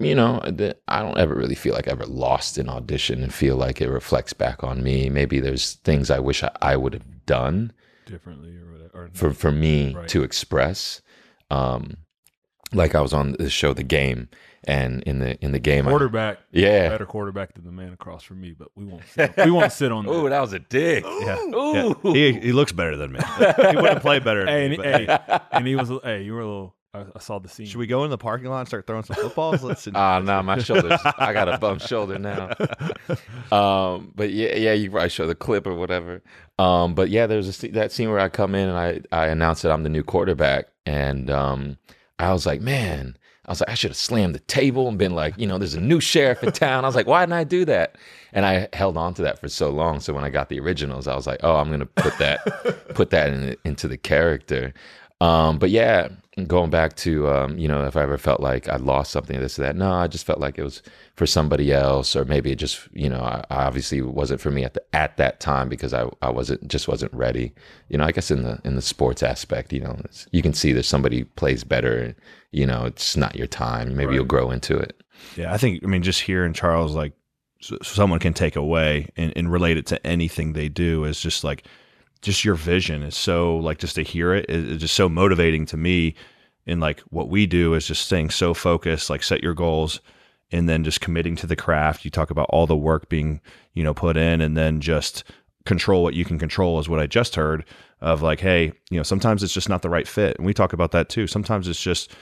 you 0.01 0.15
know 0.15 0.41
that 0.47 0.81
i 0.89 1.03
don't 1.03 1.19
ever 1.19 1.35
really 1.35 1.55
feel 1.55 1.75
like 1.75 1.87
i 1.87 1.91
ever 1.91 2.07
lost 2.07 2.57
an 2.57 2.67
audition 2.71 3.23
and 3.23 3.35
feel 3.35 3.55
like 3.55 3.83
it 3.83 3.91
reflects 3.91 4.33
back 4.33 4.65
on 4.65 4.83
me 4.83 5.11
maybe 5.11 5.39
there's 5.41 5.75
things 5.85 6.11
i 6.11 6.19
wish 6.19 6.43
i, 6.43 6.51
I 6.63 6.75
would 6.75 6.95
have 6.95 7.27
done 7.27 7.71
differently 8.07 8.57
or 8.57 8.73
whatever. 8.73 8.91
Or 9.05 9.11
for 9.13 9.35
for 9.35 9.53
me 9.53 9.93
Right. 9.95 10.09
to 10.09 10.23
express 10.23 11.03
um 11.51 11.99
like 12.73 12.95
i 12.95 13.03
was 13.03 13.13
on 13.13 13.33
the 13.33 13.51
show 13.51 13.75
the 13.75 13.83
game 13.83 14.31
and 14.65 15.03
in 15.05 15.19
the 15.19 15.37
in 15.45 15.53
the 15.53 15.59
game 15.59 15.87
I- 15.87 15.91
quarterback, 15.91 16.39
yeah 16.51 16.89
better 16.89 17.07
quarterback 17.07 17.55
than 17.55 17.65
the 17.65 17.73
man 17.73 17.93
across 17.93 18.23
from 18.23 18.41
me, 18.41 18.55
but 18.59 18.69
we 18.77 18.85
won't. 18.85 19.03
Sit 19.09 19.39
on, 19.39 19.45
we 19.47 19.51
won't 19.51 19.73
sit 19.73 19.93
on 19.93 20.07
oh 20.09 20.23
that. 20.25 20.31
that 20.31 20.41
was 20.41 20.53
a 20.53 20.59
dig 20.61 21.05
Yeah. 21.05 21.39
Ooh. 21.55 21.97
Yeah. 22.05 22.13
He, 22.13 22.33
he 22.41 22.53
looks 22.53 22.73
better 22.73 22.97
than 22.97 23.13
me. 23.13 23.21
he 23.39 23.77
wouldn't 23.77 24.01
play 24.03 24.19
better. 24.19 24.45
Than 24.45 24.49
Hey, 24.49 24.69
me, 24.69 24.77
and, 24.85 25.07
but 25.07 25.25
hey, 25.29 25.39
and 25.53 25.67
he 25.67 25.77
was. 25.77 25.91
Hey, 26.05 26.23
you 26.23 26.33
were 26.35 26.41
a 26.41 26.47
little. 26.47 26.77
I, 26.95 27.07
I 27.17 27.21
saw 27.21 27.39
the 27.39 27.49
scene. 27.49 27.65
Should 27.65 27.79
we 27.79 27.87
go 27.87 28.05
in 28.05 28.11
the 28.11 28.19
parking 28.19 28.49
lot 28.51 28.59
and 28.61 28.69
start 28.69 28.87
throwing 28.87 29.03
some 29.03 29.17
footballs? 29.17 29.63
Let's. 29.65 29.89
Ah, 29.95 30.19
no, 30.21 30.43
my 30.43 30.59
shoulders. 30.59 31.01
I 31.19 31.33
got 31.33 31.49
a 31.49 31.57
bum 31.59 31.79
shoulder 31.79 32.19
now. 32.19 32.51
Um, 33.51 34.13
but 34.15 34.31
yeah, 34.31 34.55
yeah, 34.57 34.73
you 34.73 34.91
probably 34.91 35.09
show 35.11 35.27
the 35.27 35.35
clip 35.35 35.67
or 35.67 35.75
whatever. 35.75 36.23
Um, 36.59 36.95
but 36.95 37.11
yeah, 37.11 37.27
there's 37.27 37.49
a, 37.49 37.53
sce- 37.53 37.73
that 37.75 37.93
scene 37.93 38.11
where 38.11 38.19
I 38.21 38.29
come 38.29 38.55
in 38.55 38.69
and 38.69 38.79
I 38.79 39.01
I 39.15 39.27
announce 39.29 39.63
that 39.63 39.73
I'm 39.73 39.83
the 39.83 39.89
new 39.89 40.03
quarterback, 40.03 40.67
and 40.87 41.31
um, 41.31 41.77
I 42.19 42.33
was 42.33 42.47
like, 42.47 42.61
man, 42.61 43.17
I 43.17 43.21
was 43.53 43.61
like, 43.61 43.71
I 43.71 43.75
should 43.75 43.91
have 43.91 43.97
slammed 43.97 44.35
the 44.35 44.41
table 44.41 44.89
and 44.89 44.99
been 44.99 45.15
like, 45.15 45.35
you 45.39 45.47
know, 45.47 45.59
there's 45.59 45.75
a 45.75 45.81
new 45.81 46.01
sheriff 46.01 46.43
in 46.43 46.53
town. 46.53 46.85
I 46.85 46.89
was 46.89 46.97
like, 46.97 47.07
why 47.07 47.23
didn't 47.23 47.35
I 47.35 47.45
do 47.45 47.65
that? 47.67 47.97
And 48.33 48.45
I 48.47 48.69
held 48.73 48.97
on 48.97 49.15
to 49.15 49.23
that 49.23 49.39
for 49.41 49.49
so 49.49 49.71
long. 49.71 50.01
So 50.01 50.13
when 50.13 50.25
I 50.25 50.31
got 50.31 50.49
the 50.49 50.59
originals, 50.61 51.07
I 51.07 51.15
was 51.15 51.27
like, 51.27 51.41
oh, 51.43 51.57
I'm 51.57 51.71
gonna 51.71 51.87
put 51.87 52.17
that 52.19 52.95
put 52.95 53.11
that 53.11 53.33
in, 53.33 53.57
into 53.65 53.89
the 53.89 53.99
character. 53.99 54.73
Um, 55.23 55.59
but 55.59 55.71
yeah, 55.71 56.09
going 56.49 56.71
back 56.71 56.97
to 56.97 57.29
um, 57.29 57.57
you 57.57 57.69
know, 57.69 57.87
if 57.87 57.97
I 57.97 58.03
ever 58.03 58.19
felt 58.19 58.41
like 58.41 58.69
I 58.69 58.77
lost 58.77 59.13
something, 59.13 59.39
this 59.39 59.57
or 59.57 59.63
that, 59.63 59.77
no, 59.77 59.93
I 59.93 60.09
just 60.09 60.27
felt 60.27 60.41
like 60.41 60.59
it 60.59 60.65
was 60.65 60.83
for 61.15 61.27
somebody 61.27 61.73
else, 61.73 62.17
or 62.17 62.25
maybe 62.25 62.51
it 62.51 62.57
just 62.57 62.89
you 62.93 63.09
know, 63.09 63.21
I, 63.21 63.45
I 63.49 63.65
obviously 63.65 64.03
wasn't 64.03 64.41
for 64.41 64.51
me 64.51 64.65
at 64.65 64.75
the 64.75 64.83
at 64.93 65.17
that 65.19 65.39
time 65.39 65.69
because 65.69 65.95
I 65.95 66.09
I 66.23 66.31
wasn't 66.31 66.67
just 66.67 66.89
wasn't 66.89 67.15
ready. 67.15 67.53
You 67.89 67.99
know, 67.99 68.05
I 68.05 68.11
guess 68.11 68.33
in 68.33 68.43
the 68.43 68.61
in 68.65 68.75
the 68.75 68.83
sports 68.83 69.23
aspect, 69.23 69.73
you 69.73 69.81
know, 69.81 69.97
it's, 70.05 70.27
you 70.33 70.43
can 70.43 70.55
see 70.55 70.73
that 70.73 70.85
somebody 70.85 71.23
plays 71.23 71.63
better. 71.63 71.99
and 71.99 72.15
You 72.51 72.67
know, 72.67 72.85
it's 72.85 73.17
not 73.17 73.37
your 73.37 73.47
time. 73.47 73.97
Maybe 73.97 74.15
you'll 74.15 74.25
grow 74.25 74.51
into 74.51 74.77
it. 74.77 75.01
Yeah, 75.37 75.53
I 75.55 75.57
think. 75.57 75.85
I 75.85 75.87
mean, 75.87 76.03
just 76.03 76.23
hearing 76.23 76.53
Charles 76.53 76.97
like 76.97 77.13
so 77.61 77.79
someone 77.83 78.19
can 78.19 78.35
take 78.35 78.57
away 78.57 79.09
and, 79.17 79.33
and 79.37 79.53
relate 79.53 79.77
it 79.77 79.87
to 79.87 80.05
anything 80.05 80.53
they 80.53 80.69
do 80.69 81.05
is 81.05 81.21
just 81.21 81.45
like 81.45 81.65
just 82.23 82.45
your 82.45 82.55
vision 82.55 83.03
is 83.03 83.17
so 83.17 83.57
like 83.57 83.79
just 83.79 83.97
to 83.97 84.03
hear 84.03 84.35
it 84.35 84.47
is, 84.49 84.81
just 84.81 84.95
so 84.95 85.09
motivating 85.09 85.67
to 85.67 85.77
me. 85.77 86.15
And 86.67 86.81
like 86.81 87.01
what 87.11 87.29
we 87.29 87.47
do 87.47 87.75
is 87.75 87.87
just 87.87 88.07
staying 88.07 88.31
so 88.31 88.55
focused, 88.55 89.11
like 89.11 89.23
set 89.23 89.43
your 89.43 89.55
goals, 89.55 90.01
and 90.53 90.69
then 90.69 90.85
just 90.85 91.01
committing 91.01 91.35
to 91.37 91.47
the 91.47 91.57
craft. 91.57 92.05
You 92.05 92.11
talk 92.11 92.31
about 92.31 92.47
all 92.51 92.67
the 92.67 92.77
work 92.77 93.09
being 93.09 93.41
you 93.75 93.83
know 93.83 93.95
put 93.95 94.17
in, 94.17 94.41
and 94.41 94.57
then 94.57 94.81
just 94.81 95.25
control 95.65 96.03
what 96.03 96.15
you 96.15 96.25
can 96.25 96.39
control 96.39 96.79
is 96.79 96.89
what 96.89 97.01
I 97.01 97.07
just 97.07 97.35
heard 97.35 97.65
of 98.01 98.23
like, 98.23 98.41
hey, 98.41 98.73
you 98.91 98.97
know, 98.97 99.05
sometimes 99.05 99.43
it's 99.43 99.55
just 99.55 99.69
not 99.69 99.83
the 99.83 99.91
right 99.91 100.09
fit, 100.09 100.37
and 100.37 100.47
we 100.47 100.55
talk 100.55 100.73
about 100.73 100.93
that 100.93 101.09
too. 101.09 101.27
Sometimes 101.27 101.69
it's 101.69 101.83
just 101.83 102.13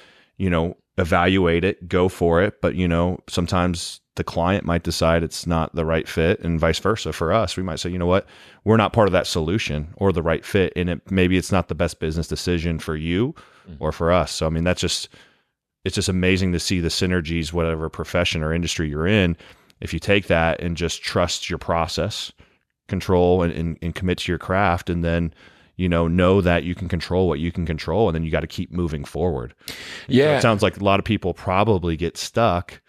you 0.40 0.48
know, 0.48 0.74
evaluate 0.96 1.64
it, 1.64 1.86
go 1.86 2.08
for 2.08 2.40
it. 2.40 2.62
But, 2.62 2.74
you 2.74 2.88
know, 2.88 3.18
sometimes 3.28 4.00
the 4.20 4.24
client 4.24 4.66
might 4.66 4.82
decide 4.82 5.22
it's 5.22 5.46
not 5.46 5.74
the 5.74 5.86
right 5.86 6.06
fit 6.06 6.40
and 6.40 6.60
vice 6.60 6.78
versa 6.78 7.10
for 7.10 7.32
us. 7.32 7.56
We 7.56 7.62
might 7.62 7.80
say, 7.80 7.88
you 7.88 7.98
know 7.98 8.04
what, 8.04 8.26
we're 8.64 8.76
not 8.76 8.92
part 8.92 9.08
of 9.08 9.12
that 9.12 9.26
solution 9.26 9.94
or 9.96 10.12
the 10.12 10.22
right 10.22 10.44
fit. 10.44 10.74
And 10.76 10.90
it 10.90 11.10
maybe 11.10 11.38
it's 11.38 11.50
not 11.50 11.68
the 11.68 11.74
best 11.74 12.00
business 12.00 12.28
decision 12.28 12.78
for 12.78 12.96
you 12.96 13.34
mm-hmm. 13.66 13.82
or 13.82 13.92
for 13.92 14.12
us. 14.12 14.30
So 14.30 14.46
I 14.46 14.50
mean 14.50 14.62
that's 14.62 14.82
just 14.82 15.08
it's 15.86 15.94
just 15.94 16.10
amazing 16.10 16.52
to 16.52 16.60
see 16.60 16.80
the 16.80 16.90
synergies, 16.90 17.54
whatever 17.54 17.88
profession 17.88 18.42
or 18.42 18.52
industry 18.52 18.90
you're 18.90 19.06
in. 19.06 19.38
If 19.80 19.94
you 19.94 19.98
take 19.98 20.26
that 20.26 20.60
and 20.60 20.76
just 20.76 21.02
trust 21.02 21.48
your 21.48 21.58
process, 21.58 22.30
control 22.88 23.42
and, 23.42 23.54
and, 23.54 23.78
and 23.80 23.94
commit 23.94 24.18
to 24.18 24.30
your 24.30 24.38
craft 24.38 24.90
and 24.90 25.02
then 25.02 25.32
you 25.76 25.88
know 25.88 26.06
know 26.06 26.42
that 26.42 26.62
you 26.62 26.74
can 26.74 26.90
control 26.90 27.26
what 27.26 27.40
you 27.40 27.50
can 27.50 27.64
control 27.64 28.06
and 28.06 28.14
then 28.14 28.22
you 28.22 28.30
got 28.30 28.40
to 28.40 28.46
keep 28.46 28.70
moving 28.70 29.02
forward 29.02 29.54
so 29.66 29.74
Yeah, 30.08 30.36
it 30.36 30.42
sounds 30.42 30.62
like 30.62 30.76
a 30.76 30.84
lot 30.84 30.98
of 30.98 31.06
people 31.06 31.32
probably 31.32 31.96
get 31.96 32.18
stuck 32.18 32.82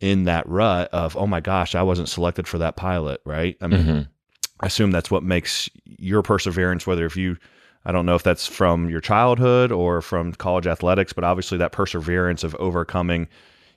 in 0.00 0.24
that 0.24 0.48
rut 0.48 0.88
of, 0.92 1.16
oh 1.16 1.26
my 1.26 1.40
gosh, 1.40 1.74
I 1.74 1.82
wasn't 1.82 2.08
selected 2.08 2.46
for 2.46 2.58
that 2.58 2.76
pilot, 2.76 3.20
right? 3.24 3.56
I 3.60 3.66
mean, 3.66 3.84
Mhm. 3.84 4.08
I 4.60 4.66
assume 4.66 4.90
that's 4.90 5.10
what 5.10 5.22
makes 5.22 5.68
your 5.98 6.22
perseverance, 6.22 6.86
whether 6.86 7.04
if 7.06 7.16
you, 7.16 7.36
I 7.84 7.92
don't 7.92 8.06
know 8.06 8.14
if 8.14 8.22
that's 8.22 8.46
from 8.46 8.88
your 8.90 9.00
childhood 9.00 9.70
or 9.72 10.02
from 10.02 10.32
college 10.34 10.66
athletics, 10.66 11.12
but 11.12 11.24
obviously 11.24 11.58
that 11.58 11.72
perseverance 11.72 12.44
of 12.44 12.54
overcoming, 12.56 13.28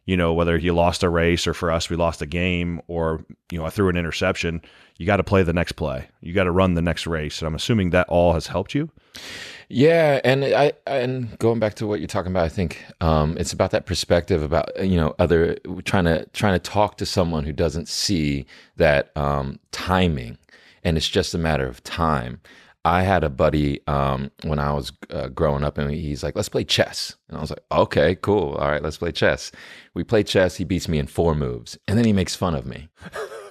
you 0.05 0.17
know, 0.17 0.33
whether 0.33 0.57
you 0.57 0.73
lost 0.73 1.03
a 1.03 1.09
race 1.09 1.45
or 1.45 1.53
for 1.53 1.71
us, 1.71 1.89
we 1.89 1.95
lost 1.95 2.21
a 2.21 2.25
game 2.25 2.81
or, 2.87 3.23
you 3.51 3.57
know, 3.59 3.65
I 3.65 3.69
threw 3.69 3.89
an 3.89 3.97
interception, 3.97 4.61
you 4.97 5.05
got 5.05 5.17
to 5.17 5.23
play 5.23 5.43
the 5.43 5.53
next 5.53 5.73
play. 5.73 6.07
You 6.21 6.33
got 6.33 6.43
to 6.45 6.51
run 6.51 6.73
the 6.73 6.81
next 6.81 7.05
race. 7.07 7.39
And 7.39 7.47
I'm 7.47 7.55
assuming 7.55 7.91
that 7.91 8.09
all 8.09 8.33
has 8.33 8.47
helped 8.47 8.73
you. 8.75 8.89
Yeah, 9.73 10.19
and 10.25 10.43
I 10.43 10.73
and 10.85 11.39
going 11.39 11.59
back 11.59 11.75
to 11.75 11.87
what 11.87 12.01
you're 12.01 12.07
talking 12.07 12.31
about, 12.31 12.43
I 12.43 12.49
think 12.49 12.83
um, 12.99 13.37
it's 13.37 13.53
about 13.53 13.71
that 13.71 13.85
perspective 13.85 14.43
about 14.43 14.85
you 14.85 14.97
know 14.97 15.15
other 15.17 15.55
trying 15.85 16.03
to 16.05 16.25
trying 16.33 16.59
to 16.59 16.59
talk 16.59 16.97
to 16.97 17.05
someone 17.05 17.45
who 17.45 17.53
doesn't 17.53 17.87
see 17.87 18.45
that 18.75 19.15
um, 19.15 19.59
timing, 19.71 20.37
and 20.83 20.97
it's 20.97 21.07
just 21.07 21.33
a 21.33 21.37
matter 21.37 21.65
of 21.65 21.81
time. 21.83 22.41
I 22.83 23.03
had 23.03 23.23
a 23.23 23.29
buddy 23.29 23.79
um, 23.87 24.31
when 24.43 24.59
I 24.59 24.73
was 24.73 24.91
uh, 25.09 25.29
growing 25.29 25.63
up, 25.63 25.77
and 25.77 25.89
he's 25.89 26.21
like, 26.21 26.35
"Let's 26.35 26.49
play 26.49 26.65
chess," 26.65 27.15
and 27.29 27.37
I 27.37 27.41
was 27.41 27.51
like, 27.51 27.63
"Okay, 27.71 28.15
cool, 28.15 28.55
all 28.55 28.69
right, 28.69 28.83
let's 28.83 28.97
play 28.97 29.13
chess." 29.13 29.53
We 29.93 30.03
play 30.03 30.23
chess. 30.23 30.57
He 30.57 30.65
beats 30.65 30.89
me 30.89 30.99
in 30.99 31.07
four 31.07 31.33
moves, 31.33 31.77
and 31.87 31.97
then 31.97 32.03
he 32.05 32.11
makes 32.11 32.35
fun 32.35 32.55
of 32.55 32.65
me, 32.65 32.89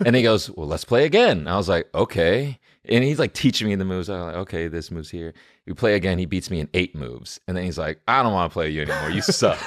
and 0.05 0.15
he 0.15 0.23
goes, 0.23 0.51
"Well, 0.51 0.67
let's 0.67 0.85
play 0.85 1.07
again." 1.07 1.49
I 1.49 1.57
was 1.57 1.69
like, 1.69 1.89
"Okay." 1.95 2.59
And 2.87 3.05
he's 3.05 3.19
like 3.19 3.35
teaching 3.35 3.69
me 3.69 3.75
the 3.75 3.85
moves. 3.85 4.09
I'm 4.09 4.23
like, 4.23 4.35
okay, 4.37 4.69
this 4.69 4.91
move's 4.91 5.11
here. 5.11 5.35
We 5.67 5.75
play 5.75 5.95
again. 5.95 6.19
He 6.19 6.27
beats 6.27 6.51
me 6.51 6.61
in 6.61 6.69
eight 6.73 6.95
moves. 6.95 7.39
And 7.47 7.57
then 7.57 7.65
he's 7.65 7.79
like, 7.79 8.01
I 8.09 8.23
don't 8.23 8.33
want 8.33 8.51
to 8.51 8.53
play 8.55 8.71
you 8.71 8.83
anymore. 8.83 9.11
You 9.11 9.21
suck. 9.21 9.59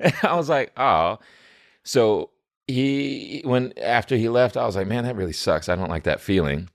and 0.00 0.14
I 0.22 0.34
was 0.34 0.48
like, 0.48 0.72
oh. 0.76 1.18
So 1.84 2.30
he, 2.66 3.40
when 3.44 3.72
after 3.78 4.16
he 4.16 4.28
left, 4.28 4.56
I 4.56 4.66
was 4.66 4.76
like, 4.76 4.86
man, 4.86 5.04
that 5.04 5.16
really 5.16 5.32
sucks. 5.32 5.68
I 5.68 5.74
don't 5.74 5.88
like 5.88 6.04
that 6.04 6.20
feeling. 6.20 6.68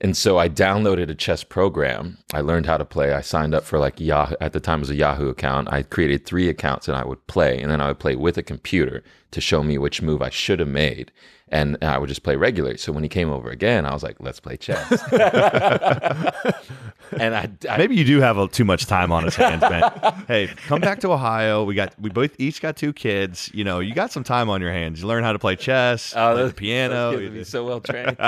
And 0.00 0.16
so 0.16 0.38
I 0.38 0.48
downloaded 0.48 1.10
a 1.10 1.14
chess 1.14 1.42
program. 1.42 2.18
I 2.32 2.40
learned 2.40 2.66
how 2.66 2.78
to 2.78 2.84
play. 2.84 3.12
I 3.12 3.20
signed 3.20 3.52
up 3.52 3.64
for 3.64 3.80
like 3.80 3.98
Yahoo 4.00 4.36
at 4.40 4.52
the 4.52 4.60
time 4.60 4.78
it 4.78 4.82
was 4.82 4.90
a 4.90 4.94
Yahoo 4.94 5.28
account. 5.28 5.72
I 5.72 5.82
created 5.82 6.24
three 6.24 6.48
accounts 6.48 6.86
and 6.86 6.96
I 6.96 7.04
would 7.04 7.26
play, 7.26 7.60
and 7.60 7.68
then 7.70 7.80
I 7.80 7.88
would 7.88 7.98
play 7.98 8.14
with 8.14 8.38
a 8.38 8.42
computer 8.44 9.02
to 9.32 9.40
show 9.40 9.64
me 9.64 9.76
which 9.76 10.00
move 10.00 10.22
I 10.22 10.30
should 10.30 10.60
have 10.60 10.68
made, 10.68 11.10
and 11.48 11.76
I 11.82 11.98
would 11.98 12.08
just 12.08 12.22
play 12.22 12.36
regularly. 12.36 12.78
So 12.78 12.92
when 12.92 13.02
he 13.02 13.08
came 13.08 13.28
over 13.28 13.50
again, 13.50 13.84
I 13.86 13.92
was 13.92 14.04
like, 14.04 14.16
"Let's 14.20 14.38
play 14.38 14.56
chess." 14.56 14.88
and 17.18 17.34
I, 17.34 17.50
I 17.68 17.76
Maybe 17.78 17.96
you 17.96 18.04
do 18.04 18.20
have 18.20 18.38
a, 18.38 18.46
too 18.48 18.64
much 18.64 18.86
time 18.86 19.10
on 19.12 19.24
his 19.24 19.34
hands, 19.34 19.62
man. 19.62 19.90
hey, 20.28 20.46
come 20.68 20.80
back 20.80 21.00
to 21.00 21.10
Ohio. 21.12 21.64
We 21.64 21.74
got 21.74 21.92
we 22.00 22.08
both 22.10 22.36
each 22.38 22.62
got 22.62 22.76
two 22.76 22.92
kids. 22.92 23.50
You 23.52 23.64
know, 23.64 23.80
you 23.80 23.94
got 23.94 24.12
some 24.12 24.22
time 24.24 24.48
on 24.48 24.60
your 24.60 24.72
hands. 24.72 25.02
You 25.02 25.08
learn 25.08 25.24
how 25.24 25.32
to 25.32 25.38
play 25.40 25.56
chess, 25.56 26.14
Oh, 26.16 26.34
play 26.34 26.46
the 26.46 26.54
piano. 26.54 27.10
those 27.10 27.18
kids 27.20 27.30
would 27.30 27.38
be 27.38 27.44
so 27.44 27.66
well 27.66 27.80
trained. 27.80 28.16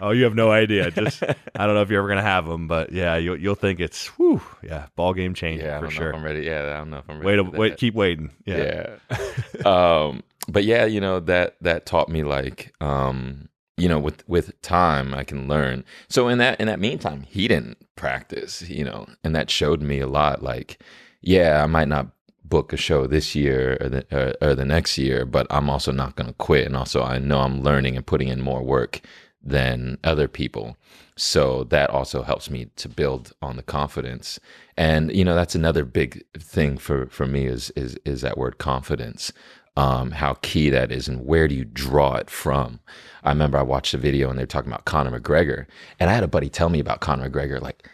oh, 0.00 0.10
you 0.10 0.24
have 0.24 0.34
no 0.34 0.50
idea. 0.50 0.90
Just 0.90 1.22
I 1.54 1.66
don't 1.66 1.74
know 1.74 1.82
if 1.82 1.90
you're 1.90 2.00
ever 2.00 2.08
gonna 2.08 2.22
have 2.22 2.46
them, 2.46 2.68
but 2.68 2.92
yeah, 2.92 3.16
you'll 3.16 3.38
you'll 3.38 3.54
think 3.54 3.80
it's 3.80 4.06
whew, 4.08 4.40
yeah, 4.62 4.86
ball 4.96 5.14
game 5.14 5.34
changer 5.34 5.64
yeah, 5.64 5.80
for 5.80 5.90
sure. 5.90 6.10
if 6.10 6.16
I'm 6.16 6.24
ready. 6.24 6.42
Yeah, 6.42 6.74
I 6.74 6.78
don't 6.78 6.90
know 6.90 6.98
if 6.98 7.08
I'm 7.08 7.20
ready. 7.20 7.40
Wait, 7.42 7.52
to, 7.52 7.58
wait, 7.58 7.76
keep 7.76 7.94
waiting. 7.94 8.30
Yeah. 8.44 8.96
yeah. 9.10 9.62
um, 9.64 10.22
but 10.48 10.64
yeah, 10.64 10.84
you 10.84 11.00
know 11.00 11.20
that 11.20 11.56
that 11.60 11.86
taught 11.86 12.08
me 12.08 12.22
like, 12.22 12.74
um, 12.80 13.48
you 13.76 13.88
know, 13.88 13.98
with 13.98 14.28
with 14.28 14.60
time 14.62 15.14
I 15.14 15.24
can 15.24 15.48
learn. 15.48 15.84
So 16.08 16.28
in 16.28 16.38
that 16.38 16.60
in 16.60 16.66
that 16.66 16.80
meantime, 16.80 17.22
he 17.22 17.48
didn't 17.48 17.78
practice, 17.96 18.62
you 18.62 18.84
know, 18.84 19.06
and 19.24 19.34
that 19.34 19.50
showed 19.50 19.82
me 19.82 20.00
a 20.00 20.06
lot. 20.06 20.42
Like, 20.42 20.82
yeah, 21.20 21.62
I 21.62 21.66
might 21.66 21.88
not 21.88 22.08
book 22.44 22.72
a 22.72 22.76
show 22.76 23.06
this 23.06 23.34
year 23.34 23.78
or 23.80 23.88
the 23.88 24.06
or, 24.42 24.48
or 24.48 24.54
the 24.54 24.64
next 24.64 24.98
year, 24.98 25.24
but 25.24 25.46
I'm 25.50 25.70
also 25.70 25.92
not 25.92 26.16
going 26.16 26.28
to 26.28 26.34
quit. 26.34 26.66
And 26.66 26.76
also, 26.76 27.02
I 27.02 27.18
know 27.18 27.40
I'm 27.40 27.62
learning 27.62 27.96
and 27.96 28.06
putting 28.06 28.28
in 28.28 28.40
more 28.40 28.62
work 28.62 29.00
than 29.42 29.98
other 30.04 30.28
people. 30.28 30.76
So 31.16 31.64
that 31.64 31.90
also 31.90 32.22
helps 32.22 32.50
me 32.50 32.66
to 32.76 32.88
build 32.88 33.32
on 33.42 33.56
the 33.56 33.62
confidence. 33.62 34.38
And 34.76 35.14
you 35.14 35.24
know, 35.24 35.34
that's 35.34 35.54
another 35.54 35.84
big 35.84 36.24
thing 36.38 36.78
for 36.78 37.06
for 37.06 37.26
me 37.26 37.46
is 37.46 37.70
is 37.70 37.98
is 38.04 38.22
that 38.22 38.38
word 38.38 38.58
confidence. 38.58 39.32
Um, 39.76 40.10
how 40.10 40.34
key 40.42 40.68
that 40.70 40.90
is, 40.90 41.08
and 41.08 41.24
where 41.24 41.46
do 41.46 41.54
you 41.54 41.64
draw 41.64 42.16
it 42.16 42.28
from? 42.28 42.80
I 43.22 43.30
remember 43.30 43.56
I 43.56 43.62
watched 43.62 43.94
a 43.94 43.98
video 43.98 44.28
and 44.28 44.38
they're 44.38 44.46
talking 44.46 44.70
about 44.70 44.84
Conor 44.84 45.18
McGregor, 45.18 45.66
and 45.98 46.10
I 46.10 46.14
had 46.14 46.24
a 46.24 46.28
buddy 46.28 46.48
tell 46.48 46.68
me 46.68 46.80
about 46.80 47.00
Conor 47.00 47.30
McGregor 47.30 47.60
like 47.60 47.88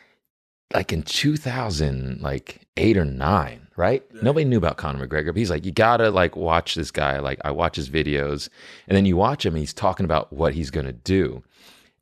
like 0.74 0.92
in 0.92 1.02
2000 1.02 2.20
like 2.20 2.66
8 2.76 2.96
or 2.96 3.05
9 3.05 3.62
right? 3.76 4.02
Nobody 4.22 4.46
knew 4.46 4.57
about 4.57 4.79
conor 4.79 5.06
mcgregor 5.06 5.27
but 5.27 5.37
he's 5.37 5.50
like 5.50 5.64
you 5.64 5.73
gotta 5.73 6.10
like 6.10 6.37
watch 6.37 6.75
this 6.75 6.90
guy. 6.90 7.19
Like 7.19 7.38
i 7.44 7.50
watch 7.50 7.77
his 7.77 7.90
videos. 7.90 8.48
And 8.88 8.96
then 8.96 9.06
you 9.06 9.17
watch 9.17 9.44
him 9.44 9.54
and 9.54 9.60
he's 9.60 9.75
talking 9.75 10.04
about 10.04 10.33
what 10.33 10.54
he's 10.54 10.71
gonna 10.71 10.92
do. 10.92 11.42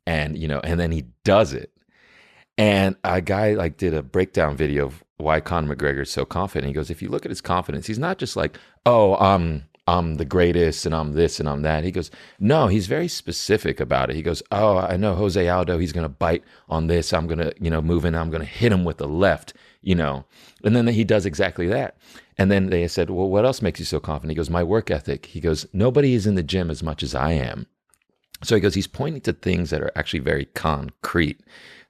And 0.07 0.37
you 0.37 0.47
know 0.47 0.59
and 0.61 0.79
then 0.79 0.91
he 0.91 1.05
does 1.23 1.53
it. 1.53 1.71
And 2.57 2.95
a 3.03 3.21
guy 3.21 3.53
like 3.53 3.77
did 3.77 3.93
a 3.93 4.01
breakdown 4.01 4.55
video 4.55 4.85
of 4.85 5.03
why 5.17 5.39
Conor 5.39 5.75
McGregor 5.75 6.01
is 6.01 6.11
so 6.11 6.25
confident. 6.25 6.67
He 6.67 6.73
goes, 6.73 6.89
if 6.89 7.01
you 7.01 7.09
look 7.09 7.25
at 7.25 7.31
his 7.31 7.41
confidence, 7.41 7.87
he's 7.87 7.99
not 7.99 8.17
just 8.17 8.35
like, 8.35 8.57
oh, 8.85 9.15
um, 9.23 9.63
I'm 9.87 10.15
the 10.15 10.25
greatest 10.25 10.85
and 10.85 10.95
I'm 10.95 11.13
this 11.13 11.39
and 11.39 11.47
I'm 11.47 11.61
that. 11.61 11.83
He 11.83 11.91
goes, 11.91 12.09
no, 12.39 12.67
he's 12.67 12.87
very 12.87 13.07
specific 13.07 13.79
about 13.79 14.09
it. 14.09 14.15
He 14.15 14.23
goes, 14.23 14.41
oh, 14.51 14.77
I 14.77 14.97
know 14.97 15.13
Jose 15.13 15.47
Aldo, 15.47 15.77
he's 15.77 15.91
going 15.91 16.05
to 16.05 16.09
bite 16.09 16.43
on 16.69 16.87
this. 16.87 17.13
I'm 17.13 17.27
going 17.27 17.39
to, 17.39 17.53
you 17.59 17.69
know, 17.69 17.81
move 17.81 18.03
in. 18.03 18.15
I'm 18.15 18.31
going 18.31 18.41
to 18.41 18.47
hit 18.47 18.71
him 18.71 18.83
with 18.83 18.97
the 18.97 19.07
left, 19.07 19.53
you 19.81 19.93
know. 19.93 20.25
And 20.63 20.75
then 20.75 20.87
he 20.87 21.03
does 21.03 21.27
exactly 21.27 21.67
that. 21.67 21.97
And 22.37 22.49
then 22.49 22.71
they 22.71 22.87
said, 22.87 23.11
well, 23.11 23.29
what 23.29 23.45
else 23.45 23.61
makes 23.61 23.79
you 23.79 23.85
so 23.85 23.99
confident? 23.99 24.31
He 24.31 24.35
goes, 24.35 24.49
my 24.49 24.63
work 24.63 24.89
ethic. 24.89 25.27
He 25.27 25.39
goes, 25.39 25.67
nobody 25.71 26.15
is 26.15 26.25
in 26.25 26.35
the 26.35 26.43
gym 26.43 26.71
as 26.71 26.81
much 26.81 27.03
as 27.03 27.13
I 27.13 27.33
am. 27.33 27.67
So 28.43 28.55
he 28.55 28.61
goes, 28.61 28.73
he's 28.73 28.87
pointing 28.87 29.21
to 29.21 29.33
things 29.33 29.69
that 29.69 29.81
are 29.81 29.91
actually 29.95 30.19
very 30.19 30.45
concrete 30.45 31.39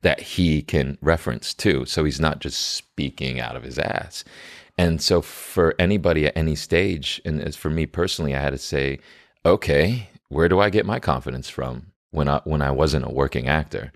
that 0.02 0.20
he 0.20 0.62
can 0.62 0.98
reference 1.02 1.54
to. 1.56 1.86
So 1.86 2.04
he's 2.04 2.20
not 2.20 2.40
just 2.40 2.60
speaking 2.60 3.40
out 3.40 3.56
of 3.56 3.64
his 3.64 3.80
ass. 3.80 4.24
And 4.78 5.02
so 5.02 5.22
for 5.22 5.74
anybody 5.80 6.28
at 6.28 6.36
any 6.36 6.56
stage, 6.56 7.22
and 7.26 7.42
as 7.42 7.56
for 7.56 7.70
me 7.70 7.86
personally, 7.86 8.36
I 8.36 8.42
had 8.42 8.52
to 8.52 8.58
say, 8.58 9.00
okay, 9.46 10.10
where 10.30 10.50
do 10.50 10.60
I 10.60 10.70
get 10.70 10.86
my 10.86 11.00
confidence 11.00 11.50
from 11.50 11.94
when 12.12 12.28
I 12.28 12.42
when 12.44 12.62
I 12.62 12.72
wasn't 12.72 13.06
a 13.06 13.12
working 13.12 13.48
actor? 13.48 13.92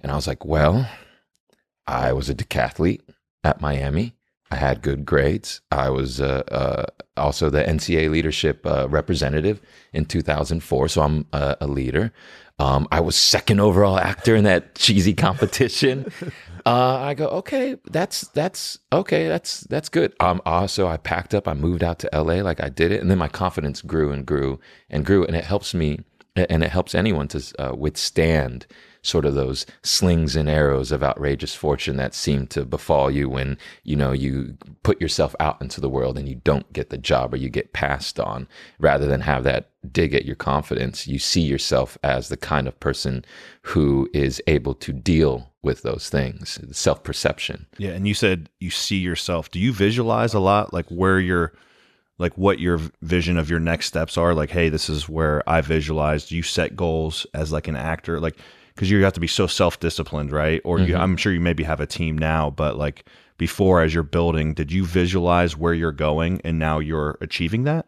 And 0.00 0.12
I 0.12 0.14
was 0.14 0.26
like, 0.26 0.44
well, 0.44 0.88
I 1.86 2.12
was 2.12 2.28
a 2.28 2.34
decathlete 2.34 3.00
at 3.42 3.60
Miami. 3.60 4.14
I 4.50 4.56
had 4.56 4.82
good 4.82 5.04
grades. 5.04 5.60
I 5.70 5.90
was 5.90 6.20
uh, 6.20 6.42
uh, 6.50 6.86
also 7.16 7.50
the 7.50 7.62
NCAA 7.62 8.10
leadership 8.10 8.64
uh, 8.66 8.88
representative 8.88 9.60
in 9.92 10.06
2004, 10.06 10.88
so 10.88 11.02
I'm 11.02 11.26
a 11.32 11.66
leader. 11.66 12.12
Um, 12.58 12.88
I 12.90 13.00
was 13.00 13.14
second 13.14 13.60
overall 13.60 13.98
actor 13.98 14.34
in 14.34 14.44
that 14.44 14.74
cheesy 14.74 15.14
competition. 15.14 16.10
Uh, 16.68 16.98
I 17.00 17.14
go, 17.14 17.28
okay, 17.28 17.76
that's 17.86 18.28
that's 18.28 18.78
okay, 18.92 19.26
that's 19.26 19.60
that's 19.62 19.88
good. 19.88 20.12
Um, 20.20 20.42
also, 20.44 20.86
I 20.86 20.98
packed 20.98 21.32
up, 21.32 21.48
I 21.48 21.54
moved 21.54 21.82
out 21.82 21.98
to 22.00 22.10
LA, 22.12 22.42
like 22.42 22.62
I 22.62 22.68
did 22.68 22.92
it, 22.92 23.00
and 23.00 23.10
then 23.10 23.16
my 23.16 23.28
confidence 23.28 23.80
grew 23.80 24.12
and 24.12 24.26
grew 24.26 24.60
and 24.90 25.02
grew, 25.02 25.24
and 25.24 25.34
it 25.34 25.44
helps 25.44 25.72
me, 25.72 26.00
and 26.36 26.62
it 26.62 26.68
helps 26.70 26.94
anyone 26.94 27.26
to 27.28 27.42
uh, 27.58 27.74
withstand 27.74 28.66
sort 29.00 29.24
of 29.24 29.34
those 29.34 29.64
slings 29.82 30.36
and 30.36 30.50
arrows 30.50 30.92
of 30.92 31.02
outrageous 31.02 31.54
fortune 31.54 31.96
that 31.96 32.14
seem 32.14 32.46
to 32.48 32.66
befall 32.66 33.10
you 33.10 33.30
when 33.30 33.56
you 33.84 33.96
know 33.96 34.12
you 34.12 34.54
put 34.82 35.00
yourself 35.00 35.34
out 35.40 35.62
into 35.62 35.80
the 35.80 35.88
world 35.88 36.18
and 36.18 36.28
you 36.28 36.34
don't 36.44 36.70
get 36.74 36.90
the 36.90 36.98
job 36.98 37.32
or 37.32 37.38
you 37.38 37.48
get 37.48 37.72
passed 37.72 38.20
on 38.20 38.46
rather 38.78 39.06
than 39.06 39.22
have 39.22 39.42
that 39.42 39.70
dig 39.90 40.14
at 40.14 40.26
your 40.26 40.36
confidence 40.36 41.06
you 41.06 41.18
see 41.18 41.40
yourself 41.40 41.96
as 42.02 42.28
the 42.28 42.36
kind 42.36 42.68
of 42.68 42.78
person 42.78 43.24
who 43.62 44.10
is 44.12 44.42
able 44.46 44.74
to 44.74 44.92
deal 44.92 45.47
with 45.62 45.82
those 45.82 46.08
things 46.08 46.58
self-perception 46.72 47.66
yeah 47.78 47.90
and 47.90 48.06
you 48.06 48.14
said 48.14 48.48
you 48.60 48.70
see 48.70 48.98
yourself 48.98 49.50
do 49.50 49.58
you 49.58 49.72
visualize 49.72 50.34
a 50.34 50.40
lot 50.40 50.72
like 50.72 50.86
where 50.86 51.18
you're 51.18 51.52
like 52.18 52.36
what 52.36 52.58
your 52.58 52.80
vision 53.02 53.36
of 53.36 53.50
your 53.50 53.60
next 53.60 53.86
steps 53.86 54.16
are 54.16 54.34
like 54.34 54.50
hey 54.50 54.68
this 54.68 54.88
is 54.88 55.08
where 55.08 55.46
i 55.48 55.60
visualized 55.60 56.30
you 56.30 56.42
set 56.42 56.76
goals 56.76 57.26
as 57.34 57.52
like 57.52 57.66
an 57.66 57.76
actor 57.76 58.20
like 58.20 58.38
because 58.78 58.92
you 58.92 59.02
have 59.02 59.12
to 59.12 59.20
be 59.20 59.26
so 59.26 59.48
self 59.48 59.80
disciplined, 59.80 60.30
right? 60.30 60.60
Or 60.64 60.78
mm-hmm. 60.78 60.90
you, 60.90 60.96
I'm 60.96 61.16
sure 61.16 61.32
you 61.32 61.40
maybe 61.40 61.64
have 61.64 61.80
a 61.80 61.86
team 61.86 62.16
now, 62.16 62.50
but 62.50 62.76
like 62.76 63.06
before, 63.36 63.82
as 63.82 63.92
you're 63.92 64.04
building, 64.04 64.54
did 64.54 64.70
you 64.70 64.86
visualize 64.86 65.56
where 65.56 65.74
you're 65.74 65.90
going 65.90 66.40
and 66.44 66.60
now 66.60 66.78
you're 66.78 67.18
achieving 67.20 67.64
that? 67.64 67.86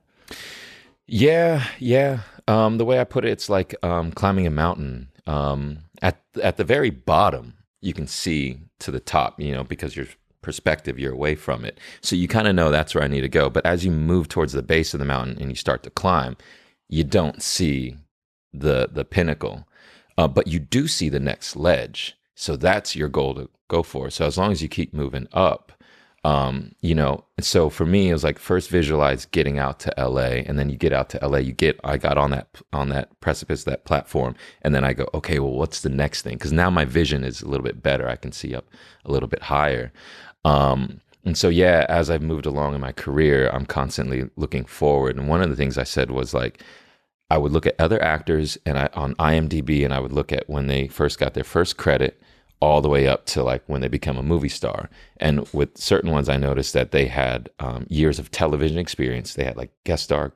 Yeah, 1.07 1.65
yeah. 1.79 2.23
Um, 2.49 2.79
the 2.79 2.85
way 2.85 2.99
I 2.99 3.05
put 3.05 3.25
it, 3.25 3.31
it's 3.31 3.49
like 3.49 3.77
um, 3.85 4.11
climbing 4.11 4.49
a 4.49 4.51
mountain. 4.51 5.09
Um, 5.29 5.79
at 6.03 6.21
at 6.43 6.57
the 6.57 6.65
very 6.65 6.91
bottom, 6.91 7.55
you 7.81 7.93
can 7.93 8.07
see 8.07 8.61
to 8.81 8.91
the 8.91 9.01
top, 9.01 9.41
you 9.41 9.53
know, 9.53 9.65
because 9.65 9.97
your 9.97 10.07
perspective, 10.43 10.99
you're 10.99 11.13
away 11.13 11.35
from 11.35 11.65
it. 11.65 11.79
So 12.01 12.17
you 12.17 12.29
kind 12.29 12.49
of 12.49 12.55
know 12.55 12.71
that's 12.71 12.95
where 12.95 13.05
I 13.05 13.09
need 13.09 13.21
to 13.23 13.29
go. 13.29 13.51
But 13.51 13.67
as 13.67 13.85
you 13.85 13.91
move 13.91 14.29
towards 14.29 14.53
the 14.53 14.63
base 14.63 14.95
of 14.95 15.01
the 15.01 15.07
mountain 15.07 15.39
and 15.41 15.51
you 15.51 15.57
start 15.57 15.83
to 15.85 15.91
climb, 15.91 16.37
you 16.89 17.05
don't 17.05 17.43
see 17.43 17.97
the 18.53 18.89
the 18.91 19.05
pinnacle 19.05 19.65
uh, 20.21 20.29
but 20.29 20.47
you 20.47 20.59
do 20.59 20.87
see 20.87 21.09
the 21.09 21.19
next 21.19 21.57
ledge. 21.57 22.15
So 22.35 22.55
that's 22.55 22.95
your 22.95 23.09
goal 23.09 23.35
to 23.37 23.49
go 23.69 23.83
for. 23.83 24.11
So 24.11 24.27
as 24.27 24.37
long 24.37 24.53
as 24.53 24.63
you 24.63 24.69
keep 24.69 24.93
moving 24.93 25.27
up, 25.33 25.73
um, 26.23 26.73
you 26.81 26.95
know, 26.95 27.25
so 27.41 27.71
for 27.71 27.87
me, 27.87 28.11
it 28.11 28.13
was 28.13 28.25
like 28.25 28.39
first 28.39 28.69
visualize 28.69 29.25
getting 29.27 29.59
out 29.59 29.81
to 29.81 29.95
LA, 29.97 30.43
and 30.47 30.59
then 30.59 30.69
you 30.69 30.77
get 30.77 30.93
out 30.93 31.09
to 31.11 31.27
LA. 31.27 31.39
You 31.39 31.53
get, 31.53 31.81
I 31.83 31.97
got 31.97 32.19
on 32.19 32.31
that 32.31 32.49
on 32.73 32.91
that 32.91 33.19
precipice, 33.21 33.65
that 33.65 33.85
platform, 33.85 34.35
and 34.63 34.75
then 34.75 34.85
I 34.85 34.93
go, 34.93 35.09
okay, 35.15 35.39
well, 35.39 35.53
what's 35.53 35.81
the 35.81 35.89
next 35.89 36.23
thing? 36.23 36.35
Because 36.35 36.53
now 36.53 36.69
my 36.69 36.85
vision 36.85 37.25
is 37.25 37.41
a 37.41 37.49
little 37.49 37.65
bit 37.65 37.83
better. 37.83 38.09
I 38.09 38.17
can 38.17 38.33
see 38.33 38.55
up 38.55 38.67
a 39.07 39.13
little 39.13 39.29
bit 39.29 39.43
higher. 39.43 39.93
Um, 40.45 41.01
and 41.25 41.37
so, 41.37 41.49
yeah, 41.49 41.87
as 41.89 42.11
I've 42.11 42.23
moved 42.23 42.47
along 42.47 42.75
in 42.75 42.81
my 42.81 42.93
career, 42.93 43.51
I'm 43.51 43.67
constantly 43.67 44.29
looking 44.37 44.65
forward. 44.65 45.17
And 45.17 45.29
one 45.29 45.43
of 45.43 45.51
the 45.51 45.57
things 45.57 45.79
I 45.79 45.85
said 45.85 46.11
was 46.11 46.33
like, 46.35 46.63
I 47.31 47.39
would 47.39 47.53
look 47.53 47.67
at 47.67 47.77
other 47.79 48.03
actors 48.03 48.59
and 48.67 48.79
I 48.79 48.89
on 48.95 49.15
IMDb 49.17 49.85
and 49.85 49.95
I 49.95 50.01
would 50.01 50.13
look 50.13 50.33
at 50.33 50.49
when 50.51 50.67
they 50.67 50.89
first 50.89 51.19
got 51.19 51.35
their 51.35 51.45
first 51.45 51.77
credit 51.77 52.21
all 52.61 52.81
the 52.81 52.89
way 52.89 53.07
up 53.07 53.25
to 53.27 53.43
like 53.43 53.63
when 53.67 53.81
they 53.81 53.89
become 53.89 54.19
a 54.19 54.23
movie 54.23 54.49
star. 54.49 54.91
And 55.17 55.49
with 55.53 55.77
certain 55.79 56.11
ones, 56.11 56.29
I 56.29 56.37
noticed 56.37 56.75
that 56.75 56.91
they 56.91 57.07
had 57.07 57.51
um, 57.59 57.87
years 57.89 58.19
of 58.19 58.31
television 58.31 58.79
experience. 58.79 59.35
They 59.35 59.45
had 59.45 59.57
like 59.57 59.71
guest 59.85 60.05
star, 60.05 60.33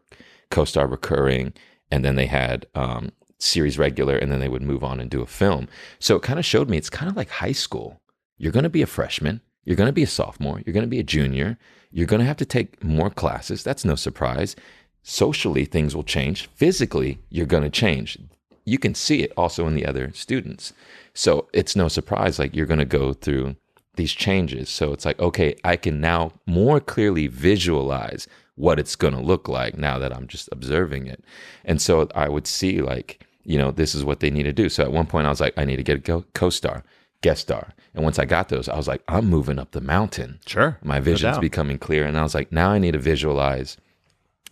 co-star, 0.50 0.86
recurring, 0.86 1.52
and 1.90 2.04
then 2.04 2.16
they 2.16 2.26
had 2.26 2.66
um, 2.74 3.12
series 3.38 3.78
regular, 3.78 4.16
and 4.16 4.32
then 4.32 4.40
they 4.40 4.48
would 4.48 4.62
move 4.62 4.82
on 4.82 5.00
and 5.00 5.10
do 5.10 5.22
a 5.22 5.26
film. 5.26 5.68
So 5.98 6.16
it 6.16 6.22
kind 6.22 6.38
of 6.38 6.44
showed 6.44 6.68
me 6.68 6.78
it's 6.78 6.90
kind 6.90 7.10
of 7.10 7.16
like 7.16 7.28
high 7.28 7.52
school. 7.52 8.00
You're 8.38 8.52
going 8.52 8.64
to 8.64 8.70
be 8.70 8.82
a 8.82 8.86
freshman. 8.86 9.40
You're 9.64 9.76
going 9.76 9.88
to 9.88 9.92
be 9.92 10.02
a 10.02 10.08
sophomore. 10.08 10.60
You're 10.64 10.74
going 10.74 10.84
to 10.84 10.88
be 10.88 11.00
a 11.00 11.04
junior. 11.04 11.58
You're 11.90 12.06
going 12.06 12.20
to 12.20 12.26
have 12.26 12.36
to 12.38 12.44
take 12.44 12.82
more 12.82 13.10
classes. 13.10 13.62
That's 13.62 13.84
no 13.84 13.94
surprise 13.94 14.56
socially 15.04 15.66
things 15.66 15.94
will 15.94 16.02
change 16.02 16.46
physically 16.54 17.18
you're 17.28 17.44
going 17.44 17.62
to 17.62 17.68
change 17.68 18.18
you 18.64 18.78
can 18.78 18.94
see 18.94 19.22
it 19.22 19.32
also 19.36 19.66
in 19.66 19.74
the 19.74 19.86
other 19.86 20.12
students. 20.14 20.72
So 21.14 21.48
it's 21.52 21.76
no 21.76 21.88
surprise 21.88 22.38
like 22.38 22.54
you're 22.54 22.66
going 22.66 22.78
to 22.78 22.84
go 22.84 23.12
through 23.12 23.56
these 23.96 24.12
changes. 24.12 24.68
So 24.68 24.92
it's 24.92 25.04
like 25.04 25.18
okay 25.20 25.56
i 25.64 25.76
can 25.76 26.00
now 26.00 26.32
more 26.46 26.80
clearly 26.80 27.26
visualize 27.26 28.26
what 28.56 28.78
it's 28.78 28.96
going 28.96 29.14
to 29.14 29.20
look 29.20 29.48
like 29.48 29.76
now 29.76 29.98
that 29.98 30.14
i'm 30.14 30.28
just 30.28 30.48
observing 30.52 31.06
it. 31.06 31.22
And 31.64 31.80
so 31.80 32.08
i 32.14 32.28
would 32.28 32.46
see 32.46 32.80
like 32.80 33.24
you 33.44 33.58
know 33.58 33.70
this 33.70 33.94
is 33.94 34.04
what 34.04 34.20
they 34.20 34.30
need 34.30 34.44
to 34.44 34.52
do. 34.52 34.68
So 34.68 34.82
at 34.82 34.92
one 34.92 35.06
point 35.06 35.26
i 35.26 35.30
was 35.30 35.40
like 35.40 35.54
i 35.56 35.64
need 35.64 35.76
to 35.76 35.82
get 35.82 36.08
a 36.08 36.24
co-star 36.34 36.84
guest 37.20 37.42
star. 37.42 37.74
And 37.94 38.02
once 38.02 38.18
i 38.18 38.24
got 38.24 38.48
those 38.48 38.68
i 38.68 38.76
was 38.76 38.88
like 38.88 39.02
i'm 39.08 39.26
moving 39.26 39.58
up 39.58 39.70
the 39.70 39.80
mountain. 39.80 40.40
Sure 40.46 40.78
my 40.82 40.98
vision's 41.00 41.36
no 41.36 41.40
becoming 41.40 41.78
clear. 41.78 42.04
And 42.04 42.18
i 42.18 42.22
was 42.22 42.34
like 42.34 42.50
now 42.50 42.70
i 42.70 42.78
need 42.78 42.92
to 42.92 42.98
visualize 42.98 43.76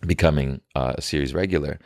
becoming 0.05 0.61
uh, 0.75 0.93
a 0.97 1.01
series 1.01 1.33
regular. 1.33 1.79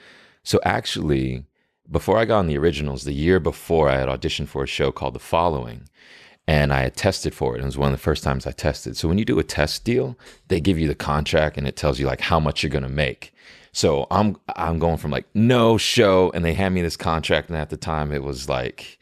So 0.43 0.59
actually, 0.63 1.45
before 1.90 2.18
I 2.18 2.26
got 2.26 2.40
on 2.40 2.48
the 2.48 2.58
originals, 2.58 3.04
the 3.04 3.14
year 3.14 3.40
before 3.40 3.90
I 3.90 3.98
had 3.98 4.10
auditioned 4.10 4.48
for 4.48 4.64
a 4.64 4.68
show 4.68 4.92
called 4.92 5.16
The 5.16 5.20
Following, 5.20 5.88
and 6.48 6.74
I 6.74 6.82
had 6.82 6.96
tested 6.96 7.34
for 7.34 7.54
it. 7.54 7.58
And 7.58 7.64
It 7.64 7.68
was 7.68 7.78
one 7.78 7.92
of 7.92 7.98
the 7.98 8.04
first 8.04 8.24
times 8.24 8.48
I 8.48 8.52
tested. 8.52 8.96
So 8.96 9.08
when 9.08 9.18
you 9.18 9.26
do 9.26 9.40
a 9.40 9.44
test 9.44 9.84
deal, 9.84 10.18
they 10.48 10.62
give 10.62 10.80
you 10.80 10.88
the 10.88 10.96
contract 10.96 11.58
and 11.58 11.68
it 11.68 11.76
tells 11.76 12.00
you 12.00 12.06
like 12.06 12.22
how 12.22 12.40
much 12.40 12.64
you're 12.64 12.70
gonna 12.70 12.90
make. 12.90 13.34
So 13.72 14.08
I'm 14.10 14.38
I'm 14.56 14.80
going 14.80 14.98
from 14.98 15.12
like 15.12 15.28
no 15.34 15.78
show, 15.78 16.32
and 16.34 16.44
they 16.44 16.54
hand 16.54 16.74
me 16.74 16.82
this 16.82 16.98
contract, 16.98 17.50
and 17.50 17.58
at 17.58 17.70
the 17.70 17.78
time 17.78 18.12
it 18.12 18.24
was 18.24 18.50
like, 18.50 18.98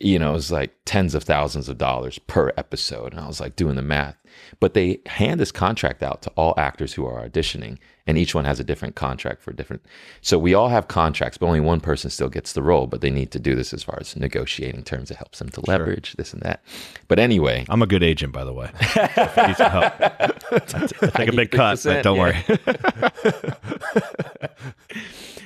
you 0.00 0.18
know, 0.18 0.30
it 0.30 0.34
was 0.34 0.50
like 0.50 0.74
tens 0.84 1.14
of 1.14 1.22
thousands 1.22 1.68
of 1.68 1.78
dollars 1.78 2.18
per 2.18 2.52
episode, 2.56 3.12
and 3.12 3.20
I 3.20 3.26
was 3.28 3.40
like 3.40 3.56
doing 3.56 3.76
the 3.76 3.82
math. 3.82 4.16
But 4.58 4.74
they 4.74 5.00
hand 5.06 5.38
this 5.38 5.52
contract 5.52 6.02
out 6.02 6.22
to 6.22 6.30
all 6.30 6.54
actors 6.56 6.94
who 6.94 7.06
are 7.06 7.28
auditioning, 7.28 7.78
and 8.06 8.16
each 8.16 8.34
one 8.34 8.44
has 8.44 8.60
a 8.60 8.64
different 8.64 8.94
contract 8.94 9.42
for 9.42 9.52
different. 9.52 9.84
So 10.20 10.38
we 10.38 10.54
all 10.54 10.68
have 10.68 10.86
contracts, 10.86 11.38
but 11.38 11.46
only 11.46 11.60
one 11.60 11.80
person 11.80 12.08
still 12.08 12.28
gets 12.28 12.52
the 12.52 12.62
role. 12.62 12.86
But 12.86 13.00
they 13.00 13.10
need 13.10 13.32
to 13.32 13.40
do 13.40 13.54
this 13.54 13.74
as 13.74 13.82
far 13.82 13.98
as 14.00 14.14
negotiating 14.14 14.84
terms. 14.84 15.10
It 15.10 15.16
helps 15.16 15.40
them 15.40 15.48
to 15.50 15.60
leverage 15.66 16.10
sure. 16.10 16.14
this 16.16 16.32
and 16.32 16.42
that. 16.42 16.62
But 17.08 17.18
anyway, 17.18 17.66
I'm 17.68 17.82
a 17.82 17.86
good 17.86 18.04
agent, 18.04 18.32
by 18.32 18.44
the 18.44 18.52
way. 18.52 18.70
I 18.80 19.44
need 19.48 19.56
some 19.56 19.70
help. 19.70 19.92
I 20.00 21.10
take 21.10 21.28
a 21.28 21.32
big 21.36 21.50
cut, 21.50 21.82
but 21.82 22.02
don't 22.04 22.16
yeah. 22.16 22.22
worry. 22.22 22.44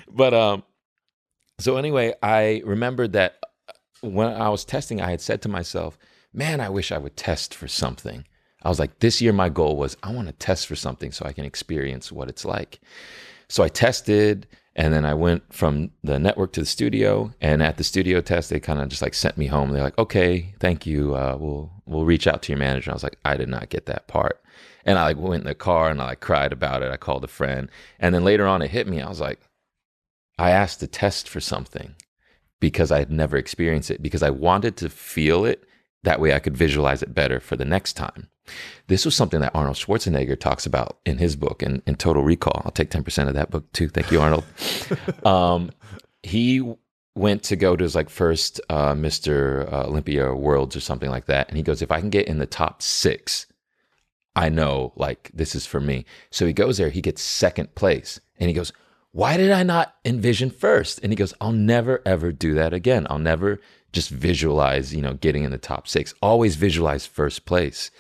but 0.11 0.35
um, 0.35 0.63
so 1.59 1.77
anyway, 1.79 2.15
I 2.23 2.63
remembered 2.67 3.15
that 3.15 3.39
when 4.03 4.29
I 4.29 4.51
was 4.51 4.65
testing, 4.67 5.01
I 5.01 5.11
had 5.11 5.23
said 5.23 5.41
to 5.43 5.49
myself, 5.49 5.99
"Man, 6.33 6.61
I 6.61 6.69
wish 6.69 6.93
I 6.93 6.99
would 6.99 7.17
test 7.17 7.55
for 7.55 7.69
something." 7.69 8.27
I 8.63 8.69
was 8.69 8.79
like, 8.79 8.99
this 8.99 9.21
year 9.23 9.33
my 9.33 9.49
goal 9.49 9.77
was 9.77 9.97
I 10.03 10.13
want 10.13 10.29
to 10.29 10.33
test 10.35 10.67
for 10.67 10.77
something 10.77 11.13
so 11.13 11.25
I 11.25 11.33
can 11.33 11.45
experience 11.45 12.13
what 12.13 12.29
it's 12.29 12.45
like. 12.45 12.81
So 13.49 13.63
I 13.63 13.69
tested 13.69 14.47
and 14.77 14.95
then 14.95 15.05
I 15.05 15.15
went 15.15 15.53
from 15.53 15.91
the 16.05 16.19
network 16.19 16.53
to 16.53 16.61
the 16.61 16.67
studio. 16.67 17.33
And 17.41 17.63
at 17.63 17.77
the 17.77 17.85
studio 17.85 18.21
test, 18.21 18.51
they 18.51 18.61
kind 18.61 18.81
of 18.81 18.89
just 18.89 19.03
like 19.03 19.15
sent 19.15 19.37
me 19.37 19.47
home. 19.47 19.71
They're 19.71 19.83
like, 19.83 19.99
okay, 19.99 20.55
thank 20.61 20.87
you. 20.87 21.17
Uh, 21.17 21.37
we'll 21.39 21.73
we'll 21.87 22.05
reach 22.05 22.27
out 22.27 22.43
to 22.43 22.53
your 22.53 22.59
manager. 22.59 22.91
I 22.91 22.95
was 22.95 23.03
like, 23.03 23.19
I 23.25 23.37
did 23.37 23.49
not 23.49 23.69
get 23.69 23.87
that 23.87 24.07
part. 24.07 24.41
And 24.85 24.99
I 24.99 25.05
like 25.05 25.17
went 25.19 25.43
in 25.43 25.49
the 25.49 25.55
car 25.55 25.91
and 25.91 26.01
I 26.01 26.07
like 26.07 26.21
cried 26.21 26.53
about 26.53 26.83
it. 26.83 26.93
I 26.93 26.97
called 26.97 27.25
a 27.25 27.29
friend. 27.29 27.69
And 27.99 28.15
then 28.15 28.25
later 28.25 28.47
on 28.47 28.63
it 28.63 28.71
hit 28.71 28.87
me. 28.87 29.01
I 29.01 29.09
was 29.09 29.21
like, 29.21 29.41
I 30.39 30.51
asked 30.51 30.81
to 30.81 30.87
test 30.87 31.29
for 31.29 31.41
something 31.41 31.95
because 32.61 32.91
I 32.93 32.99
had 32.99 33.11
never 33.11 33.37
experienced 33.37 33.91
it, 33.91 34.03
because 34.03 34.23
I 34.23 34.31
wanted 34.31 34.77
to 34.79 34.89
feel 34.89 35.45
it. 35.45 35.65
That 36.03 36.21
way 36.21 36.33
I 36.33 36.39
could 36.39 36.57
visualize 36.57 37.03
it 37.03 37.15
better 37.15 37.41
for 37.41 37.57
the 37.57 37.65
next 37.65 37.95
time. 37.95 38.29
This 38.87 39.05
was 39.05 39.15
something 39.15 39.41
that 39.41 39.55
Arnold 39.55 39.77
Schwarzenegger 39.77 40.39
talks 40.39 40.67
about 40.67 40.99
in 41.05 41.19
his 41.19 41.37
book 41.37 41.63
in, 41.63 41.83
in 41.87 41.95
Total 41.97 42.23
Recall. 42.23 42.63
I'll 42.65 42.71
take 42.71 42.91
10% 42.91 43.29
of 43.29 43.35
that 43.35 43.51
book 43.51 43.71
too. 43.73 43.89
Thank 43.89 44.11
you, 44.11 44.21
Arnold. 44.21 44.45
um, 45.25 45.71
he 46.23 46.75
went 47.15 47.43
to 47.45 47.57
go 47.57 47.77
to 47.77 47.83
his 47.83 47.95
like 47.95 48.09
first 48.09 48.61
uh, 48.69 48.95
Mr. 48.95 49.71
Uh, 49.73 49.85
Olympia 49.85 50.35
Worlds 50.35 50.77
or 50.77 50.81
something 50.81 51.11
like 51.11 51.27
that. 51.27 51.49
And 51.49 51.57
he 51.57 51.63
goes, 51.63 51.83
if 51.83 51.91
I 51.91 52.01
can 52.01 52.11
get 52.11 52.29
in 52.29 52.39
the 52.39 52.47
top 52.47 52.83
six, 52.83 53.47
I 54.37 54.49
know 54.49 54.93
like 54.97 55.31
this 55.35 55.55
is 55.55 55.67
for 55.67 55.81
me. 55.81 56.05
So 56.31 56.47
he 56.47 56.53
goes 56.53 56.79
there, 56.79 56.91
he 56.91 57.03
gets 57.03 57.23
second 57.23 57.75
place. 57.75 58.21
And 58.39 58.49
he 58.49 58.55
goes, 58.55 58.73
why 59.13 59.37
did 59.37 59.51
I 59.51 59.65
not 59.65 59.97
envision 60.05 60.51
first? 60.51 61.01
And 61.03 61.11
he 61.11 61.17
goes, 61.17 61.35
I'll 61.41 61.53
never 61.53 62.01
ever 62.07 62.33
do 62.33 62.55
that 62.55 62.73
again. 62.73 63.07
I'll 63.11 63.19
never 63.19 63.61
just 63.93 64.11
visualize, 64.11 64.95
you 64.95 65.03
know, 65.03 65.15
getting 65.15 65.43
in 65.43 65.51
the 65.51 65.59
top 65.59 65.89
six. 65.89 66.15
Always 66.23 66.57
visualize 66.57 67.07
first 67.07 67.45
place. 67.45 67.91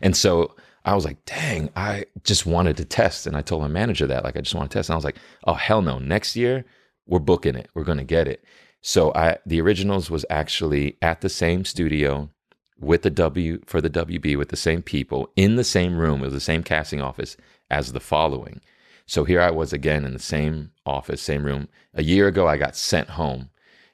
And 0.00 0.16
so 0.16 0.54
I 0.84 0.94
was 0.94 1.04
like, 1.04 1.24
dang, 1.24 1.70
I 1.76 2.06
just 2.24 2.46
wanted 2.46 2.76
to 2.78 2.84
test. 2.84 3.26
And 3.26 3.36
I 3.36 3.42
told 3.42 3.62
my 3.62 3.68
manager 3.68 4.06
that, 4.06 4.24
like, 4.24 4.36
I 4.36 4.40
just 4.40 4.54
want 4.54 4.70
to 4.70 4.78
test. 4.78 4.88
And 4.88 4.94
I 4.94 4.96
was 4.96 5.04
like, 5.04 5.18
oh, 5.46 5.54
hell 5.54 5.82
no. 5.82 5.98
Next 5.98 6.36
year, 6.36 6.64
we're 7.06 7.20
booking 7.20 7.54
it. 7.54 7.68
We're 7.74 7.84
going 7.84 7.98
to 7.98 8.04
get 8.04 8.28
it. 8.28 8.44
So 8.80 9.12
I, 9.14 9.38
the 9.46 9.60
originals 9.60 10.10
was 10.10 10.26
actually 10.28 10.96
at 11.00 11.20
the 11.20 11.28
same 11.28 11.64
studio 11.64 12.30
with 12.80 13.02
the 13.02 13.10
W 13.10 13.60
for 13.64 13.80
the 13.80 13.90
WB 13.90 14.36
with 14.36 14.48
the 14.48 14.56
same 14.56 14.82
people 14.82 15.30
in 15.36 15.54
the 15.54 15.62
same 15.62 15.96
room 15.96 16.20
with 16.20 16.32
the 16.32 16.40
same 16.40 16.64
casting 16.64 17.00
office 17.00 17.36
as 17.70 17.92
the 17.92 18.00
following. 18.00 18.60
So 19.06 19.24
here 19.24 19.40
I 19.40 19.50
was 19.50 19.72
again 19.72 20.04
in 20.04 20.12
the 20.12 20.18
same 20.18 20.72
office, 20.84 21.22
same 21.22 21.44
room. 21.44 21.68
A 21.94 22.02
year 22.02 22.26
ago, 22.26 22.48
I 22.48 22.56
got 22.56 22.76
sent 22.76 23.10
home. 23.10 23.50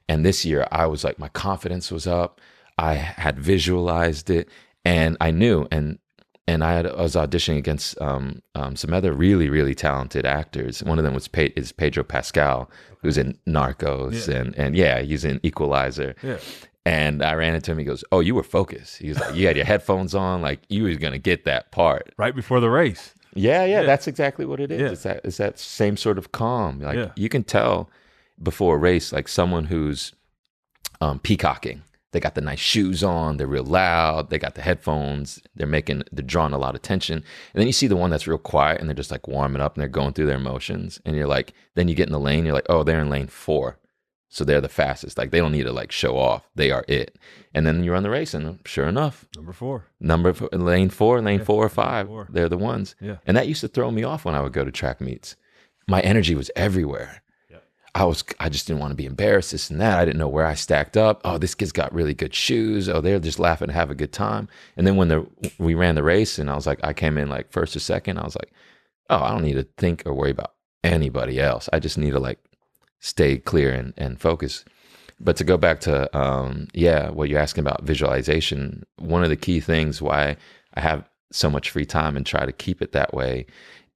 And 0.08 0.24
this 0.24 0.44
year, 0.44 0.66
I 0.72 0.86
was 0.86 1.04
like, 1.04 1.18
my 1.18 1.28
confidence 1.28 1.90
was 1.90 2.06
up. 2.06 2.40
I 2.78 2.94
had 2.94 3.38
visualized 3.38 4.30
it 4.30 4.48
and 4.88 5.16
I 5.20 5.30
knew. 5.30 5.66
And 5.70 5.98
and 6.46 6.64
I, 6.64 6.72
had, 6.72 6.86
I 6.86 7.02
was 7.02 7.14
auditioning 7.14 7.58
against 7.58 8.00
um, 8.00 8.40
um, 8.54 8.74
some 8.74 8.94
other 8.94 9.12
really, 9.12 9.50
really 9.50 9.74
talented 9.74 10.24
actors. 10.24 10.82
One 10.82 10.98
of 10.98 11.04
them 11.04 11.12
was 11.12 11.28
Pe- 11.28 11.52
is 11.56 11.72
Pedro 11.72 12.02
Pascal, 12.02 12.70
who's 13.02 13.18
in 13.18 13.38
Narcos, 13.46 14.26
Yeah. 14.28 14.36
and 14.40 14.54
and 14.56 14.76
yeah, 14.76 15.00
he's 15.02 15.24
in 15.24 15.40
Equalizer. 15.42 16.14
Yeah. 16.22 16.38
And 16.86 17.22
I 17.22 17.34
ran 17.34 17.54
into 17.54 17.70
him. 17.72 17.78
He 17.78 17.84
goes, 17.84 18.02
"Oh, 18.12 18.20
you 18.20 18.34
were 18.34 18.42
focused." 18.42 18.96
He 18.96 19.08
was 19.10 19.20
like, 19.20 19.34
"You 19.34 19.46
had 19.46 19.56
your 19.56 19.66
headphones 19.66 20.14
on, 20.14 20.40
like 20.40 20.60
you 20.70 20.84
was 20.84 20.96
gonna 20.96 21.18
get 21.18 21.44
that 21.44 21.70
part." 21.70 22.14
Right 22.16 22.34
before 22.34 22.60
the 22.60 22.70
race. 22.70 23.14
Yeah, 23.34 23.64
yeah, 23.66 23.80
Yeah. 23.80 23.86
that's 23.86 24.06
exactly 24.08 24.46
what 24.46 24.58
it 24.58 24.70
is. 24.72 24.80
Yeah. 24.80 24.88
It's 24.92 25.02
that 25.02 25.20
it's 25.24 25.36
that 25.36 25.58
same 25.58 25.96
sort 25.98 26.16
of 26.16 26.32
calm. 26.32 26.80
Like 26.80 27.10
you 27.14 27.28
can 27.28 27.44
tell 27.44 27.90
before 28.42 28.76
a 28.76 28.78
race, 28.78 29.12
like 29.12 29.28
someone 29.28 29.66
who's 29.66 30.14
um, 31.02 31.18
peacocking. 31.18 31.82
They 32.12 32.20
got 32.20 32.34
the 32.34 32.40
nice 32.40 32.58
shoes 32.58 33.04
on. 33.04 33.36
They're 33.36 33.46
real 33.46 33.64
loud. 33.64 34.30
They 34.30 34.38
got 34.38 34.54
the 34.54 34.62
headphones. 34.62 35.40
They're 35.54 35.66
making. 35.66 36.04
They're 36.10 36.24
drawing 36.24 36.54
a 36.54 36.58
lot 36.58 36.70
of 36.70 36.76
attention. 36.76 37.16
And 37.18 37.60
then 37.60 37.66
you 37.66 37.72
see 37.72 37.86
the 37.86 37.96
one 37.96 38.10
that's 38.10 38.26
real 38.26 38.38
quiet 38.38 38.80
and 38.80 38.88
they're 38.88 38.94
just 38.94 39.10
like 39.10 39.28
warming 39.28 39.60
up 39.60 39.74
and 39.74 39.82
they're 39.82 39.88
going 39.88 40.14
through 40.14 40.26
their 40.26 40.36
emotions. 40.38 41.00
And 41.04 41.14
you're 41.16 41.26
like, 41.26 41.52
then 41.74 41.86
you 41.88 41.94
get 41.94 42.06
in 42.06 42.12
the 42.12 42.18
lane. 42.20 42.44
You're 42.46 42.54
like, 42.54 42.66
oh, 42.70 42.82
they're 42.82 43.00
in 43.00 43.10
lane 43.10 43.26
four, 43.26 43.78
so 44.30 44.42
they're 44.44 44.62
the 44.62 44.68
fastest. 44.70 45.18
Like 45.18 45.30
they 45.32 45.38
don't 45.38 45.52
need 45.52 45.64
to 45.64 45.72
like 45.72 45.92
show 45.92 46.16
off. 46.16 46.48
They 46.54 46.70
are 46.70 46.84
it. 46.88 47.16
And 47.54 47.66
then 47.66 47.84
you 47.84 47.92
run 47.92 48.02
the 48.02 48.10
race, 48.10 48.32
and 48.34 48.46
uh, 48.46 48.52
sure 48.64 48.86
enough, 48.86 49.26
Number 49.36 49.52
four. 49.52 49.86
number 50.00 50.30
f- 50.30 50.42
lane 50.52 50.88
four, 50.90 51.20
lane 51.20 51.40
Yeah, 51.40 51.44
four 51.44 51.64
or 51.64 51.68
five, 51.70 52.06
four. 52.06 52.28
they're 52.30 52.48
the 52.48 52.56
ones. 52.58 52.94
Yeah. 53.00 53.16
And 53.26 53.36
that 53.36 53.48
used 53.48 53.60
to 53.62 53.68
throw 53.68 53.90
me 53.90 54.02
off 54.04 54.24
when 54.24 54.34
I 54.34 54.40
would 54.42 54.52
go 54.52 54.64
to 54.64 54.70
track 54.70 55.00
meets. 55.00 55.36
My 55.86 56.00
energy 56.00 56.34
was 56.34 56.50
everywhere. 56.56 57.22
I 57.98 58.04
was 58.04 58.22
I 58.38 58.48
just 58.48 58.68
didn't 58.68 58.80
want 58.80 58.92
to 58.92 58.96
be 58.96 59.06
embarrassed, 59.06 59.50
this 59.50 59.70
and 59.70 59.80
that. 59.80 59.98
I 59.98 60.04
didn't 60.04 60.18
know 60.20 60.28
where 60.28 60.46
I 60.46 60.54
stacked 60.54 60.96
up. 60.96 61.20
Oh, 61.24 61.36
this 61.36 61.56
kid's 61.56 61.72
got 61.72 61.92
really 61.92 62.14
good 62.14 62.32
shoes. 62.32 62.88
Oh, 62.88 63.00
they're 63.00 63.18
just 63.18 63.40
laughing 63.40 63.70
have 63.70 63.90
a 63.90 63.94
good 63.96 64.12
time. 64.12 64.48
And 64.76 64.86
then 64.86 64.96
when 64.96 65.08
the 65.08 65.26
we 65.58 65.74
ran 65.74 65.96
the 65.96 66.04
race 66.04 66.38
and 66.38 66.48
I 66.48 66.54
was 66.54 66.66
like, 66.66 66.78
I 66.84 66.92
came 66.92 67.18
in 67.18 67.28
like 67.28 67.50
first 67.50 67.74
or 67.74 67.80
second, 67.80 68.18
I 68.18 68.24
was 68.24 68.36
like, 68.36 68.52
oh, 69.10 69.20
I 69.20 69.30
don't 69.30 69.42
need 69.42 69.54
to 69.54 69.66
think 69.78 70.04
or 70.06 70.14
worry 70.14 70.30
about 70.30 70.54
anybody 70.84 71.40
else. 71.40 71.68
I 71.72 71.80
just 71.80 71.98
need 71.98 72.12
to 72.12 72.20
like 72.20 72.38
stay 73.00 73.38
clear 73.38 73.72
and, 73.74 73.94
and 73.96 74.20
focus. 74.20 74.64
But 75.18 75.36
to 75.36 75.44
go 75.44 75.56
back 75.56 75.80
to 75.80 76.16
um, 76.16 76.68
yeah, 76.74 77.10
what 77.10 77.28
you're 77.28 77.40
asking 77.40 77.62
about 77.62 77.82
visualization, 77.82 78.86
one 78.98 79.24
of 79.24 79.30
the 79.30 79.36
key 79.36 79.58
things 79.58 80.00
why 80.00 80.36
I 80.74 80.80
have 80.80 81.08
so 81.32 81.50
much 81.50 81.70
free 81.70 81.84
time 81.84 82.16
and 82.16 82.24
try 82.24 82.46
to 82.46 82.52
keep 82.52 82.80
it 82.80 82.92
that 82.92 83.12
way 83.12 83.46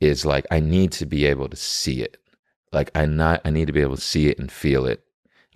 is 0.01 0.27
like 0.27 0.45
I 0.51 0.59
need 0.59 0.91
to 0.93 1.07
be 1.07 1.25
able 1.27 1.49
to 1.49 1.57
see 1.57 2.03
it. 2.03 2.17
Like 2.73 2.91
I 2.95 3.07
not 3.07 3.41
I 3.45 3.51
need 3.51 3.67
to 3.67 3.73
be 3.73 3.83
able 3.83 3.97
to 3.97 4.03
see 4.03 4.29
it 4.29 4.39
and 4.39 4.51
feel 4.51 4.87
it. 4.87 5.05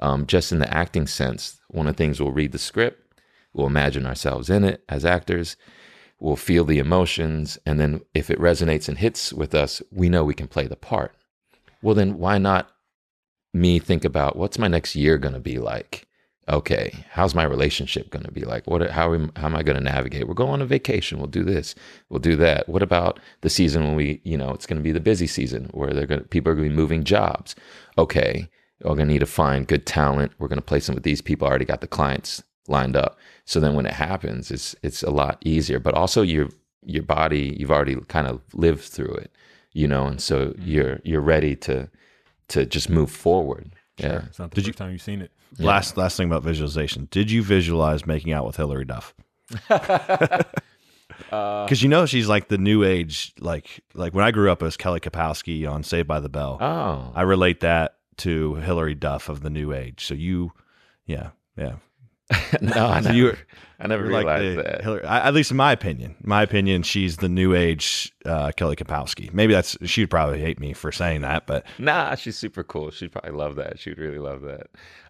Um, 0.01 0.27
just 0.27 0.53
in 0.53 0.59
the 0.59 0.73
acting 0.73 1.07
sense, 1.07 1.61
one 1.69 1.87
of 1.87 1.97
the 1.97 1.97
things 1.97 2.21
we'll 2.21 2.33
read 2.33 2.53
the 2.53 2.59
script, 2.59 3.03
we'll 3.55 3.67
imagine 3.67 4.07
ourselves 4.07 4.51
in 4.51 4.63
it 4.63 4.85
as 4.89 5.07
actors, 5.07 5.57
we'll 6.21 6.37
feel 6.37 6.65
the 6.65 6.79
emotions, 6.79 7.59
and 7.65 7.81
then 7.81 8.03
if 8.13 8.29
it 8.29 8.39
resonates 8.39 8.89
and 8.89 8.99
hits 8.99 9.33
with 9.33 9.55
us, 9.55 9.81
we 9.91 10.11
know 10.11 10.23
we 10.23 10.35
can 10.35 10.49
play 10.49 10.67
the 10.67 10.77
part. 10.77 11.15
Well, 11.83 11.95
then 11.95 12.19
why 12.19 12.37
not 12.37 12.71
me 13.55 13.79
think 13.79 14.05
about 14.05 14.37
what's 14.37 14.59
my 14.59 14.69
next 14.69 14.95
year 14.95 15.17
going 15.17 15.35
to 15.35 15.41
be 15.41 15.59
like? 15.59 16.07
Okay, 16.49 17.05
how's 17.11 17.35
my 17.35 17.43
relationship 17.43 18.11
going 18.11 18.25
to 18.25 18.31
be 18.31 18.43
like? 18.43 18.69
What 18.69 18.89
how 18.91 19.13
am, 19.15 19.33
how 19.35 19.47
am 19.47 19.57
I 19.57 19.65
going 19.65 19.79
to 19.79 19.83
navigate? 19.83 20.29
We're 20.29 20.35
going 20.35 20.53
on 20.53 20.63
a 20.63 20.67
vacation. 20.67 21.19
We'll 21.19 21.27
do 21.27 21.43
this. 21.43 21.75
We'll 22.09 22.21
do 22.21 22.37
that. 22.37 22.69
What 22.69 22.83
about 22.83 23.19
the 23.41 23.51
season 23.51 23.83
when 23.83 23.97
we, 23.97 24.21
you 24.23 24.37
know, 24.37 24.51
it's 24.51 24.67
going 24.67 24.79
to 24.79 24.83
be 24.83 24.93
the 24.93 25.01
busy 25.01 25.27
season 25.27 25.71
where 25.73 25.93
they're 25.93 26.07
going 26.07 26.21
to, 26.21 26.29
people 26.29 26.53
are 26.53 26.55
going 26.55 26.69
to 26.69 26.71
be 26.71 26.77
moving 26.77 27.03
jobs. 27.03 27.57
Okay, 27.99 28.49
we're 28.85 28.95
going 28.95 29.09
to 29.09 29.13
need 29.13 29.21
to 29.21 29.27
find 29.27 29.67
good 29.67 29.87
talent. 29.87 30.33
We're 30.39 30.49
going 30.49 30.59
to 30.59 30.65
place 30.65 30.87
them 30.87 30.95
with 30.95 31.05
these 31.05 31.21
people. 31.21 31.47
I 31.47 31.51
already 31.51 31.65
got 31.65 31.81
the 31.81 31.89
clients 31.89 32.45
lined 32.69 32.97
up. 32.97 33.19
So 33.45 33.59
then 33.59 33.75
when 33.75 33.87
it 33.87 33.95
happens, 33.95 34.51
it's 34.53 34.77
it's 34.83 35.03
a 35.03 35.11
lot 35.11 35.39
easier. 35.45 35.81
But 35.81 35.95
also 35.95 36.23
your 36.23 36.49
your 36.85 37.03
body, 37.03 37.57
you've 37.59 37.73
already 37.73 37.97
kind 38.07 38.29
of 38.29 38.41
lived 38.55 38.85
through 38.85 39.15
it, 39.15 39.33
you 39.73 39.89
know, 39.89 40.07
and 40.07 40.21
so 40.21 40.49
mm-hmm. 40.49 40.63
you're 40.63 41.01
you're 41.03 41.21
ready 41.21 41.57
to 41.57 41.89
to 42.49 42.67
just 42.67 42.89
move 42.89 43.11
forward. 43.11 43.73
Yeah. 43.99 44.27
It's 44.27 44.39
not 44.39 44.51
the 44.51 44.57
Did 44.57 44.61
first 44.63 44.67
you- 44.67 44.73
time 44.75 44.93
you've 44.93 45.03
seen 45.03 45.23
it. 45.23 45.33
Last 45.59 45.97
last 45.97 46.17
thing 46.17 46.27
about 46.29 46.43
visualization. 46.43 47.09
Did 47.11 47.31
you 47.31 47.43
visualize 47.43 48.07
making 48.07 48.33
out 48.33 48.47
with 48.47 48.57
Hilary 48.57 48.85
Duff? 48.85 49.15
Because 51.19 51.83
you 51.83 51.89
know 51.89 52.05
she's 52.07 52.29
like 52.29 52.49
the 52.49 52.59
new 52.59 52.85
age, 52.85 53.33
like 53.41 53.81
like 53.95 54.15
when 54.15 54.25
I 54.25 54.31
grew 54.31 54.51
up 54.51 54.63
as 54.63 54.77
Kelly 54.77 55.01
Kapowski 55.01 55.69
on 55.71 55.83
Saved 55.83 56.07
by 56.07 56.21
the 56.21 56.29
Bell. 56.29 56.59
Oh, 56.61 57.13
I 57.15 57.23
relate 57.23 57.61
that 57.61 57.97
to 58.19 58.55
Hilary 58.57 58.95
Duff 58.95 59.29
of 59.29 59.41
the 59.43 59.51
new 59.51 59.73
age. 59.73 60.05
So 60.05 60.15
you, 60.15 60.53
yeah, 61.07 61.31
yeah. 61.57 61.77
no, 62.61 62.87
I 62.87 63.01
never, 63.01 63.15
you're- 63.17 63.37
I 63.81 63.87
never 63.87 64.05
You're 64.05 64.13
like 64.13 64.27
realized 64.27 64.59
the 64.59 64.63
that. 64.63 64.83
Hilary, 64.83 65.05
I, 65.05 65.27
at 65.29 65.35
least 65.35 65.51
in 65.51 65.57
my 65.57 65.73
opinion, 65.73 66.17
my 66.23 66.43
opinion, 66.43 66.83
she's 66.83 67.17
the 67.17 67.29
new 67.29 67.55
age 67.55 68.13
uh, 68.25 68.53
Kelly 68.53 68.77
Kapowski. 68.77 69.33
Maybe 69.33 69.53
that's 69.55 69.77
she'd 69.85 70.11
probably 70.11 70.41
hate 70.41 70.61
me 70.61 70.75
for 70.75 70.93
saying 70.93 71.23
that, 71.23 71.47
but 71.47 71.65
Nah, 71.79 72.15
she's 72.15 72.37
super 72.37 72.63
cool. 72.63 72.91
She'd 72.91 73.13
probably 73.13 73.33
love 73.33 73.57
that. 73.57 73.79
She'd 73.79 73.99
really 73.99 74.19
love 74.19 74.43
that. 74.43 74.69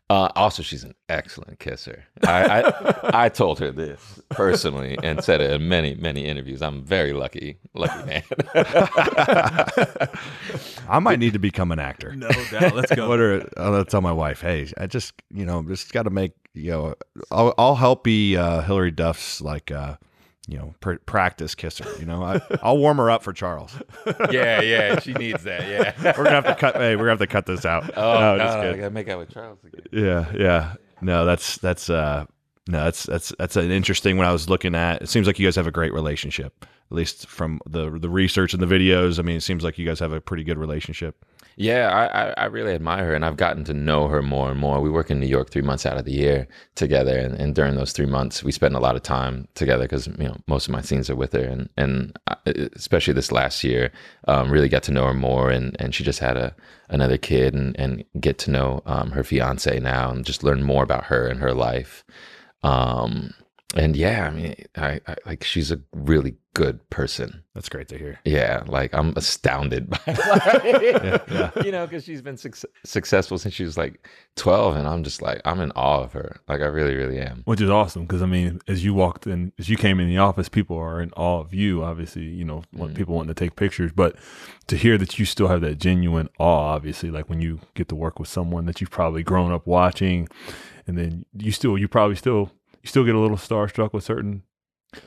Uh, 0.08 0.28
also, 0.36 0.62
she's 0.62 0.84
an 0.84 0.94
excellent 1.08 1.58
kisser. 1.58 2.04
I, 2.24 2.62
I 2.62 3.00
I 3.24 3.28
told 3.28 3.58
her 3.58 3.72
this 3.72 4.20
personally 4.30 4.96
and 5.02 5.22
said 5.24 5.40
it 5.40 5.50
in 5.50 5.68
many 5.68 5.96
many 5.96 6.26
interviews. 6.26 6.62
I'm 6.62 6.84
very 6.84 7.12
lucky, 7.12 7.58
lucky 7.74 8.06
man. 8.06 8.22
I 10.88 11.00
might 11.00 11.18
need 11.18 11.32
to 11.32 11.40
become 11.40 11.72
an 11.72 11.80
actor. 11.80 12.14
No 12.14 12.28
doubt. 12.52 12.74
Let's 12.74 12.94
go. 12.94 13.08
What 13.16 13.18
are 13.18 13.48
I'll 13.56 13.84
tell 13.84 14.00
my 14.00 14.12
wife, 14.12 14.40
hey, 14.40 14.68
I 14.78 14.86
just 14.86 15.12
you 15.34 15.44
know 15.44 15.62
just 15.64 15.92
got 15.92 16.04
to 16.04 16.10
make 16.10 16.32
you 16.54 16.70
know 16.70 16.94
I'll, 17.32 17.54
I'll 17.58 17.76
help 17.76 18.04
be 18.04 18.36
uh, 18.36 18.60
Hilary 18.62 18.92
Duff's 18.92 19.40
like 19.40 19.72
uh, 19.72 19.96
you 20.46 20.58
know 20.58 20.74
pr- 20.80 20.94
practice 21.06 21.54
kisser. 21.54 21.86
You 21.98 22.06
know 22.06 22.22
I, 22.22 22.40
I'll 22.62 22.78
warm 22.78 22.98
her 22.98 23.10
up 23.10 23.22
for 23.22 23.32
Charles. 23.32 23.74
yeah, 24.30 24.60
yeah, 24.60 24.98
she 25.00 25.12
needs 25.12 25.42
that. 25.44 25.68
Yeah. 25.68 26.14
We're 26.16 26.24
gonna 26.24 26.30
have 26.30 26.46
to 26.46 26.54
cut. 26.54 26.76
Hey, 26.76 26.96
we're 26.96 27.02
gonna 27.02 27.10
have 27.10 27.18
to 27.20 27.26
cut 27.26 27.46
this 27.46 27.64
out. 27.64 27.90
Oh 27.96 28.20
no, 28.20 28.36
no, 28.36 28.44
no, 28.44 28.70
I 28.70 28.76
gotta 28.76 28.90
make 28.90 29.08
out 29.08 29.18
with 29.18 29.30
Charles 29.30 29.58
again. 29.64 29.82
Yeah, 29.92 30.32
yeah. 30.34 30.74
No, 31.00 31.24
that's 31.24 31.58
that's 31.58 31.90
uh 31.90 32.26
no, 32.68 32.84
that's 32.84 33.04
that's 33.04 33.32
that's 33.38 33.56
an 33.56 33.70
interesting 33.70 34.16
when 34.16 34.26
I 34.26 34.32
was 34.32 34.48
looking 34.48 34.74
at 34.74 35.02
it 35.02 35.08
seems 35.08 35.26
like 35.26 35.38
you 35.38 35.46
guys 35.46 35.56
have 35.56 35.66
a 35.66 35.72
great 35.72 35.92
relationship. 35.92 36.64
At 36.90 36.96
least 36.96 37.26
from 37.26 37.60
the 37.66 37.90
the 37.90 38.10
research 38.10 38.54
and 38.54 38.62
the 38.62 38.66
videos. 38.66 39.18
I 39.18 39.22
mean, 39.22 39.36
it 39.36 39.42
seems 39.42 39.64
like 39.64 39.78
you 39.78 39.86
guys 39.86 40.00
have 40.00 40.12
a 40.12 40.20
pretty 40.20 40.44
good 40.44 40.58
relationship. 40.58 41.24
Yeah, 41.58 41.88
I, 42.36 42.42
I, 42.42 42.44
really 42.46 42.74
admire 42.74 43.06
her, 43.06 43.14
and 43.14 43.24
I've 43.24 43.38
gotten 43.38 43.64
to 43.64 43.72
know 43.72 44.08
her 44.08 44.20
more 44.20 44.50
and 44.50 44.60
more. 44.60 44.78
We 44.82 44.90
work 44.90 45.10
in 45.10 45.18
New 45.20 45.26
York 45.26 45.48
three 45.48 45.62
months 45.62 45.86
out 45.86 45.96
of 45.96 46.04
the 46.04 46.12
year 46.12 46.46
together, 46.74 47.16
and, 47.18 47.34
and 47.34 47.54
during 47.54 47.76
those 47.76 47.92
three 47.92 48.04
months, 48.04 48.44
we 48.44 48.52
spend 48.52 48.76
a 48.76 48.78
lot 48.78 48.94
of 48.94 49.02
time 49.02 49.48
together 49.54 49.84
because 49.84 50.06
you 50.06 50.28
know 50.28 50.36
most 50.46 50.68
of 50.68 50.72
my 50.72 50.82
scenes 50.82 51.08
are 51.08 51.16
with 51.16 51.32
her, 51.32 51.40
and 51.40 51.70
and 51.78 52.14
I, 52.26 52.36
especially 52.74 53.14
this 53.14 53.32
last 53.32 53.64
year, 53.64 53.90
um, 54.28 54.50
really 54.50 54.68
got 54.68 54.82
to 54.82 54.92
know 54.92 55.06
her 55.06 55.14
more, 55.14 55.50
and, 55.50 55.74
and 55.80 55.94
she 55.94 56.04
just 56.04 56.18
had 56.18 56.36
a 56.36 56.54
another 56.90 57.16
kid, 57.16 57.54
and 57.54 57.74
and 57.80 58.04
get 58.20 58.36
to 58.40 58.50
know 58.50 58.82
um, 58.84 59.12
her 59.12 59.24
fiance 59.24 59.80
now, 59.80 60.10
and 60.10 60.26
just 60.26 60.44
learn 60.44 60.62
more 60.62 60.82
about 60.82 61.04
her 61.04 61.26
and 61.26 61.40
her 61.40 61.54
life. 61.54 62.04
Um, 62.66 63.32
and 63.74 63.94
yeah, 63.96 64.26
I 64.26 64.30
mean, 64.30 64.54
I, 64.76 65.00
I 65.06 65.16
like 65.26 65.44
she's 65.44 65.70
a 65.70 65.80
really 65.92 66.36
good 66.54 66.88
person. 66.88 67.42
That's 67.54 67.68
great 67.68 67.88
to 67.88 67.98
hear. 67.98 68.18
Yeah, 68.24 68.62
like 68.66 68.94
I'm 68.94 69.12
astounded 69.16 69.90
by 69.90 69.98
yeah. 70.06 71.50
you 71.62 71.72
know, 71.72 71.86
because 71.86 72.04
she's 72.04 72.22
been 72.22 72.36
suc 72.36 72.54
successful 72.84 73.38
since 73.38 73.54
she 73.54 73.64
was 73.64 73.76
like 73.76 74.08
12, 74.36 74.76
and 74.76 74.86
I'm 74.88 75.02
just 75.04 75.20
like 75.20 75.42
I'm 75.44 75.60
in 75.60 75.72
awe 75.72 76.02
of 76.04 76.12
her. 76.12 76.40
Like 76.48 76.60
I 76.60 76.66
really, 76.66 76.94
really 76.94 77.18
am. 77.18 77.42
Which 77.44 77.60
is 77.60 77.68
awesome 77.68 78.02
because 78.02 78.22
I 78.22 78.26
mean, 78.26 78.60
as 78.68 78.84
you 78.84 78.94
walked 78.94 79.26
in, 79.26 79.52
as 79.58 79.68
you 79.68 79.76
came 79.76 80.00
in 80.00 80.08
the 80.08 80.18
office, 80.18 80.48
people 80.48 80.78
are 80.78 81.00
in 81.02 81.10
awe 81.16 81.40
of 81.40 81.52
you. 81.52 81.82
Obviously, 81.84 82.22
you 82.24 82.44
know, 82.44 82.62
want 82.72 82.92
Mhm. 82.92 82.96
people 82.96 83.14
wanting 83.16 83.34
to 83.34 83.38
take 83.44 83.56
pictures, 83.56 83.90
but 83.94 84.16
to 84.68 84.76
hear 84.76 84.96
that 84.96 85.18
you 85.18 85.24
still 85.24 85.48
have 85.48 85.60
that 85.62 85.78
genuine 85.78 86.28
awe, 86.38 86.72
obviously, 86.74 87.10
like 87.10 87.28
when 87.28 87.40
you 87.40 87.60
get 87.74 87.88
to 87.88 87.94
work 87.96 88.18
with 88.18 88.28
someone 88.28 88.64
that 88.66 88.80
you've 88.80 88.90
probably 88.90 89.22
grown 89.22 89.52
up 89.52 89.66
watching, 89.66 90.28
and 90.86 90.96
then 90.96 91.26
you 91.36 91.50
still, 91.52 91.76
you 91.76 91.88
probably 91.88 92.16
still, 92.16 92.52
you 92.86 92.88
still 92.88 93.04
get 93.04 93.16
a 93.16 93.18
little 93.18 93.36
starstruck 93.36 93.92
with 93.92 94.04
certain, 94.04 94.44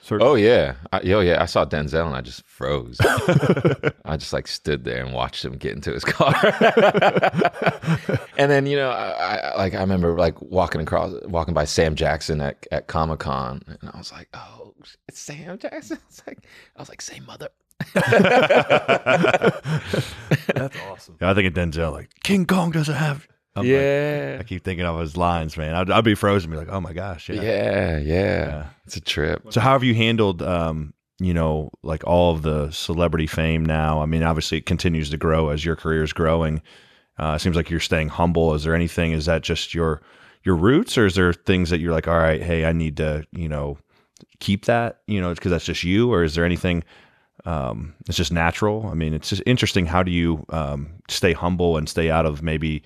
certain. 0.02 0.28
Oh 0.28 0.36
yeah, 0.36 0.76
I, 0.92 1.00
yo 1.00 1.22
yeah. 1.22 1.42
I 1.42 1.46
saw 1.46 1.66
Denzel 1.66 2.08
and 2.08 2.16
I 2.16 2.20
just 2.20 2.46
froze. 2.46 2.98
I 4.04 4.18
just 4.18 4.34
like 4.34 4.48
stood 4.48 4.84
there 4.84 5.02
and 5.02 5.14
watched 5.14 5.46
him 5.46 5.54
get 5.54 5.76
into 5.76 5.94
his 5.94 6.04
car. 6.04 6.36
and 8.38 8.52
then 8.52 8.66
you 8.66 8.76
know, 8.76 8.90
I, 8.90 9.36
I 9.36 9.58
like 9.58 9.76
I 9.76 9.80
remember 9.80 10.18
like 10.18 10.42
walking 10.42 10.82
across, 10.82 11.14
walking 11.24 11.54
by 11.54 11.64
Sam 11.64 11.96
Jackson 11.96 12.42
at 12.42 12.68
at 12.70 12.88
Comic 12.88 13.20
Con, 13.20 13.62
and 13.66 13.90
I 13.94 13.98
was 13.98 14.12
like, 14.12 14.28
oh, 14.34 14.74
it's 15.08 15.20
Sam 15.20 15.58
Jackson. 15.58 16.00
It's 16.10 16.22
like 16.28 16.40
I 16.76 16.82
was 16.82 16.90
like, 16.90 17.02
say 17.02 17.22
mother. 17.22 17.48
That's 20.54 20.76
awesome. 20.90 21.16
Yeah, 21.22 21.32
I 21.32 21.34
think 21.34 21.48
of 21.48 21.54
Denzel 21.54 21.94
like 21.94 22.10
King 22.24 22.46
Kong 22.46 22.72
doesn't 22.72 22.96
have. 22.96 23.26
I'm 23.60 23.66
like- 23.66 23.72
yeah. 23.72 24.38
I 24.40 24.44
keep 24.44 24.64
thinking 24.64 24.86
of 24.86 25.00
his 25.00 25.16
lines, 25.18 25.58
man. 25.58 25.76
I'd, 25.76 25.90
I'd 25.92 26.04
be 26.04 26.16
frozen, 26.16 26.52
be 26.52 26.58
like, 26.58 26.70
oh 26.70 26.82
my 26.82 26.94
gosh, 26.94 27.30
yeah, 27.30 27.42
yeah. 27.42 27.98
yeah, 27.98 28.00
Yeah. 28.48 28.66
It's 28.86 28.96
a 28.98 29.02
trip. 29.02 29.44
So 29.52 29.60
how 29.62 29.74
have 29.74 29.84
you 29.84 29.94
handled, 29.96 30.42
um, 30.42 30.94
you 31.20 31.34
know, 31.34 31.70
like 31.84 32.04
all 32.08 32.34
of 32.34 32.42
the 32.42 32.72
celebrity 32.72 33.28
fame 33.28 33.66
now? 33.66 34.02
I 34.02 34.06
mean, 34.06 34.24
obviously 34.24 34.58
it 34.60 34.66
continues 34.66 35.10
to 35.12 35.18
grow 35.18 35.50
as 35.50 35.64
your 35.66 35.76
career 35.76 36.04
is 36.04 36.14
growing. 36.14 36.62
Uh, 37.20 37.34
it 37.36 37.40
seems 37.40 37.56
like 37.58 37.70
you're 37.70 37.80
staying 37.82 38.08
humble. 38.10 38.54
Is 38.54 38.64
there 38.64 38.74
anything? 38.74 39.12
Is 39.12 39.26
that 39.26 39.42
just 39.44 39.74
your 39.74 40.02
your 40.44 40.56
roots, 40.56 40.98
or 40.98 41.06
is 41.06 41.16
there 41.16 41.34
things 41.34 41.70
that 41.70 41.80
you're 41.82 41.92
like, 41.92 42.08
all 42.08 42.18
right, 42.18 42.42
hey, 42.42 42.64
I 42.64 42.72
need 42.72 42.96
to, 42.98 43.26
you 43.34 43.50
know, 43.50 43.78
keep 44.40 44.66
that, 44.66 45.02
you 45.06 45.20
know, 45.20 45.34
because 45.34 45.52
that's 45.52 45.66
just 45.66 45.84
you, 45.84 46.14
or 46.14 46.24
is 46.24 46.34
there 46.36 46.46
anything? 46.46 46.84
Um, 47.46 47.94
it's 48.08 48.18
just 48.18 48.32
natural. 48.32 48.88
I 48.88 48.94
mean, 48.94 49.14
it's 49.14 49.30
just 49.30 49.44
interesting. 49.46 49.86
How 49.86 50.02
do 50.04 50.12
you 50.12 50.46
um, 50.50 50.92
stay 51.10 51.34
humble 51.34 51.76
and 51.78 51.88
stay 51.90 52.10
out 52.10 52.26
of 52.26 52.42
maybe 52.42 52.84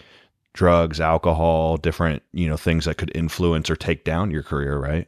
drugs, 0.54 1.02
alcohol, 1.02 1.78
different, 1.78 2.24
you 2.32 2.48
know, 2.48 2.58
things 2.58 2.86
that 2.86 2.98
could 2.98 3.12
influence 3.16 3.70
or 3.70 3.76
take 3.76 4.04
down 4.04 4.32
your 4.32 4.44
career, 4.44 4.78
right? 4.78 5.08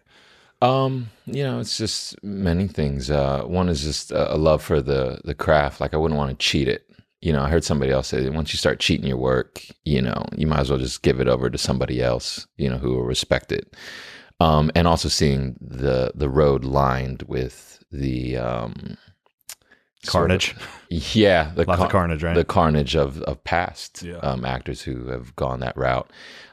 Um, 0.61 1.09
you 1.25 1.43
know, 1.43 1.59
it's 1.59 1.77
just 1.77 2.21
many 2.23 2.67
things. 2.67 3.11
Uh, 3.11 3.43
one 3.43 3.69
is 3.69 3.83
just 3.83 4.11
a 4.11 4.35
love 4.35 4.63
for 4.63 4.81
the 4.81 5.21
the 5.23 5.35
craft. 5.35 5.79
Like 5.79 5.93
I 5.93 5.97
wouldn't 5.97 6.17
want 6.17 6.31
to 6.31 6.45
cheat 6.45 6.67
it. 6.67 6.89
You 7.21 7.33
know, 7.33 7.41
I 7.41 7.49
heard 7.49 7.63
somebody 7.63 7.91
else 7.91 8.07
say 8.07 8.21
that 8.21 8.33
once 8.33 8.53
you 8.53 8.57
start 8.57 8.79
cheating 8.79 9.07
your 9.07 9.17
work, 9.17 9.65
you 9.83 10.01
know, 10.01 10.25
you 10.35 10.47
might 10.47 10.59
as 10.59 10.69
well 10.69 10.79
just 10.79 11.01
give 11.01 11.19
it 11.19 11.27
over 11.27 11.49
to 11.49 11.57
somebody 11.57 12.01
else. 12.01 12.47
You 12.57 12.69
know, 12.69 12.77
who 12.77 12.95
will 12.95 13.03
respect 13.03 13.51
it. 13.51 13.75
Um, 14.39 14.71
and 14.75 14.87
also 14.87 15.09
seeing 15.09 15.55
the 15.61 16.11
the 16.15 16.29
road 16.29 16.63
lined 16.65 17.23
with 17.23 17.83
the 17.91 18.37
um, 18.37 18.97
sort 20.05 20.31
of- 20.31 20.39
Carnage, 20.41 20.55
yeah, 21.15 21.51
the 21.55 21.65
lots 21.65 21.77
car- 21.77 21.85
of 21.87 21.91
carnage, 21.91 22.23
right? 22.23 22.35
the 22.35 22.43
carnage 22.45 22.95
of 22.95 23.21
of 23.23 23.43
past 23.43 24.03
Yeah. 24.03 24.17
um, 24.17 24.45
actors 24.45 24.81
who 24.81 25.07
have 25.07 25.35
gone 25.35 25.59
that 25.61 25.75
route. 25.77 26.09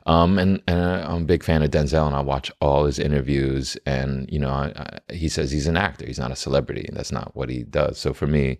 Um, 0.06 0.38
and 0.38 0.60
and 0.66 0.80
I- 0.80 1.02
I'm 1.12 1.22
a 1.22 1.26
big 1.26 1.42
fan 1.44 1.62
of 1.62 1.70
Denzel, 1.70 2.06
and 2.06 2.16
I 2.16 2.20
watch 2.20 2.50
all 2.60 2.84
his 2.86 2.98
interviews. 2.98 3.76
And 3.86 4.28
you 4.32 4.38
know, 4.38 4.50
I, 4.50 4.72
I, 5.08 5.14
he 5.14 5.28
says 5.28 5.50
he's 5.52 5.66
an 5.68 5.76
actor; 5.76 6.06
he's 6.06 6.18
not 6.18 6.32
a 6.32 6.36
celebrity, 6.36 6.84
and 6.88 6.96
that's 6.96 7.12
not 7.12 7.36
what 7.36 7.48
he 7.50 7.62
does. 7.62 7.98
So 7.98 8.12
for 8.12 8.26
me, 8.26 8.58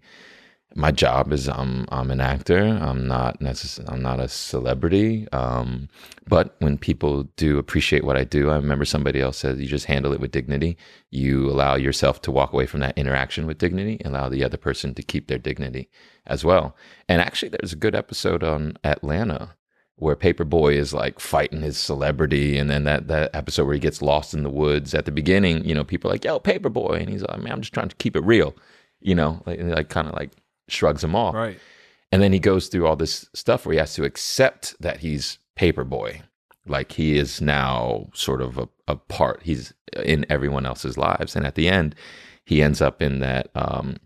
my 0.74 0.90
job 0.90 1.32
is 1.32 1.48
I'm 1.48 1.86
I'm 1.90 2.10
an 2.10 2.20
actor. 2.20 2.58
I'm 2.58 3.06
not 3.06 3.40
necess- 3.40 3.84
I'm 3.90 4.02
not 4.02 4.20
a 4.20 4.28
celebrity. 4.28 5.26
Um, 5.32 5.88
but 6.28 6.56
when 6.58 6.78
people 6.78 7.24
do 7.36 7.58
appreciate 7.58 8.04
what 8.04 8.16
I 8.16 8.24
do, 8.24 8.50
I 8.50 8.56
remember 8.56 8.84
somebody 8.84 9.20
else 9.20 9.38
said 9.38 9.58
you 9.58 9.66
just 9.66 9.86
handle 9.86 10.12
it 10.12 10.20
with 10.20 10.30
dignity. 10.30 10.76
You 11.10 11.50
allow 11.50 11.74
yourself 11.76 12.22
to 12.22 12.30
walk 12.30 12.52
away 12.52 12.66
from 12.66 12.80
that 12.80 12.96
interaction 12.96 13.46
with 13.46 13.58
dignity, 13.58 14.00
allow 14.04 14.28
the 14.28 14.44
other 14.44 14.56
person 14.56 14.94
to 14.94 15.02
keep 15.02 15.28
their 15.28 15.38
dignity 15.38 15.88
as 16.26 16.44
well. 16.44 16.76
And 17.08 17.20
actually, 17.20 17.50
there's 17.50 17.72
a 17.72 17.76
good 17.76 17.94
episode 17.94 18.42
on 18.42 18.76
Atlanta 18.84 19.54
where 19.96 20.16
Paper 20.16 20.44
Boi 20.44 20.74
is 20.74 20.92
like 20.92 21.20
fighting 21.20 21.62
his 21.62 21.78
celebrity, 21.78 22.58
and 22.58 22.68
then 22.70 22.84
that 22.84 23.08
that 23.08 23.30
episode 23.34 23.64
where 23.66 23.74
he 23.74 23.80
gets 23.80 24.02
lost 24.02 24.34
in 24.34 24.42
the 24.42 24.50
woods 24.50 24.94
at 24.94 25.04
the 25.04 25.12
beginning. 25.12 25.64
You 25.64 25.74
know, 25.74 25.84
people 25.84 26.10
are 26.10 26.14
like, 26.14 26.24
"Yo, 26.24 26.38
Paper 26.38 26.68
Boi," 26.68 26.96
and 27.00 27.08
he's 27.08 27.22
like, 27.22 27.38
"Man, 27.40 27.52
I'm 27.52 27.60
just 27.60 27.74
trying 27.74 27.88
to 27.88 27.96
keep 27.96 28.16
it 28.16 28.24
real." 28.24 28.54
You 29.00 29.14
know, 29.14 29.42
like, 29.46 29.60
like 29.60 29.88
kind 29.88 30.08
of 30.08 30.14
like 30.14 30.30
shrugs 30.72 31.04
him 31.04 31.14
off. 31.14 31.34
Right. 31.34 31.58
And 32.10 32.22
then 32.22 32.32
he 32.32 32.38
goes 32.38 32.68
through 32.68 32.86
all 32.86 32.96
this 32.96 33.28
stuff 33.34 33.64
where 33.64 33.72
he 33.72 33.78
has 33.78 33.94
to 33.94 34.04
accept 34.04 34.76
that 34.80 34.98
he's 35.00 35.38
Paper 35.54 35.84
Boi. 35.84 36.22
Like 36.66 36.92
he 36.92 37.18
is 37.18 37.40
now 37.40 38.08
sort 38.12 38.40
of 38.42 38.58
a, 38.58 38.68
a 38.86 38.96
part. 38.96 39.42
He's 39.42 39.72
in 40.04 40.26
everyone 40.28 40.66
else's 40.66 40.96
lives. 40.96 41.34
And 41.34 41.46
at 41.46 41.54
the 41.54 41.68
end, 41.68 41.94
he 42.44 42.62
ends 42.62 42.80
up 42.80 43.00
in 43.02 43.20
that 43.20 43.48
um, 43.54 43.96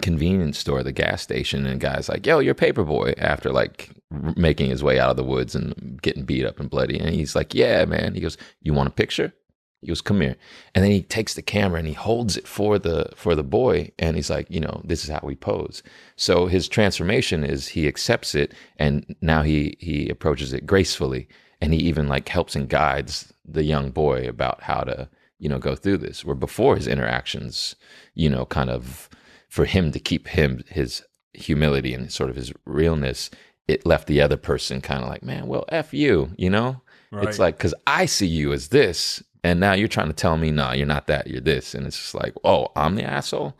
convenience 0.00 0.58
store, 0.58 0.82
the 0.82 0.92
gas 0.92 1.22
station, 1.22 1.66
and 1.66 1.80
guy's 1.80 2.08
like, 2.08 2.26
"Yo, 2.26 2.38
you're 2.38 2.54
Paper 2.54 2.84
Boi." 2.84 3.14
After 3.18 3.50
like 3.50 3.90
r- 4.10 4.34
making 4.36 4.70
his 4.70 4.82
way 4.82 4.98
out 4.98 5.10
of 5.10 5.16
the 5.16 5.24
woods 5.24 5.54
and 5.54 6.00
getting 6.00 6.24
beat 6.24 6.46
up 6.46 6.60
and 6.60 6.70
bloody, 6.70 6.98
and 6.98 7.14
he's 7.14 7.34
like, 7.34 7.54
"Yeah, 7.54 7.84
man." 7.84 8.14
He 8.14 8.20
goes, 8.20 8.38
"You 8.62 8.72
want 8.72 8.88
a 8.88 8.92
picture?" 8.92 9.34
He 9.82 9.88
goes, 9.88 10.00
"Come 10.00 10.20
here," 10.20 10.36
and 10.74 10.84
then 10.84 10.92
he 10.92 11.02
takes 11.02 11.34
the 11.34 11.42
camera 11.42 11.78
and 11.78 11.88
he 11.88 11.94
holds 11.94 12.36
it 12.36 12.46
for 12.46 12.78
the 12.78 13.10
for 13.14 13.34
the 13.34 13.42
boy, 13.42 13.90
and 13.98 14.16
he's 14.16 14.30
like, 14.30 14.46
"You 14.48 14.60
know, 14.60 14.80
this 14.84 15.04
is 15.04 15.10
how 15.10 15.20
we 15.22 15.34
pose." 15.34 15.82
So 16.16 16.46
his 16.46 16.68
transformation 16.68 17.44
is 17.44 17.68
he 17.68 17.88
accepts 17.88 18.34
it, 18.34 18.54
and 18.78 19.14
now 19.20 19.42
he 19.42 19.76
he 19.80 20.08
approaches 20.08 20.52
it 20.52 20.66
gracefully, 20.66 21.28
and 21.60 21.74
he 21.74 21.80
even 21.80 22.08
like 22.08 22.28
helps 22.28 22.56
and 22.56 22.68
guides 22.68 23.34
the 23.44 23.64
young 23.64 23.90
boy 23.90 24.26
about 24.28 24.62
how 24.62 24.82
to 24.82 25.08
you 25.38 25.48
know 25.48 25.58
go 25.58 25.74
through 25.74 25.98
this. 25.98 26.24
Where 26.24 26.36
before 26.36 26.76
his 26.76 26.86
interactions, 26.86 27.74
you 28.14 28.30
know, 28.30 28.46
kind 28.46 28.70
of 28.70 29.10
for 29.48 29.64
him 29.64 29.92
to 29.92 29.98
keep 29.98 30.28
him 30.28 30.62
his 30.68 31.02
humility 31.34 31.92
and 31.92 32.12
sort 32.12 32.30
of 32.30 32.36
his 32.36 32.52
realness, 32.64 33.30
it 33.66 33.84
left 33.84 34.06
the 34.06 34.20
other 34.20 34.36
person 34.36 34.80
kind 34.80 35.02
of 35.02 35.08
like, 35.08 35.22
man, 35.22 35.46
well, 35.46 35.64
f 35.68 35.92
you, 35.92 36.30
you 36.36 36.50
know. 36.50 36.80
Right. 37.10 37.28
It's 37.28 37.38
like 37.38 37.58
because 37.58 37.74
I 37.86 38.06
see 38.06 38.26
you 38.26 38.52
as 38.52 38.68
this, 38.68 39.22
and 39.44 39.60
now 39.60 39.72
you're 39.72 39.88
trying 39.88 40.08
to 40.08 40.12
tell 40.14 40.36
me, 40.36 40.50
no, 40.50 40.72
you're 40.72 40.86
not 40.86 41.06
that, 41.08 41.26
you're 41.26 41.40
this, 41.40 41.74
and 41.74 41.86
it's 41.86 41.96
just 41.96 42.14
like, 42.14 42.34
oh, 42.44 42.68
I'm 42.76 42.94
the 42.94 43.04
asshole, 43.04 43.56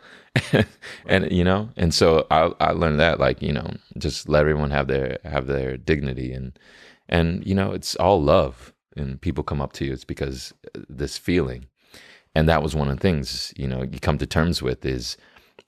and 1.06 1.30
you 1.30 1.44
know, 1.44 1.70
and 1.76 1.92
so 1.92 2.26
I 2.30 2.52
I 2.60 2.70
learned 2.72 3.00
that 3.00 3.20
like 3.20 3.42
you 3.42 3.52
know, 3.52 3.74
just 3.98 4.28
let 4.28 4.40
everyone 4.40 4.70
have 4.70 4.88
their 4.88 5.18
have 5.24 5.46
their 5.46 5.76
dignity, 5.76 6.32
and 6.32 6.58
and 7.08 7.46
you 7.46 7.54
know, 7.54 7.72
it's 7.72 7.96
all 7.96 8.22
love, 8.22 8.72
and 8.96 9.20
people 9.20 9.44
come 9.44 9.60
up 9.60 9.72
to 9.74 9.84
you, 9.84 9.92
it's 9.92 10.04
because 10.04 10.54
uh, 10.74 10.80
this 10.88 11.18
feeling, 11.18 11.66
and 12.34 12.48
that 12.48 12.62
was 12.62 12.74
one 12.74 12.88
of 12.88 12.96
the 12.96 13.02
things 13.02 13.52
you 13.56 13.68
know 13.68 13.82
you 13.82 14.00
come 14.00 14.18
to 14.18 14.26
terms 14.26 14.62
with 14.62 14.84
is 14.84 15.16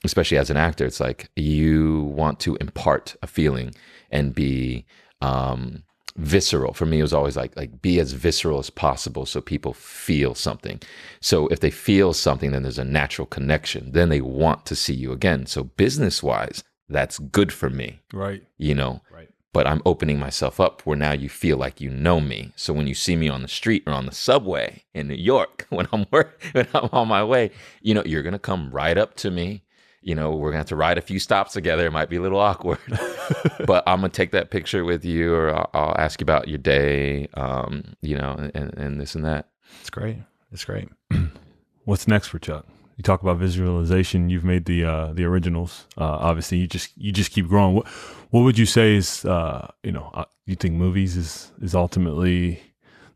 especially 0.05 0.37
as 0.37 0.51
an 0.51 0.57
actor, 0.57 0.85
it's 0.85 1.01
like 1.01 1.31
you 1.35 2.03
want 2.03 2.39
to 2.41 2.57
impart 2.57 3.17
a 3.23 3.27
feeling 3.27 3.75
and 4.11 4.35
be 4.35 4.85
um, 5.21 5.83
visceral. 6.17 6.73
For 6.75 6.87
me, 6.87 6.99
it 7.01 7.03
was 7.03 7.13
always 7.13 7.37
like 7.37 7.57
like 7.57 7.83
be 7.83 7.99
as 7.99 8.13
visceral 8.13 8.59
as 8.59 8.71
possible 8.71 9.27
so 9.27 9.41
people 9.41 9.73
feel 9.73 10.35
something. 10.35 10.81
So 11.21 11.49
if 11.49 11.61
they 11.61 11.71
feel 11.71 12.13
something, 12.13 12.53
then 12.53 12.63
there's 12.63 12.79
a 12.79 12.85
natural 12.85 13.27
connection. 13.27 13.93
Then 13.93 14.09
they 14.09 14.21
want 14.21 14.67
to 14.67 14.77
see 14.77 14.95
you 14.95 15.13
again. 15.13 15.47
So 15.47 15.65
business 15.65 16.23
wise, 16.23 16.63
that's 16.89 17.19
good 17.19 17.53
for 17.53 17.71
me, 17.71 18.01
Right. 18.13 18.43
you 18.59 18.75
know. 18.75 19.01
Right. 19.11 19.29
But 19.53 19.69
I'm 19.69 19.83
opening 19.87 20.19
myself 20.19 20.59
up 20.59 20.83
where 20.85 20.97
now 20.97 21.13
you 21.13 21.29
feel 21.29 21.57
like 21.57 21.81
you 21.81 21.89
know 21.89 22.21
me. 22.21 22.53
So 22.57 22.73
when 22.73 22.89
you 22.89 22.95
see 22.95 23.15
me 23.15 23.29
on 23.29 23.43
the 23.43 23.49
street 23.49 23.85
or 23.87 23.93
on 23.93 24.07
the 24.07 24.13
subway 24.15 24.83
in 24.95 25.07
New 25.09 25.15
York, 25.15 25.67
when 25.71 25.87
I'm 25.93 26.07
work, 26.11 26.43
when 26.53 26.67
I'm 26.75 26.89
on 26.93 27.09
my 27.09 27.23
way, 27.25 27.51
you 27.81 27.95
know, 27.95 28.03
you're 28.05 28.23
gonna 28.23 28.39
come 28.39 28.71
right 28.71 28.99
up 28.99 29.15
to 29.17 29.31
me. 29.31 29.63
You 30.05 30.15
know, 30.15 30.33
we're 30.33 30.51
gonna 30.51 30.59
have 30.59 30.67
to 30.67 30.77
ride 30.77 30.99
a 30.99 31.03
few 31.03 31.19
stops 31.19 31.55
together. 31.55 31.87
It 31.87 31.91
might 31.91 32.11
be 32.11 32.17
a 32.17 32.21
little 32.21 32.39
awkward, 32.39 32.79
but 33.67 33.83
I'm 33.87 34.01
gonna 34.01 34.11
take 34.11 34.33
that 34.33 34.51
picture 34.51 34.85
with 34.85 35.05
you, 35.05 35.35
or 35.35 35.55
I'll, 35.55 35.71
I'll 35.73 35.97
ask 35.99 36.21
you 36.21 36.25
about 36.25 36.47
your 36.47 36.59
day. 36.59 37.27
Um, 37.35 37.95
you 38.03 38.17
know, 38.17 38.51
and, 38.55 38.75
and 38.75 39.01
this 39.01 39.15
and 39.15 39.25
that. 39.25 39.49
It's 39.81 39.91
great. 39.91 40.19
It's 40.53 40.65
great. 40.65 40.89
What's 41.85 42.07
next 42.07 42.29
for 42.29 42.39
Chuck? 42.39 42.67
You 42.97 43.03
talk 43.03 43.23
about 43.23 43.39
visualization. 43.39 44.29
You've 44.29 44.45
made 44.45 44.67
the 44.67 44.85
uh, 44.85 45.13
the 45.15 45.25
originals. 45.25 45.87
Uh, 45.99 46.05
obviously, 46.05 46.59
you 46.59 46.67
just 46.67 46.91
you 46.97 47.11
just 47.11 47.33
keep 47.33 47.49
growing. 47.49 47.75
What 47.75 47.87
what 48.31 48.43
would 48.43 48.59
you 48.59 48.67
say 48.67 48.95
is 48.95 49.25
uh, 49.25 49.69
you 49.83 49.91
know 49.91 50.11
uh, 50.15 50.27
you 50.47 50.55
think 50.55 50.75
movies 50.75 51.17
is 51.17 51.53
is 51.61 51.75
ultimately 51.75 52.61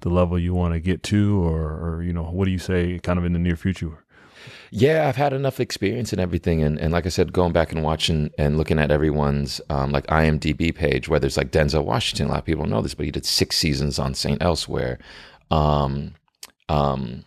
the 0.00 0.08
level 0.08 0.38
you 0.38 0.54
want 0.54 0.74
to 0.74 0.80
get 0.80 1.02
to, 1.04 1.40
or 1.42 1.62
or 1.62 2.02
you 2.02 2.12
know 2.12 2.24
what 2.24 2.46
do 2.46 2.50
you 2.50 2.58
say 2.58 2.98
kind 2.98 3.18
of 3.18 3.24
in 3.24 3.34
the 3.34 3.38
near 3.38 3.56
future? 3.56 4.04
Yeah, 4.70 5.08
I've 5.08 5.16
had 5.16 5.32
enough 5.32 5.60
experience 5.60 6.12
and 6.12 6.20
everything, 6.20 6.62
and, 6.62 6.78
and 6.78 6.92
like 6.92 7.06
I 7.06 7.10
said, 7.10 7.32
going 7.32 7.52
back 7.52 7.72
and 7.72 7.82
watching 7.82 8.30
and 8.38 8.58
looking 8.58 8.78
at 8.78 8.90
everyone's 8.90 9.60
um, 9.70 9.92
like 9.92 10.06
IMDb 10.08 10.74
page, 10.74 11.08
where 11.08 11.20
there's 11.20 11.36
like 11.36 11.50
Denzel 11.50 11.84
Washington. 11.84 12.26
A 12.26 12.30
lot 12.30 12.40
of 12.40 12.44
people 12.44 12.66
know 12.66 12.82
this, 12.82 12.94
but 12.94 13.06
he 13.06 13.12
did 13.12 13.24
six 13.24 13.56
seasons 13.56 13.98
on 13.98 14.14
Saint 14.14 14.42
Elsewhere. 14.42 14.98
Um, 15.50 16.14
um, 16.68 17.24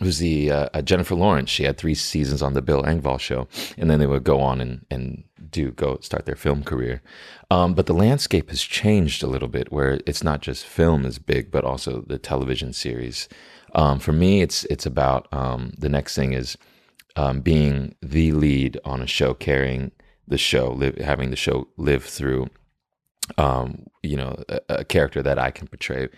who's 0.00 0.18
the 0.18 0.50
uh, 0.50 0.68
uh, 0.74 0.82
Jennifer 0.82 1.14
Lawrence. 1.14 1.50
She 1.50 1.64
had 1.64 1.78
three 1.78 1.94
seasons 1.94 2.42
on 2.42 2.54
the 2.54 2.62
Bill 2.62 2.82
Engvall 2.82 3.20
show, 3.20 3.48
and 3.78 3.90
then 3.90 3.98
they 3.98 4.06
would 4.06 4.24
go 4.24 4.40
on 4.40 4.60
and 4.60 4.84
and 4.90 5.24
do 5.50 5.70
go 5.70 5.98
start 6.00 6.26
their 6.26 6.36
film 6.36 6.64
career. 6.64 7.02
Um, 7.50 7.74
but 7.74 7.86
the 7.86 7.94
landscape 7.94 8.50
has 8.50 8.62
changed 8.62 9.22
a 9.22 9.28
little 9.28 9.48
bit, 9.48 9.72
where 9.72 10.00
it's 10.06 10.24
not 10.24 10.42
just 10.42 10.66
film 10.66 11.04
is 11.04 11.18
big, 11.18 11.50
but 11.50 11.64
also 11.64 12.02
the 12.06 12.18
television 12.18 12.72
series. 12.72 13.28
Um, 13.74 13.98
for 13.98 14.12
me, 14.12 14.42
it's 14.42 14.64
it's 14.64 14.86
about 14.86 15.28
um, 15.32 15.72
the 15.78 15.88
next 15.88 16.14
thing 16.14 16.32
is 16.32 16.56
um, 17.16 17.40
being 17.40 17.94
the 18.02 18.32
lead 18.32 18.78
on 18.84 19.00
a 19.00 19.06
show, 19.06 19.34
carrying 19.34 19.92
the 20.26 20.38
show, 20.38 20.72
live, 20.72 20.96
having 20.96 21.30
the 21.30 21.36
show 21.36 21.68
live 21.76 22.04
through, 22.04 22.48
um, 23.38 23.86
you 24.02 24.16
know, 24.16 24.42
a, 24.48 24.60
a 24.68 24.84
character 24.84 25.22
that 25.22 25.38
I 25.38 25.50
can 25.50 25.68
portray 25.68 26.08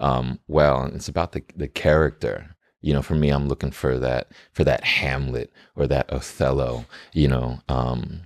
um, 0.00 0.40
well. 0.46 0.82
And 0.82 0.94
it's 0.94 1.08
about 1.08 1.32
the 1.32 1.42
the 1.54 1.68
character. 1.68 2.56
You 2.80 2.92
know, 2.92 3.02
for 3.02 3.14
me, 3.14 3.30
I'm 3.30 3.48
looking 3.48 3.72
for 3.72 3.98
that 3.98 4.32
for 4.52 4.64
that 4.64 4.84
Hamlet 4.84 5.52
or 5.74 5.86
that 5.86 6.10
Othello. 6.12 6.86
You 7.12 7.28
know, 7.28 7.60
um, 7.68 8.22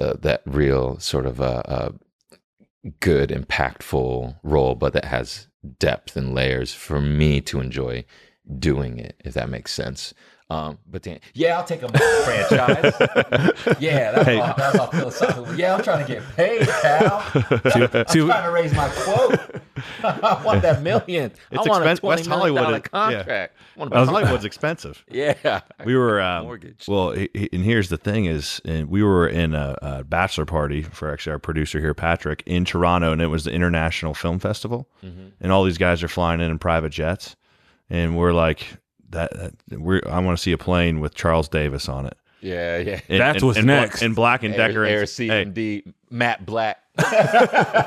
uh, 0.00 0.14
that 0.20 0.42
real 0.44 0.98
sort 0.98 1.26
of 1.26 1.40
a, 1.40 1.62
a 2.84 2.90
good, 3.00 3.30
impactful 3.30 4.38
role, 4.42 4.74
but 4.74 4.92
that 4.92 5.06
has 5.06 5.48
depth 5.78 6.16
and 6.16 6.34
layers 6.34 6.72
for 6.72 7.00
me 7.00 7.40
to 7.42 7.60
enjoy 7.60 8.04
doing 8.58 8.98
it. 8.98 9.20
If 9.24 9.34
that 9.34 9.48
makes 9.48 9.72
sense. 9.72 10.14
Um, 10.50 10.78
but 10.90 11.02
then, 11.02 11.20
yeah, 11.34 11.58
I'll 11.58 11.64
take 11.64 11.82
a 11.82 11.88
franchise. 12.24 12.94
yeah, 13.78 14.12
that's, 14.12 14.24
Hey. 14.24 14.40
all, 14.40 14.54
that's 14.56 14.78
all 14.78 14.86
philosophical. 14.86 15.54
Yeah, 15.54 15.74
I'm 15.74 15.82
trying 15.82 16.06
to 16.06 16.10
get 16.10 16.22
paid, 16.36 16.66
pal. 16.66 17.22
I'm 17.34 17.60
trying 17.60 18.44
to 18.44 18.50
raise 18.50 18.72
my 18.72 18.88
quote. 18.88 19.38
I 20.02 20.42
want 20.42 20.62
that 20.62 20.82
million. 20.82 21.32
It's 21.50 21.66
I 21.66 21.68
want 21.68 21.84
expensive. 21.84 22.04
a 22.04 22.06
West 22.06 22.26
Hollywood 22.26 22.62
is- 22.70 22.70
yeah. 22.70 22.78
contract. 22.80 23.56
I 23.76 23.78
want 23.78 23.92
I 23.94 24.00
was- 24.00 24.08
a 24.08 24.12
Hollywood's 24.12 24.44
expensive. 24.46 25.04
yeah. 25.10 25.60
We 25.84 25.94
were 25.94 26.18
um, 26.22 26.44
Mortgage. 26.44 26.86
well, 26.88 27.10
and 27.10 27.28
here's 27.64 27.90
the 27.90 27.98
thing: 27.98 28.24
is 28.24 28.62
and 28.64 28.88
we 28.88 29.02
were 29.02 29.28
in 29.28 29.54
a, 29.54 29.76
a 29.82 30.04
bachelor 30.04 30.46
party 30.46 30.80
for 30.82 31.12
actually 31.12 31.32
our 31.32 31.38
producer 31.38 31.78
here, 31.78 31.92
Patrick, 31.92 32.42
in 32.46 32.64
Toronto, 32.64 33.12
and 33.12 33.20
it 33.20 33.26
was 33.26 33.44
the 33.44 33.52
International 33.52 34.14
Film 34.14 34.38
Festival, 34.38 34.88
and 35.02 35.52
all 35.52 35.64
these 35.64 35.78
guys 35.78 36.02
are 36.02 36.08
flying 36.08 36.40
in 36.40 36.50
in 36.50 36.58
private 36.58 36.90
jets, 36.92 37.36
and 37.90 38.16
we're 38.16 38.32
like, 38.32 38.78
that, 39.10 39.32
that 39.68 39.80
we're 39.80 40.00
I 40.08 40.18
want 40.20 40.36
to 40.36 40.42
see 40.42 40.52
a 40.52 40.58
plane 40.58 41.00
with 41.00 41.14
Charles 41.14 41.48
Davis 41.48 41.88
on 41.88 42.06
it. 42.06 42.16
Yeah, 42.40 42.78
yeah. 42.78 43.00
And, 43.08 43.20
That's 43.20 43.36
and- 43.38 43.46
what's 43.46 43.58
and 43.58 43.66
next. 43.66 44.00
And 44.02 44.14
Black 44.14 44.44
and 44.44 44.54
Decker, 44.54 44.84
Air, 44.84 44.98
Air 44.98 45.00
and, 45.00 45.08
hey, 45.54 45.82
CMD, 45.84 45.92
Matt 46.10 46.46
Black. 46.46 46.78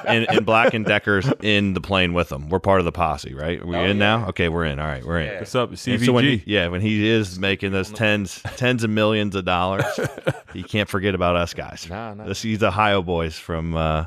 and, 0.05 0.25
and 0.29 0.45
Black 0.45 0.73
and 0.73 0.85
Decker's 0.85 1.29
in 1.41 1.73
the 1.73 1.81
plane 1.81 2.13
with 2.13 2.29
them. 2.29 2.47
We're 2.49 2.59
part 2.59 2.79
of 2.79 2.85
the 2.85 2.91
posse, 2.93 3.33
right? 3.33 3.61
Are 3.61 3.65
we 3.65 3.75
Oh, 3.75 3.81
in 3.83 3.97
yeah. 3.97 4.17
now? 4.17 4.27
Okay, 4.29 4.47
we're 4.49 4.65
in. 4.65 4.79
All 4.79 4.87
right, 4.87 5.03
we're 5.05 5.19
in. 5.19 5.27
Yeah. 5.27 5.39
What's 5.39 5.53
up, 5.55 5.71
CVG? 5.71 6.05
so 6.05 6.13
when 6.13 6.23
he, 6.25 6.43
yeah, 6.45 6.67
when 6.69 6.79
he 6.81 7.07
is 7.09 7.37
making 7.39 7.71
those 7.71 7.91
tens, 7.91 8.41
tens 8.57 8.83
of 8.85 8.89
millions 8.89 9.35
of 9.35 9.43
dollars, 9.45 9.83
he 10.53 10.63
can't 10.63 10.87
forget 10.89 11.13
about 11.15 11.35
us 11.35 11.53
guys. 11.53 11.87
Nah, 11.89 12.13
nah. 12.13 12.25
This, 12.25 12.41
he's 12.41 12.63
Ohio 12.63 13.01
boys 13.01 13.37
from 13.37 13.75
uh, 13.75 14.05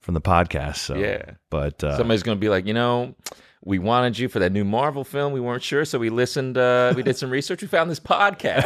from 0.00 0.14
the 0.14 0.20
podcast. 0.20 0.76
So 0.78 0.94
Yeah. 0.96 1.22
but 1.48 1.82
uh, 1.84 1.96
Somebody's 1.96 2.22
going 2.24 2.36
to 2.36 2.40
be 2.40 2.48
like, 2.48 2.66
you 2.66 2.74
know, 2.74 3.14
we 3.62 3.78
wanted 3.78 4.18
you 4.18 4.28
for 4.28 4.38
that 4.38 4.52
new 4.52 4.64
Marvel 4.64 5.04
film. 5.04 5.32
We 5.32 5.40
weren't 5.40 5.62
sure, 5.62 5.84
so 5.84 5.98
we 5.98 6.08
listened. 6.10 6.56
Uh, 6.56 6.92
we 6.96 7.02
did 7.02 7.16
some 7.16 7.30
research. 7.30 7.60
We 7.62 7.68
found 7.68 7.90
this 7.90 8.00
podcast. 8.00 8.64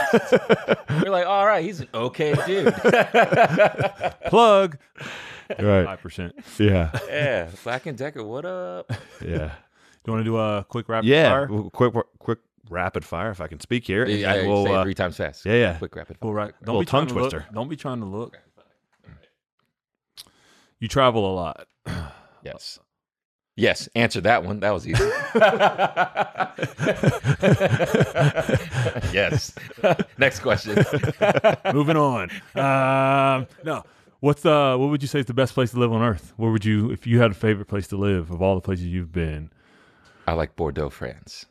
We're 1.05 1.11
like, 1.11 1.27
all 1.27 1.47
right, 1.47 1.65
he's 1.65 1.81
an 1.81 1.89
okay 1.93 2.35
dude. 2.47 2.73
Plug. 4.27 4.79
right, 5.59 5.85
Five 5.85 6.01
percent. 6.01 6.35
yeah, 6.59 6.91
yeah, 7.09 7.51
Black 7.65 7.87
and 7.87 7.99
Decker, 7.99 8.23
what 8.25 8.45
up? 8.45 8.91
yeah, 9.25 9.53
You 10.07 10.13
want 10.13 10.21
to 10.21 10.25
do 10.25 10.37
a 10.37 10.65
quick 10.69 10.89
rapid 10.89 11.09
yeah. 11.09 11.31
fire? 11.31 11.49
Well, 11.51 11.71
Quick, 11.71 11.93
quick, 12.19 12.39
rapid 12.71 13.05
fire. 13.05 13.31
If 13.31 13.41
I 13.41 13.49
can 13.49 13.61
speak 13.61 13.87
here, 13.87 14.05
and 14.05 14.13
Yeah, 14.13 14.37
then 14.37 14.49
we'll, 14.49 14.65
say 14.65 14.71
it 14.73 14.77
uh, 14.77 14.83
three 14.85 14.95
times 14.95 15.17
fast. 15.17 15.45
yeah, 15.45 15.53
yeah. 15.55 15.79
Quick 15.79 15.95
rapid 15.97 16.21
Cool, 16.21 16.31
fire. 16.31 16.37
right? 16.37 16.55
Don't 16.65 16.77
Little 16.77 16.81
be 16.83 16.87
trying 16.87 17.07
tongue 17.07 17.15
to 17.17 17.21
twister. 17.21 17.47
Don't 17.53 17.69
be 17.69 17.77
trying 17.77 18.01
to 18.01 18.07
look. 18.07 18.39
You 20.81 20.89
travel 20.89 21.31
a 21.31 21.35
lot. 21.35 21.67
Yes. 22.43 22.79
Yes, 23.57 23.89
answer 23.95 24.21
that 24.23 24.45
one. 24.45 24.61
That 24.61 24.73
was 24.73 24.87
easy. 24.87 25.05
yes. 29.13 29.55
Next 30.19 30.41
question. 30.41 30.85
Moving 31.73 31.97
on. 31.97 32.31
Um, 32.57 33.47
no. 33.65 33.85
What's 34.21 34.43
the? 34.43 34.77
What 34.79 34.89
would 34.91 35.03
you 35.03 35.09
say 35.09 35.21
is 35.21 35.27
the 35.27 35.35
best 35.35 35.55
place 35.55 35.71
to 35.73 35.79
live 35.79 35.93
on 35.93 36.03
Earth? 36.03 36.33
Where 36.37 36.51
would 36.51 36.65
you, 36.65 36.91
if 36.91 37.07
you 37.07 37.21
had 37.21 37.31
a 37.31 37.35
favorite 37.35 37.67
place 37.67 37.87
to 37.89 37.97
live 37.97 38.31
of 38.31 38.41
all 38.43 38.55
the 38.55 38.61
places 38.61 38.87
you've 38.87 39.13
been? 39.13 39.51
I 40.27 40.33
like 40.33 40.57
Bordeaux, 40.57 40.89
France. 40.89 41.47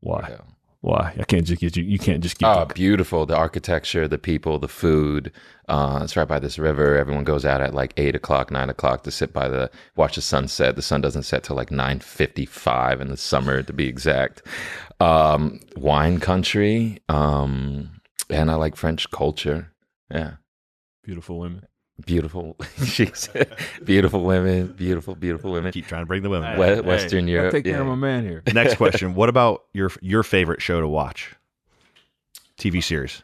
Why? 0.00 0.20
Bordeaux. 0.20 0.44
Why? 0.80 1.12
I 1.18 1.24
can't 1.24 1.44
just 1.44 1.60
get 1.60 1.76
you. 1.76 1.82
You 1.82 1.98
can't 1.98 2.22
just 2.22 2.38
keep. 2.38 2.46
Oh, 2.46 2.54
talking. 2.54 2.74
beautiful. 2.74 3.26
The 3.26 3.36
architecture, 3.36 4.06
the 4.06 4.18
people, 4.18 4.58
the 4.60 4.68
food. 4.68 5.32
Uh, 5.68 6.00
it's 6.02 6.16
right 6.16 6.28
by 6.28 6.38
this 6.38 6.58
river. 6.58 6.96
Everyone 6.96 7.24
goes 7.24 7.44
out 7.44 7.60
at 7.60 7.74
like 7.74 7.92
eight 7.96 8.14
o'clock, 8.14 8.50
nine 8.50 8.70
o'clock 8.70 9.02
to 9.02 9.10
sit 9.10 9.32
by 9.32 9.48
the 9.48 9.70
watch 9.96 10.14
the 10.14 10.22
sunset. 10.22 10.76
The 10.76 10.82
sun 10.82 11.00
doesn't 11.00 11.24
set 11.24 11.42
till 11.42 11.56
like 11.56 11.70
nine 11.72 11.98
fifty 12.00 12.46
five 12.46 13.00
in 13.00 13.08
the 13.08 13.16
summer, 13.16 13.62
to 13.62 13.72
be 13.72 13.86
exact. 13.88 14.42
Um, 15.00 15.60
wine 15.76 16.20
country. 16.20 16.98
Um, 17.08 18.00
and 18.30 18.50
I 18.50 18.54
like 18.54 18.76
French 18.76 19.10
culture. 19.10 19.72
Yeah, 20.12 20.34
Beautiful 21.02 21.38
women. 21.38 21.66
Beautiful. 22.04 22.56
She's 22.84 23.28
beautiful 23.84 24.22
women. 24.22 24.68
Beautiful, 24.68 25.14
beautiful 25.14 25.52
women. 25.52 25.72
keep 25.72 25.86
trying 25.86 26.02
to 26.02 26.06
bring 26.06 26.22
the 26.22 26.30
women. 26.30 26.58
We- 26.58 26.64
back. 26.66 26.84
Western 26.84 27.20
gotta 27.24 27.32
Europe, 27.32 27.52
Take 27.52 27.64
care 27.64 27.80
of 27.80 27.86
my 27.86 27.94
man 27.94 28.24
here. 28.24 28.42
Next 28.52 28.76
question: 28.82 29.14
What 29.14 29.28
about 29.28 29.64
your 29.72 29.90
your 30.00 30.22
favorite 30.22 30.62
show 30.62 30.80
to 30.80 30.88
watch? 30.88 31.34
TV 32.58 32.82
series. 32.82 33.22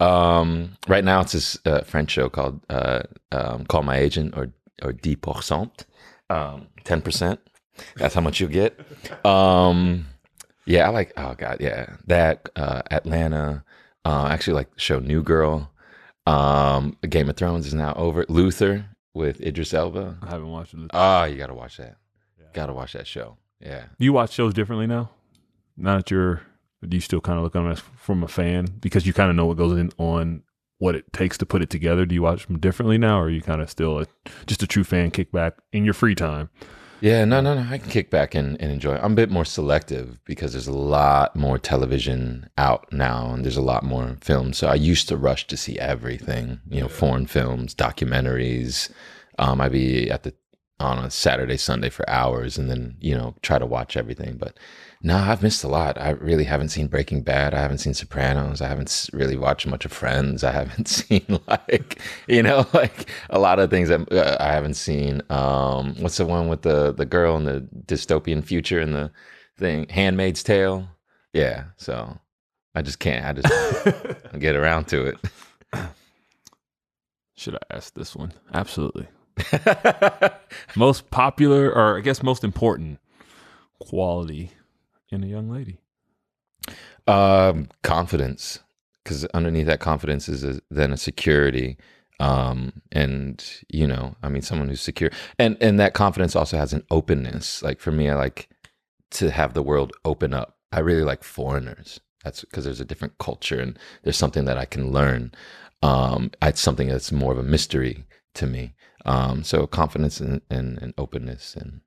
Um, 0.00 0.76
right 0.86 1.02
now 1.04 1.20
it's 1.22 1.32
this 1.32 1.58
uh, 1.64 1.80
French 1.82 2.10
show 2.10 2.28
called 2.28 2.60
uh, 2.70 3.02
um, 3.32 3.64
"Call 3.66 3.82
My 3.82 3.96
Agent" 3.96 4.34
or 4.36 4.52
or 4.82 4.92
"10 4.92 5.16
percent." 5.16 5.86
Um, 6.30 6.68
ten 6.84 7.00
percent. 7.02 7.40
That's 7.96 8.14
how 8.14 8.20
much 8.20 8.40
you 8.40 8.48
get. 8.48 8.78
Um, 9.24 10.06
yeah, 10.66 10.86
I 10.86 10.90
like. 10.90 11.12
Oh 11.16 11.34
god, 11.36 11.58
yeah, 11.60 11.96
that 12.06 12.48
uh, 12.56 12.82
Atlanta. 12.90 13.64
Uh, 14.04 14.28
actually 14.30 14.54
like 14.54 14.72
the 14.74 14.80
show 14.80 14.98
New 15.00 15.22
Girl. 15.22 15.70
Um, 16.28 16.96
Game 17.08 17.28
of 17.28 17.36
Thrones 17.36 17.66
is 17.66 17.74
now 17.74 17.94
over. 17.94 18.24
Luther 18.28 18.86
with 19.14 19.40
Idris 19.40 19.72
Elba. 19.72 20.18
I 20.22 20.30
haven't 20.30 20.50
watched 20.50 20.74
it. 20.74 20.80
Oh, 20.92 21.24
you 21.24 21.36
gotta 21.36 21.54
watch 21.54 21.78
that. 21.78 21.96
Gotta 22.52 22.72
watch 22.72 22.92
that 22.92 23.06
show. 23.06 23.36
Yeah. 23.60 23.84
Do 23.98 24.04
you 24.04 24.12
watch 24.12 24.32
shows 24.32 24.54
differently 24.54 24.86
now? 24.86 25.10
Now 25.76 25.96
that 25.96 26.10
you're, 26.10 26.42
do 26.86 26.96
you 26.96 27.00
still 27.00 27.20
kind 27.20 27.38
of 27.38 27.44
look 27.44 27.56
on 27.56 27.70
as 27.70 27.80
from 27.96 28.22
a 28.22 28.28
fan 28.28 28.66
because 28.80 29.06
you 29.06 29.12
kind 29.12 29.30
of 29.30 29.36
know 29.36 29.46
what 29.46 29.56
goes 29.56 29.78
in 29.78 29.90
on 29.98 30.42
what 30.78 30.94
it 30.94 31.12
takes 31.12 31.38
to 31.38 31.46
put 31.46 31.62
it 31.62 31.70
together? 31.70 32.06
Do 32.06 32.14
you 32.14 32.22
watch 32.22 32.46
them 32.46 32.58
differently 32.58 32.98
now, 32.98 33.18
or 33.20 33.24
are 33.24 33.30
you 33.30 33.42
kind 33.42 33.60
of 33.60 33.70
still 33.70 34.00
a, 34.00 34.06
just 34.46 34.62
a 34.62 34.66
true 34.66 34.84
fan 34.84 35.10
kickback 35.10 35.52
in 35.72 35.84
your 35.84 35.94
free 35.94 36.14
time? 36.14 36.50
Yeah, 37.00 37.24
no, 37.24 37.40
no, 37.40 37.54
no. 37.54 37.66
I 37.70 37.78
can 37.78 37.90
kick 37.90 38.10
back 38.10 38.34
and, 38.34 38.60
and 38.60 38.72
enjoy. 38.72 38.96
I'm 38.96 39.12
a 39.12 39.16
bit 39.16 39.30
more 39.30 39.44
selective 39.44 40.18
because 40.24 40.52
there's 40.52 40.66
a 40.66 40.72
lot 40.72 41.36
more 41.36 41.56
television 41.56 42.50
out 42.58 42.92
now 42.92 43.32
and 43.32 43.44
there's 43.44 43.56
a 43.56 43.62
lot 43.62 43.84
more 43.84 44.16
films. 44.20 44.58
So 44.58 44.66
I 44.66 44.74
used 44.74 45.06
to 45.08 45.16
rush 45.16 45.46
to 45.46 45.56
see 45.56 45.78
everything, 45.78 46.60
you 46.68 46.80
know, 46.80 46.88
foreign 46.88 47.26
films, 47.26 47.72
documentaries. 47.74 48.90
Um, 49.38 49.60
I'd 49.60 49.72
be 49.72 50.10
at 50.10 50.24
the 50.24 50.34
on 50.80 50.98
a 50.98 51.10
Saturday, 51.10 51.56
Sunday 51.56 51.90
for 51.90 52.08
hours 52.08 52.58
and 52.58 52.70
then, 52.70 52.96
you 53.00 53.14
know, 53.16 53.34
try 53.42 53.58
to 53.58 53.66
watch 53.66 53.96
everything. 53.96 54.36
But 54.36 54.58
no, 55.00 55.16
I've 55.16 55.44
missed 55.44 55.62
a 55.62 55.68
lot. 55.68 56.00
I 56.00 56.10
really 56.10 56.44
haven't 56.44 56.70
seen 56.70 56.88
Breaking 56.88 57.22
Bad. 57.22 57.54
I 57.54 57.60
haven't 57.60 57.78
seen 57.78 57.94
Sopranos. 57.94 58.60
I 58.60 58.66
haven't 58.66 59.08
really 59.12 59.36
watched 59.36 59.66
much 59.66 59.84
of 59.84 59.92
Friends. 59.92 60.42
I 60.42 60.50
haven't 60.50 60.88
seen 60.88 61.38
like, 61.46 62.00
you 62.26 62.42
know, 62.42 62.66
like 62.72 63.08
a 63.30 63.38
lot 63.38 63.60
of 63.60 63.70
things 63.70 63.88
that 63.90 64.12
uh, 64.12 64.36
I 64.40 64.52
haven't 64.52 64.74
seen. 64.74 65.22
Um, 65.30 65.94
what's 66.00 66.16
the 66.16 66.26
one 66.26 66.48
with 66.48 66.62
the 66.62 66.92
the 66.92 67.06
girl 67.06 67.36
in 67.36 67.44
the 67.44 67.68
dystopian 67.86 68.42
future 68.42 68.80
and 68.80 68.92
the 68.92 69.12
thing, 69.56 69.86
Handmaid's 69.88 70.42
Tale? 70.42 70.88
Yeah. 71.32 71.64
So 71.76 72.18
I 72.74 72.82
just 72.82 72.98
can't. 72.98 73.24
I 73.24 73.32
just 73.40 74.14
get 74.38 74.56
around 74.56 74.88
to 74.88 75.06
it. 75.06 75.18
Should 77.36 77.54
I 77.54 77.76
ask 77.76 77.94
this 77.94 78.16
one? 78.16 78.32
Absolutely. 78.52 79.06
most 80.74 81.08
popular, 81.10 81.70
or 81.70 81.98
I 81.98 82.00
guess 82.00 82.20
most 82.20 82.42
important 82.42 82.98
quality 83.78 84.50
in 85.10 85.24
a 85.24 85.26
young 85.26 85.50
lady. 85.50 85.78
Um, 87.06 87.68
confidence, 87.82 88.60
because 89.02 89.24
underneath 89.26 89.66
that 89.66 89.80
confidence 89.80 90.28
is 90.28 90.44
a, 90.44 90.60
then 90.70 90.92
a 90.92 90.96
security. 90.96 91.78
Um, 92.20 92.82
and 92.92 93.44
you 93.68 93.86
know, 93.86 94.16
I 94.22 94.28
mean, 94.28 94.42
someone 94.42 94.68
who's 94.68 94.80
secure, 94.80 95.10
and 95.38 95.56
and 95.60 95.78
that 95.78 95.94
confidence 95.94 96.34
also 96.34 96.56
has 96.56 96.72
an 96.72 96.84
openness. 96.90 97.62
Like 97.62 97.80
for 97.80 97.92
me, 97.92 98.10
I 98.10 98.14
like 98.14 98.48
to 99.12 99.30
have 99.30 99.54
the 99.54 99.62
world 99.62 99.92
open 100.04 100.34
up. 100.34 100.56
I 100.72 100.80
really 100.80 101.04
like 101.04 101.22
foreigners. 101.22 102.00
That's 102.24 102.42
because 102.42 102.64
there's 102.64 102.80
a 102.80 102.84
different 102.84 103.18
culture 103.18 103.60
and 103.60 103.78
there's 104.02 104.16
something 104.16 104.44
that 104.44 104.58
I 104.58 104.64
can 104.64 104.90
learn. 104.92 105.32
Um, 105.82 106.32
it's 106.42 106.60
something 106.60 106.88
that's 106.88 107.12
more 107.12 107.32
of 107.32 107.38
a 107.38 107.42
mystery 107.42 108.04
to 108.34 108.46
me. 108.46 108.74
Um, 109.06 109.44
so 109.44 109.66
confidence 109.66 110.20
and, 110.20 110.42
and, 110.50 110.78
and 110.82 110.92
openness 110.98 111.54
and 111.54 111.80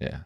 yeah. 0.00 0.20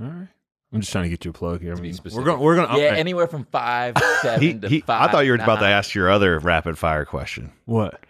All 0.00 0.06
right. 0.06 0.28
I'm 0.72 0.80
just 0.80 0.92
trying 0.92 1.04
to 1.04 1.10
get 1.10 1.24
you 1.24 1.30
a 1.30 1.34
plug 1.34 1.60
here. 1.62 1.72
I 1.72 1.76
be 1.76 1.82
mean, 1.82 1.90
we're 1.92 1.96
specific. 1.96 2.24
going. 2.24 2.40
We're 2.40 2.56
going. 2.56 2.68
Yeah, 2.80 2.86
okay. 2.88 3.00
anywhere 3.00 3.26
from 3.28 3.44
five, 3.46 3.94
seven 4.22 4.40
He, 4.40 4.54
to 4.58 4.68
he, 4.68 4.80
five. 4.80 5.08
I 5.08 5.12
thought 5.12 5.20
you 5.24 5.30
were 5.32 5.36
about 5.38 5.60
to 5.60 5.66
ask 5.66 5.94
your 5.94 6.10
other 6.10 6.38
rapid 6.38 6.76
fire 6.78 7.04
question. 7.04 7.52
what? 7.64 8.00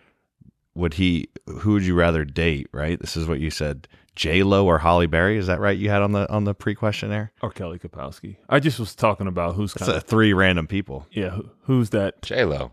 Would 0.74 0.94
he? 0.94 1.28
Who 1.46 1.72
would 1.72 1.84
you 1.84 1.94
rather 1.94 2.24
date? 2.24 2.68
Right. 2.72 2.98
This 3.00 3.16
is 3.16 3.26
what 3.26 3.40
you 3.40 3.50
said. 3.50 3.88
J 4.14 4.42
Lo 4.42 4.66
or 4.66 4.78
Halle 4.78 5.06
Berry? 5.06 5.36
Is 5.38 5.46
that 5.46 5.60
right? 5.60 5.76
You 5.76 5.88
had 5.90 6.02
on 6.02 6.12
the 6.12 6.30
on 6.32 6.44
the 6.44 6.54
pre 6.54 6.74
questionnaire. 6.74 7.32
Or 7.42 7.50
Kelly 7.50 7.78
Kapowski? 7.78 8.36
I 8.48 8.60
just 8.60 8.78
was 8.78 8.94
talking 8.94 9.26
about 9.26 9.54
who's 9.54 9.72
That's 9.74 9.86
kind 9.86 9.96
of 9.96 10.04
three 10.04 10.32
random 10.32 10.66
people. 10.66 11.06
yeah. 11.10 11.30
Who, 11.30 11.50
who's 11.62 11.90
that? 11.90 12.20
J 12.22 12.44
Lo, 12.44 12.72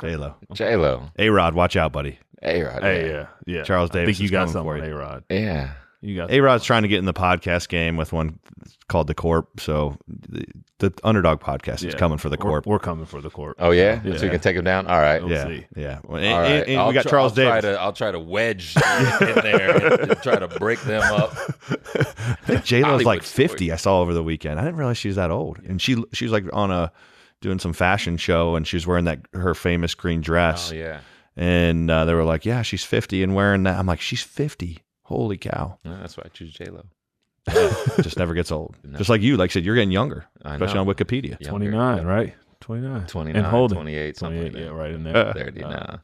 J 0.00 0.16
Lo, 0.16 0.34
J 0.52 0.76
Lo, 0.76 1.10
A 1.18 1.28
Rod. 1.30 1.54
Watch 1.54 1.76
out, 1.76 1.92
buddy. 1.92 2.18
A 2.42 2.62
Rod. 2.62 2.82
Hey, 2.82 3.08
yeah, 3.10 3.26
yeah. 3.46 3.62
Charles 3.64 3.88
Davis. 3.90 4.02
I 4.02 4.04
Davis 4.04 4.16
think 4.18 4.20
you 4.20 4.24
is 4.26 4.30
got 4.30 4.50
something 4.50 4.82
for. 4.82 4.84
A 4.84 4.94
Rod. 4.94 5.24
yeah. 5.30 5.72
You 6.06 6.16
got 6.16 6.30
A 6.30 6.40
Rod's 6.40 6.64
trying 6.64 6.82
to 6.82 6.88
get 6.88 6.98
in 7.00 7.04
the 7.04 7.12
podcast 7.12 7.68
game 7.68 7.96
with 7.96 8.12
one 8.12 8.38
called 8.88 9.08
the 9.08 9.14
Corp. 9.14 9.58
So 9.58 9.96
the, 10.08 10.44
the 10.78 10.92
Underdog 11.02 11.40
podcast 11.40 11.84
is 11.84 11.94
coming 11.96 12.16
for 12.18 12.28
the 12.28 12.36
We're, 12.38 12.50
Corp. 12.50 12.66
we're 12.66 12.78
coming 12.78 13.06
for 13.06 13.20
the 13.20 13.28
Corp. 13.30 13.56
Oh 13.58 13.72
yeah? 13.72 14.00
Yeah. 14.04 14.16
so 14.16 14.22
we 14.24 14.30
can 14.30 14.38
take 14.40 14.54
him 14.56 14.64
down. 14.64 14.86
All 14.86 15.00
right. 15.00 15.20
We'll 15.20 15.32
yeah, 15.32 15.46
see. 15.46 15.66
yeah. 15.74 15.98
Well, 16.04 16.22
and, 16.22 16.38
right. 16.38 16.46
and- 16.52 16.68
and 16.68 16.80
I'll 16.80 16.88
we 16.88 16.94
got 16.94 17.02
try- 17.02 17.10
Charles 17.10 17.38
I'll 17.38 17.44
try 17.46 17.60
to 17.62 17.80
I'll 17.80 17.92
try 17.92 18.10
to 18.12 18.20
wedge 18.20 18.76
in 18.76 19.34
there 19.34 20.00
and 20.02 20.16
try 20.22 20.36
to 20.38 20.46
break 20.46 20.80
them 20.82 21.02
up. 21.02 21.32
I 21.68 22.34
think 22.44 22.64
J 22.64 22.76
Lo's 22.82 22.84
Hollywood 22.84 23.06
like 23.06 23.22
story. 23.24 23.48
fifty. 23.48 23.72
I 23.72 23.76
saw 23.76 24.00
over 24.00 24.14
the 24.14 24.22
weekend. 24.22 24.60
I 24.60 24.64
didn't 24.64 24.76
realize 24.76 24.98
she 24.98 25.08
was 25.08 25.16
that 25.16 25.30
old. 25.32 25.58
And 25.66 25.82
she 25.82 26.02
she 26.12 26.24
was 26.24 26.32
like 26.32 26.44
on 26.52 26.70
a 26.70 26.92
doing 27.40 27.58
some 27.58 27.72
fashion 27.72 28.16
show, 28.16 28.54
and 28.54 28.66
she 28.66 28.76
was 28.76 28.86
wearing 28.86 29.06
that 29.06 29.20
her 29.32 29.54
famous 29.54 29.94
green 29.94 30.20
dress. 30.20 30.70
Oh 30.70 30.74
yeah. 30.76 31.00
And 31.36 31.90
uh, 31.90 32.04
they 32.06 32.14
were 32.14 32.24
like, 32.24 32.44
"Yeah, 32.46 32.62
she's 32.62 32.84
fifty 32.84 33.22
and 33.22 33.34
wearing 33.34 33.64
that." 33.64 33.78
I'm 33.78 33.86
like, 33.86 34.00
"She's 34.00 34.22
fifty. 34.22 34.78
Holy 35.06 35.36
cow!" 35.38 35.78
No, 35.84 35.96
that's 35.98 36.16
why 36.16 36.24
I 36.26 36.28
choose 36.28 36.52
J 36.52 36.66
Lo. 36.66 36.84
Just 38.02 38.18
never 38.18 38.34
gets 38.34 38.50
old. 38.50 38.76
No. 38.82 38.98
Just 38.98 39.08
like 39.08 39.22
you, 39.22 39.36
like 39.36 39.50
I 39.50 39.52
said, 39.52 39.64
you're 39.64 39.74
getting 39.76 39.92
younger, 39.92 40.26
I 40.44 40.54
especially 40.54 40.74
know. 40.74 40.80
on 40.82 40.86
Wikipedia. 40.88 41.30
Younger. 41.40 41.44
Twenty 41.48 41.68
nine, 41.68 42.04
right? 42.04 42.34
Twenty 42.60 42.86
nine. 42.86 43.06
29, 43.06 43.36
and 43.36 43.46
holding 43.46 43.76
28, 43.76 44.16
something 44.16 44.42
like 44.42 44.52
28, 44.52 44.64
that. 44.64 44.72
yeah, 44.72 44.76
right 44.78 44.90
in 44.90 45.04
there. 45.04 45.32
Thirty 45.32 45.62
Uh, 45.62 45.70
now. 45.70 46.00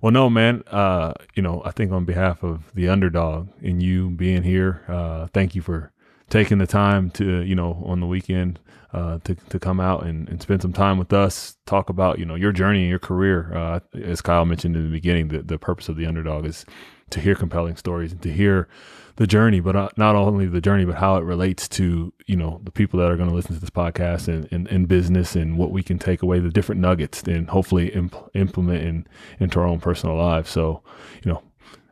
Well, 0.00 0.12
no, 0.12 0.30
man. 0.30 0.62
Uh, 0.68 1.12
you 1.34 1.42
know, 1.42 1.60
I 1.64 1.72
think 1.72 1.90
on 1.92 2.04
behalf 2.04 2.42
of 2.42 2.70
the 2.74 2.88
underdog 2.88 3.48
and 3.62 3.82
you 3.82 4.10
being 4.10 4.44
here, 4.44 4.82
uh, 4.88 5.26
thank 5.34 5.54
you 5.54 5.60
for 5.62 5.92
taking 6.30 6.58
the 6.58 6.66
time 6.68 7.10
to, 7.12 7.40
you 7.42 7.54
know, 7.56 7.82
on 7.84 7.98
the 8.00 8.06
weekend, 8.06 8.60
uh, 8.92 9.18
to, 9.24 9.34
to 9.34 9.58
come 9.58 9.80
out 9.80 10.06
and, 10.06 10.28
and 10.28 10.40
spend 10.40 10.62
some 10.62 10.72
time 10.72 10.98
with 10.98 11.12
us, 11.12 11.56
talk 11.66 11.90
about, 11.90 12.18
you 12.20 12.24
know, 12.24 12.36
your 12.36 12.52
journey 12.52 12.82
and 12.82 12.88
your 12.90 12.98
career. 13.00 13.52
Uh, 13.54 13.80
as 14.00 14.20
Kyle 14.20 14.44
mentioned 14.44 14.76
in 14.76 14.84
the 14.84 14.90
beginning, 14.92 15.28
the, 15.28 15.42
the 15.42 15.58
purpose 15.58 15.88
of 15.88 15.96
the 15.96 16.06
underdog 16.06 16.46
is 16.46 16.64
to 17.10 17.20
hear 17.20 17.34
compelling 17.34 17.76
stories 17.76 18.12
and 18.12 18.22
to 18.22 18.32
hear 18.32 18.68
the 19.16 19.26
journey, 19.26 19.58
but 19.58 19.74
uh, 19.74 19.88
not 19.96 20.14
only 20.14 20.46
the 20.46 20.60
journey, 20.60 20.84
but 20.84 20.94
how 20.94 21.16
it 21.16 21.24
relates 21.24 21.68
to, 21.68 22.12
you 22.26 22.36
know, 22.36 22.60
the 22.62 22.70
people 22.70 23.00
that 23.00 23.10
are 23.10 23.16
going 23.16 23.28
to 23.28 23.34
listen 23.34 23.52
to 23.54 23.60
this 23.60 23.70
podcast 23.70 24.28
and, 24.28 24.46
and, 24.52 24.68
and 24.68 24.86
business 24.86 25.34
and 25.34 25.58
what 25.58 25.72
we 25.72 25.82
can 25.82 25.98
take 25.98 26.22
away, 26.22 26.38
the 26.38 26.50
different 26.50 26.80
nuggets 26.80 27.22
and 27.24 27.50
hopefully 27.50 27.88
imp- 27.88 28.30
implement 28.34 28.84
in, 28.84 29.06
into 29.40 29.58
our 29.58 29.66
own 29.66 29.80
personal 29.80 30.16
lives. 30.16 30.50
So, 30.50 30.82
you 31.24 31.32
know, 31.32 31.42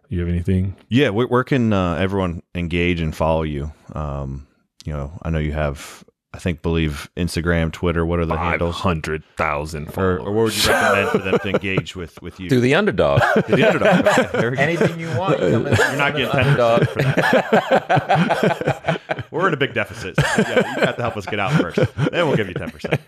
you 0.09 0.21
have 0.21 0.29
anything? 0.29 0.77
Yeah, 0.89 1.09
where, 1.09 1.27
where 1.27 1.43
can 1.43 1.73
uh, 1.73 1.97
everyone 1.97 2.45
engage 2.55 3.01
and 3.01 3.15
follow 3.15 3.43
you? 3.43 3.73
Um, 3.93 4.47
you 4.85 4.93
know, 4.93 5.19
I 5.23 5.31
know 5.31 5.41
you 5.41 5.53
have, 5.53 6.05
I 6.37 6.39
think, 6.39 6.61
believe 6.61 7.09
Instagram, 7.17 7.73
Twitter. 7.73 8.05
What 8.05 8.19
are 8.19 8.27
the 8.27 8.37
handles? 8.37 8.75
500,000 8.77 9.89
Or, 9.97 10.19
or 10.19 10.33
what 10.33 10.45
would 10.45 10.55
you 10.65 10.71
recommend 10.71 11.09
for 11.09 11.19
them 11.19 11.39
to 11.39 11.49
engage 11.49 11.97
with 11.97 12.21
with 12.21 12.39
you? 12.39 12.51
Through 12.51 12.61
the 12.61 12.75
underdog. 12.75 13.21
the 13.49 13.67
underdog. 13.67 14.07
Okay. 14.47 14.63
Anything 14.63 15.01
you 15.01 15.09
want. 15.17 15.41
You 15.41 15.49
You're 15.49 15.63
not 15.97 16.13
getting 16.15 16.31
ten 16.31 16.47
underdog. 16.47 16.81
percent 16.89 17.15
for 17.15 17.23
that. 17.25 19.01
We're 19.31 19.49
in 19.49 19.55
a 19.55 19.57
big 19.57 19.73
deficit. 19.73 20.17
So 20.17 20.23
yeah, 20.39 20.75
you 20.77 20.85
got 20.85 20.97
to 20.97 21.03
help 21.03 21.17
us 21.17 21.25
get 21.27 21.41
out 21.41 21.53
first. 21.53 21.77
Then 21.97 22.27
we'll 22.29 22.37
give 22.37 22.49
you 22.49 22.55
ten 22.55 22.71
percent. 22.71 23.01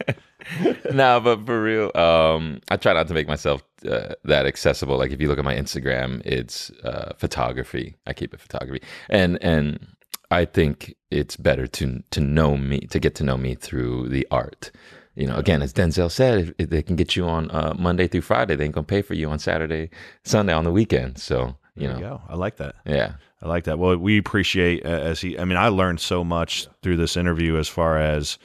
no, 0.93 1.21
but 1.21 1.45
for 1.45 1.63
real, 1.63 1.91
um, 1.95 2.61
I 2.71 2.77
try 2.79 2.95
not 2.95 3.09
to 3.09 3.15
make 3.15 3.29
myself 3.29 3.63
uh, 3.87 4.15
that 4.25 4.47
accessible. 4.47 4.97
Like 4.97 5.11
if 5.11 5.21
you 5.21 5.29
look 5.29 5.39
at 5.39 5.45
my 5.45 5.55
Instagram, 5.55 6.23
it's 6.25 6.71
uh, 6.83 7.13
photography. 7.19 7.97
I 8.07 8.15
keep 8.15 8.33
it 8.33 8.41
photography, 8.41 8.83
and 9.11 9.39
and 9.43 9.87
I 10.31 10.45
think 10.45 10.95
it's 11.11 11.37
better 11.37 11.67
to 11.67 12.03
to 12.11 12.21
know 12.21 12.57
me, 12.57 12.81
to 12.81 12.99
get 12.99 13.15
to 13.17 13.25
know 13.25 13.37
me 13.37 13.55
through 13.55 14.09
the 14.09 14.27
art. 14.31 14.71
You 15.15 15.27
know, 15.27 15.37
again, 15.37 15.63
as 15.63 15.73
Denzel 15.73 16.11
said, 16.11 16.39
if, 16.39 16.53
if 16.59 16.71
they 16.71 16.83
can 16.83 16.95
get 16.95 17.17
you 17.17 17.27
on 17.27 17.51
uh, 17.51 17.75
Monday 17.77 18.07
through 18.07 18.21
Friday, 18.21 18.55
they 18.55 18.65
ain't 18.65 18.75
gonna 18.75 18.85
pay 18.85 19.03
for 19.03 19.15
you 19.15 19.29
on 19.31 19.39
Saturday, 19.39 19.91
Sunday 20.25 20.53
on 20.53 20.65
the 20.65 20.71
weekend. 20.71 21.19
So 21.19 21.57
you 21.75 21.89
know, 21.89 21.99
you. 21.99 22.21
I 22.29 22.37
like 22.37 22.57
that. 22.57 22.77
yeah, 22.85 23.15
I 23.43 23.49
like 23.49 23.65
that. 23.65 23.79
Well, 23.79 23.97
we 23.97 24.19
appreciate 24.19 24.85
uh, 24.85 24.89
as 24.89 25.21
he. 25.21 25.39
I 25.39 25.45
mean, 25.45 25.57
I 25.57 25.69
learned 25.69 26.01
so 26.01 26.25
much 26.25 26.69
through 26.83 26.97
this 26.99 27.17
interview 27.17 27.57
as 27.57 27.69
far 27.69 27.99
as, 27.99 28.39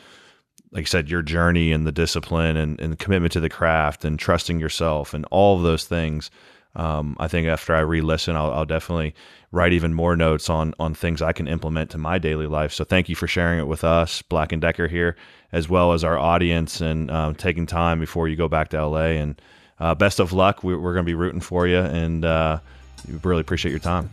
like 0.71 0.83
I 0.83 0.85
said, 0.85 1.09
your 1.09 1.21
journey 1.21 1.71
and 1.71 1.85
the 1.85 1.91
discipline 1.91 2.57
and, 2.57 2.79
and 2.79 2.93
the 2.93 2.97
commitment 2.97 3.33
to 3.33 3.39
the 3.39 3.49
craft 3.49 4.05
and 4.05 4.17
trusting 4.17 4.59
yourself 4.59 5.13
and 5.13 5.25
all 5.31 5.57
of 5.57 5.63
those 5.63 5.85
things. 5.85 6.31
Um, 6.75 7.15
I 7.19 7.27
think 7.27 7.47
after 7.47 7.75
I 7.75 7.79
re-listen, 7.81 8.35
I'll, 8.35 8.51
I'll 8.51 8.65
definitely 8.65 9.13
write 9.51 9.73
even 9.73 9.93
more 9.93 10.15
notes 10.15 10.49
on 10.49 10.73
on 10.79 10.95
things 10.95 11.21
I 11.21 11.31
can 11.31 11.47
implement 11.47 11.91
to 11.91 11.97
my 11.99 12.17
daily 12.17 12.47
life. 12.47 12.73
So 12.73 12.83
thank 12.83 13.09
you 13.09 13.15
for 13.15 13.27
sharing 13.27 13.59
it 13.59 13.67
with 13.67 13.83
us, 13.83 14.21
Black 14.23 14.51
and 14.51 14.61
Decker 14.61 14.87
here, 14.87 15.15
as 15.51 15.69
well 15.69 15.93
as 15.93 16.03
our 16.03 16.17
audience, 16.17 16.81
and 16.81 17.11
um, 17.11 17.35
taking 17.35 17.65
time 17.67 17.99
before 17.99 18.27
you 18.27 18.35
go 18.35 18.47
back 18.47 18.69
to 18.69 18.83
LA. 18.85 19.09
And 19.21 19.39
uh, 19.79 19.93
best 19.95 20.19
of 20.19 20.33
luck. 20.33 20.63
We, 20.63 20.75
we're 20.75 20.93
going 20.93 21.05
to 21.05 21.09
be 21.09 21.13
rooting 21.15 21.41
for 21.41 21.67
you, 21.67 21.77
and 21.79 22.25
uh, 22.25 22.59
we 23.07 23.19
really 23.23 23.41
appreciate 23.41 23.71
your 23.71 23.79
time. 23.79 24.09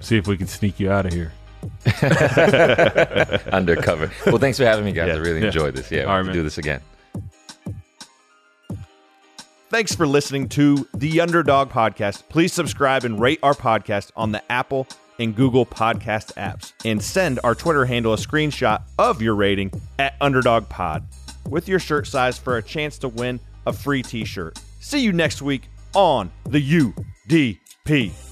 See 0.00 0.16
if 0.16 0.26
we 0.26 0.36
can 0.36 0.46
sneak 0.46 0.80
you 0.80 0.90
out 0.90 1.06
of 1.06 1.12
here. 1.12 1.32
undercover. 3.52 4.10
Well, 4.26 4.38
thanks 4.38 4.58
for 4.58 4.64
having 4.64 4.84
me, 4.84 4.92
guys. 4.92 5.08
Yeah. 5.08 5.14
I 5.14 5.18
really 5.18 5.40
Yeah. 5.40 5.46
enjoyed 5.46 5.74
this. 5.76 5.90
Yeah, 5.90 6.04
All 6.04 6.14
we'll 6.14 6.22
right, 6.22 6.26
to 6.26 6.32
do 6.32 6.42
this 6.42 6.58
again. 6.58 6.80
Thanks 9.70 9.94
for 9.94 10.04
listening 10.04 10.48
to 10.48 10.88
the 10.94 11.20
Underdog 11.20 11.70
Podcast. 11.70 12.28
Please 12.28 12.52
subscribe 12.52 13.04
and 13.04 13.20
rate 13.20 13.38
our 13.40 13.54
podcast 13.54 14.10
on 14.16 14.32
the 14.32 14.42
Apple 14.50 14.88
and 15.20 15.36
Google 15.36 15.64
podcast 15.64 16.34
apps 16.34 16.72
and 16.84 17.00
send 17.00 17.38
our 17.44 17.54
Twitter 17.54 17.84
handle 17.84 18.12
a 18.12 18.16
screenshot 18.16 18.82
of 18.98 19.22
your 19.22 19.36
rating 19.36 19.70
at 20.00 20.16
Underdog 20.20 20.68
Pod 20.68 21.06
with 21.48 21.68
your 21.68 21.78
shirt 21.78 22.08
size 22.08 22.36
for 22.36 22.56
a 22.56 22.62
chance 22.64 22.98
to 22.98 23.08
win 23.08 23.38
a 23.64 23.72
free 23.72 24.02
t 24.02 24.24
shirt. 24.24 24.58
See 24.80 25.04
you 25.04 25.12
next 25.12 25.40
week 25.40 25.68
on 25.94 26.32
the 26.46 26.60
UDP. 26.60 28.29